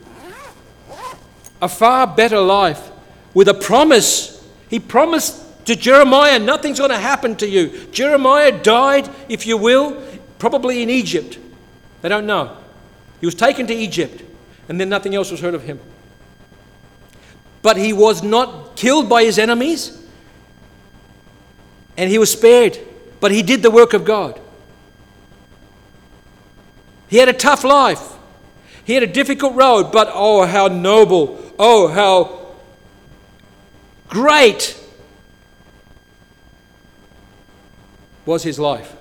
a 1.61 1.69
far 1.69 2.07
better 2.07 2.41
life 2.41 2.91
with 3.35 3.49
a 3.49 3.55
promise. 3.55 4.47
He 4.69 4.79
promised 4.79 5.67
to 5.67 5.77
Jeremiah, 5.77 6.39
nothing's 6.39 6.79
going 6.79 6.91
to 6.91 6.99
happen 6.99 7.37
to 7.37 7.49
you. 7.49 7.87
Jeremiah 7.89 8.63
died, 8.63 9.09
if 9.29 9.47
you 9.47 9.57
will, 9.57 10.03
probably 10.39 10.83
in 10.83 10.91
Egypt. 10.91 11.39
They 12.01 12.09
don't 12.09 12.27
know. 12.27 12.57
He 13.21 13.27
was 13.27 13.35
taken 13.35 13.67
to 13.67 13.75
Egypt, 13.75 14.23
and 14.69 14.81
then 14.81 14.89
nothing 14.89 15.15
else 15.15 15.31
was 15.31 15.41
heard 15.41 15.55
of 15.55 15.65
him. 15.65 15.81
But 17.63 17.77
he 17.77 17.93
was 17.93 18.23
not 18.23 18.77
killed 18.77 19.09
by 19.09 19.25
his 19.25 19.39
enemies, 19.39 20.01
and 21.97 22.09
he 22.09 22.19
was 22.19 22.31
spared. 22.31 22.79
But 23.21 23.33
he 23.33 23.43
did 23.43 23.63
the 23.63 23.71
work 23.71 23.95
of 23.95 24.05
God. 24.05 24.41
He 27.09 27.17
had 27.17 27.29
a 27.29 27.33
tough 27.33 27.65
life. 27.65 28.15
He 28.85 28.95
had 28.95 29.03
a 29.03 29.09
difficult 29.09 29.55
road, 29.55 29.91
but 29.93 30.09
oh, 30.13 30.47
how 30.47 30.69
noble, 30.69 31.48
oh, 31.59 31.89
how 31.89 32.55
great 34.09 34.79
was 38.25 38.43
his 38.43 38.59
life. 38.59 38.95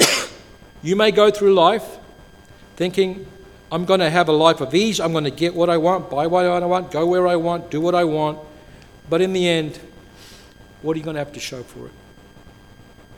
you 0.82 0.96
may 0.96 1.10
go 1.10 1.30
through 1.30 1.54
life 1.54 1.98
thinking, 2.76 3.26
I'm 3.70 3.84
going 3.84 4.00
to 4.00 4.08
have 4.08 4.28
a 4.28 4.32
life 4.32 4.60
of 4.60 4.74
ease, 4.74 5.00
I'm 5.00 5.12
going 5.12 5.24
to 5.24 5.30
get 5.30 5.54
what 5.54 5.68
I 5.68 5.76
want, 5.76 6.08
buy 6.08 6.26
what 6.26 6.46
I 6.46 6.64
want, 6.64 6.90
go 6.90 7.06
where 7.06 7.26
I 7.26 7.36
want, 7.36 7.70
do 7.70 7.80
what 7.80 7.94
I 7.94 8.04
want. 8.04 8.38
But 9.10 9.20
in 9.20 9.32
the 9.32 9.46
end, 9.46 9.78
what 10.80 10.94
are 10.94 10.98
you 10.98 11.04
going 11.04 11.14
to 11.14 11.20
have 11.20 11.32
to 11.32 11.40
show 11.40 11.62
for 11.62 11.86
it? 11.86 11.92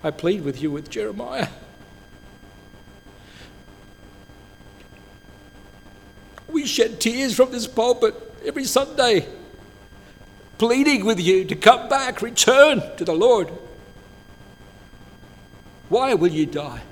I 0.02 0.10
plead 0.10 0.42
with 0.42 0.60
you 0.62 0.70
with 0.70 0.90
Jeremiah. 0.90 1.48
We 6.60 6.66
shed 6.66 7.00
tears 7.00 7.34
from 7.34 7.52
this 7.52 7.66
pulpit 7.66 8.14
every 8.44 8.64
Sunday, 8.64 9.26
pleading 10.58 11.06
with 11.06 11.18
you 11.18 11.46
to 11.46 11.56
come 11.56 11.88
back, 11.88 12.20
return 12.20 12.82
to 12.98 13.04
the 13.06 13.14
Lord. 13.14 13.48
Why 15.88 16.12
will 16.12 16.28
you 16.28 16.44
die? 16.44 16.82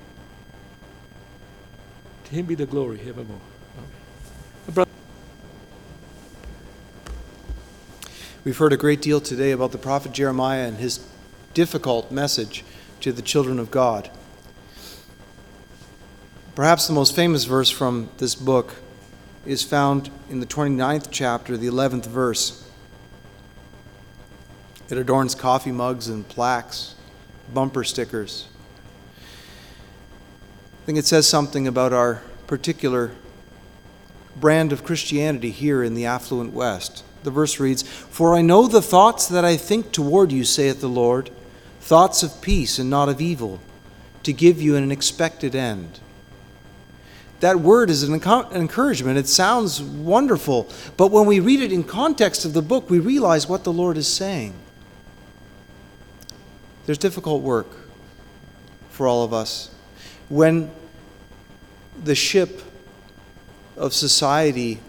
To 2.23 2.31
him 2.31 2.47
be 2.47 2.55
the 2.55 2.65
glory 2.65 2.99
evermore. 3.07 4.87
We've 8.43 8.57
heard 8.57 8.73
a 8.73 8.77
great 8.77 9.03
deal 9.03 9.21
today 9.21 9.51
about 9.51 9.71
the 9.71 9.77
prophet 9.77 10.13
Jeremiah 10.13 10.67
and 10.67 10.77
his 10.77 10.99
difficult 11.53 12.11
message 12.11 12.65
to 13.01 13.11
the 13.11 13.21
children 13.21 13.59
of 13.59 13.69
God. 13.69 14.09
Perhaps 16.55 16.87
the 16.87 16.93
most 16.93 17.15
famous 17.15 17.43
verse 17.43 17.69
from 17.69 18.09
this 18.17 18.33
book 18.33 18.73
is 19.45 19.63
found 19.63 20.09
in 20.29 20.39
the 20.39 20.45
29th 20.45 21.07
chapter, 21.11 21.57
the 21.57 21.67
11th 21.67 22.05
verse. 22.05 22.69
It 24.89 24.97
adorns 24.97 25.35
coffee 25.35 25.71
mugs 25.71 26.07
and 26.07 26.27
plaques, 26.27 26.95
bumper 27.53 27.83
stickers. 27.83 28.47
I 29.17 30.85
think 30.85 30.97
it 30.97 31.05
says 31.05 31.27
something 31.27 31.67
about 31.67 31.93
our 31.93 32.21
particular 32.47 33.11
brand 34.35 34.71
of 34.71 34.83
Christianity 34.83 35.51
here 35.51 35.83
in 35.83 35.93
the 35.93 36.05
affluent 36.05 36.53
West. 36.53 37.03
The 37.23 37.31
verse 37.31 37.59
reads 37.59 37.83
For 37.83 38.35
I 38.35 38.41
know 38.41 38.67
the 38.67 38.81
thoughts 38.81 39.27
that 39.27 39.45
I 39.45 39.57
think 39.57 39.91
toward 39.91 40.31
you, 40.31 40.43
saith 40.43 40.81
the 40.81 40.89
Lord, 40.89 41.29
thoughts 41.79 42.23
of 42.23 42.41
peace 42.41 42.79
and 42.79 42.89
not 42.89 43.09
of 43.09 43.21
evil, 43.21 43.59
to 44.23 44.33
give 44.33 44.61
you 44.61 44.75
an 44.75 44.91
expected 44.91 45.55
end. 45.55 45.99
That 47.39 47.59
word 47.61 47.89
is 47.89 48.03
an 48.03 48.13
encouragement. 48.13 49.17
It 49.17 49.27
sounds 49.27 49.81
wonderful, 49.81 50.67
but 50.97 51.11
when 51.11 51.25
we 51.25 51.39
read 51.39 51.61
it 51.61 51.71
in 51.71 51.83
context 51.83 52.43
of 52.43 52.53
the 52.53 52.61
book, 52.61 52.89
we 52.89 52.99
realize 52.99 53.47
what 53.47 53.63
the 53.63 53.71
Lord 53.71 53.97
is 53.97 54.07
saying. 54.07 54.53
There's 56.85 56.97
difficult 56.97 57.41
work 57.41 57.67
for 58.89 59.07
all 59.07 59.23
of 59.23 59.33
us. 59.33 59.71
When 60.27 60.69
the 62.03 62.15
ship 62.15 62.61
of 63.77 63.93
society 63.93 64.79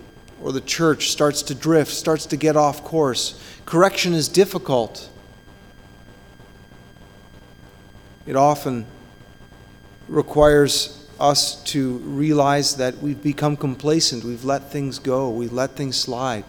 or 0.42 0.50
the 0.50 0.60
church 0.60 1.10
starts 1.10 1.42
to 1.42 1.54
drift, 1.54 1.92
starts 1.92 2.26
to 2.26 2.36
get 2.36 2.56
off 2.56 2.82
course, 2.82 3.40
correction 3.64 4.14
is 4.14 4.28
difficult. 4.28 5.08
It 8.26 8.34
often 8.34 8.86
requires 10.08 10.99
us 11.20 11.62
to 11.64 11.98
realize 11.98 12.76
that 12.76 12.98
we've 12.98 13.22
become 13.22 13.56
complacent, 13.56 14.24
we've 14.24 14.44
let 14.44 14.70
things 14.70 14.98
go, 14.98 15.30
we've 15.30 15.52
let 15.52 15.72
things 15.72 15.96
slide. 15.96 16.44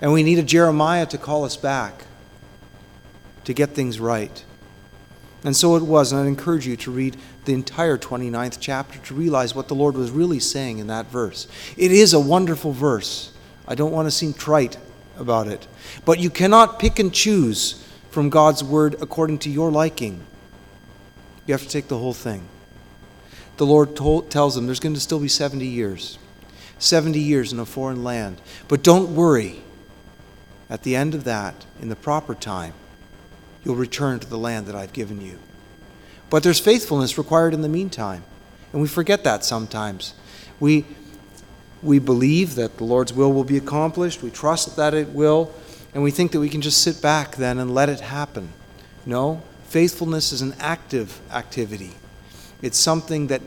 And 0.00 0.12
we 0.12 0.22
need 0.22 0.38
a 0.38 0.42
Jeremiah 0.42 1.06
to 1.06 1.18
call 1.18 1.44
us 1.44 1.56
back 1.56 2.04
to 3.44 3.54
get 3.54 3.70
things 3.70 3.98
right. 4.00 4.44
And 5.44 5.56
so 5.56 5.76
it 5.76 5.82
was, 5.82 6.12
and 6.12 6.20
I'd 6.20 6.26
encourage 6.26 6.66
you 6.66 6.76
to 6.78 6.90
read 6.90 7.16
the 7.44 7.54
entire 7.54 7.96
29th 7.96 8.58
chapter 8.60 8.98
to 8.98 9.14
realize 9.14 9.54
what 9.54 9.68
the 9.68 9.74
Lord 9.74 9.94
was 9.94 10.10
really 10.10 10.40
saying 10.40 10.78
in 10.78 10.88
that 10.88 11.06
verse. 11.06 11.46
It 11.76 11.92
is 11.92 12.12
a 12.12 12.20
wonderful 12.20 12.72
verse. 12.72 13.32
I 13.68 13.74
don't 13.74 13.92
want 13.92 14.06
to 14.06 14.10
seem 14.10 14.34
trite 14.34 14.76
about 15.16 15.46
it. 15.46 15.66
But 16.04 16.18
you 16.18 16.30
cannot 16.30 16.78
pick 16.78 16.98
and 16.98 17.12
choose 17.12 17.84
from 18.10 18.30
God's 18.30 18.64
word 18.64 18.96
according 19.00 19.38
to 19.40 19.50
your 19.50 19.70
liking. 19.70 20.26
You 21.46 21.54
have 21.54 21.62
to 21.62 21.68
take 21.68 21.88
the 21.88 21.98
whole 21.98 22.14
thing 22.14 22.48
the 23.56 23.66
Lord 23.66 23.96
told, 23.96 24.30
tells 24.30 24.54
them 24.54 24.66
there's 24.66 24.80
going 24.80 24.94
to 24.94 25.00
still 25.00 25.20
be 25.20 25.28
70 25.28 25.66
years. 25.66 26.18
70 26.78 27.18
years 27.18 27.52
in 27.52 27.58
a 27.58 27.66
foreign 27.66 28.04
land. 28.04 28.40
But 28.68 28.82
don't 28.82 29.14
worry. 29.14 29.62
At 30.68 30.82
the 30.82 30.96
end 30.96 31.14
of 31.14 31.24
that, 31.24 31.64
in 31.80 31.88
the 31.88 31.96
proper 31.96 32.34
time, 32.34 32.74
you'll 33.64 33.76
return 33.76 34.18
to 34.20 34.26
the 34.26 34.38
land 34.38 34.66
that 34.66 34.74
I've 34.74 34.92
given 34.92 35.20
you. 35.20 35.38
But 36.28 36.42
there's 36.42 36.60
faithfulness 36.60 37.18
required 37.18 37.54
in 37.54 37.62
the 37.62 37.68
meantime. 37.68 38.24
And 38.72 38.82
we 38.82 38.88
forget 38.88 39.24
that 39.24 39.44
sometimes. 39.44 40.12
We, 40.58 40.84
we 41.82 41.98
believe 41.98 42.56
that 42.56 42.78
the 42.78 42.84
Lord's 42.84 43.12
will 43.12 43.32
will 43.32 43.44
be 43.44 43.56
accomplished, 43.56 44.22
we 44.22 44.30
trust 44.30 44.76
that 44.76 44.92
it 44.92 45.10
will, 45.10 45.52
and 45.94 46.02
we 46.02 46.10
think 46.10 46.32
that 46.32 46.40
we 46.40 46.48
can 46.48 46.60
just 46.60 46.82
sit 46.82 47.00
back 47.00 47.36
then 47.36 47.58
and 47.58 47.74
let 47.74 47.88
it 47.88 48.00
happen. 48.00 48.52
No, 49.06 49.42
faithfulness 49.64 50.32
is 50.32 50.42
an 50.42 50.54
active 50.58 51.20
activity. 51.30 51.92
It's 52.62 52.78
something 52.78 53.28
that 53.28 53.42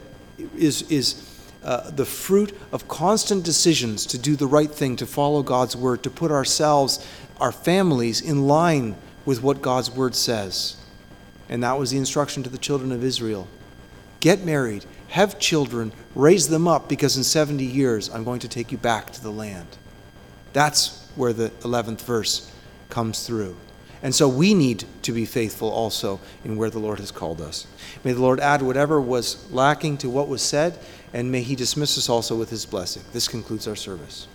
is, 0.56 0.84
is 0.84 1.26
uh, 1.64 1.90
the 1.92 2.06
fruit 2.06 2.58
of 2.72 2.88
constant 2.88 3.44
decisions 3.44 4.06
to 4.08 4.18
do 4.18 4.36
the 4.36 4.48
right 4.48 4.72
thing, 4.72 4.96
to 4.98 5.06
follow 5.06 5.44
God's 5.44 5.76
word, 5.76 6.04
to 6.04 6.10
put 6.10 6.32
ourselves, 6.32 7.06
our 7.40 7.52
families, 7.52 8.22
in 8.22 8.48
line 8.48 8.96
with 9.26 9.44
what 9.44 9.62
God's 9.62 9.92
word 9.92 10.16
says. 10.16 10.78
And 11.50 11.64
that 11.64 11.78
was 11.78 11.92
the 11.92 11.98
instruction 11.98 12.44
to 12.44 12.50
the 12.50 12.58
children 12.58 12.92
of 12.92 13.04
Israel 13.04 13.48
get 14.20 14.44
married, 14.44 14.86
have 15.10 15.40
children, 15.40 15.94
raise 16.14 16.50
them 16.50 16.68
up, 16.68 16.90
because 16.90 17.16
in 17.16 17.24
70 17.24 17.64
years 17.64 18.10
I'm 18.10 18.24
going 18.24 18.42
to 18.42 18.50
take 18.50 18.72
you 18.72 18.78
back 18.78 19.12
to 19.14 19.24
the 19.24 19.32
land. 19.32 19.78
That's 20.54 21.08
where 21.16 21.32
the 21.34 21.50
11th 21.62 22.02
verse 22.02 22.52
comes 22.90 23.26
through. 23.26 23.56
And 24.02 24.16
so 24.16 24.30
we 24.30 24.54
need 24.54 24.86
to 25.04 25.12
be 25.12 25.26
faithful 25.26 25.70
also 25.70 26.20
in 26.46 26.56
where 26.56 26.70
the 26.70 26.80
Lord 26.80 27.00
has 27.00 27.12
called 27.12 27.42
us. 27.42 27.68
May 28.04 28.14
the 28.14 28.22
Lord 28.22 28.40
add 28.40 28.62
whatever 28.62 29.02
was 29.02 29.52
lacking 29.52 29.98
to 29.98 30.10
what 30.10 30.28
was 30.28 30.42
said, 30.42 30.80
and 31.14 31.32
may 31.32 31.42
He 31.42 31.56
dismiss 31.56 31.98
us 31.98 32.08
also 32.08 32.36
with 32.36 32.50
His 32.50 32.66
blessing. 32.66 33.04
This 33.12 33.28
concludes 33.28 33.68
our 33.68 33.76
service. 33.76 34.28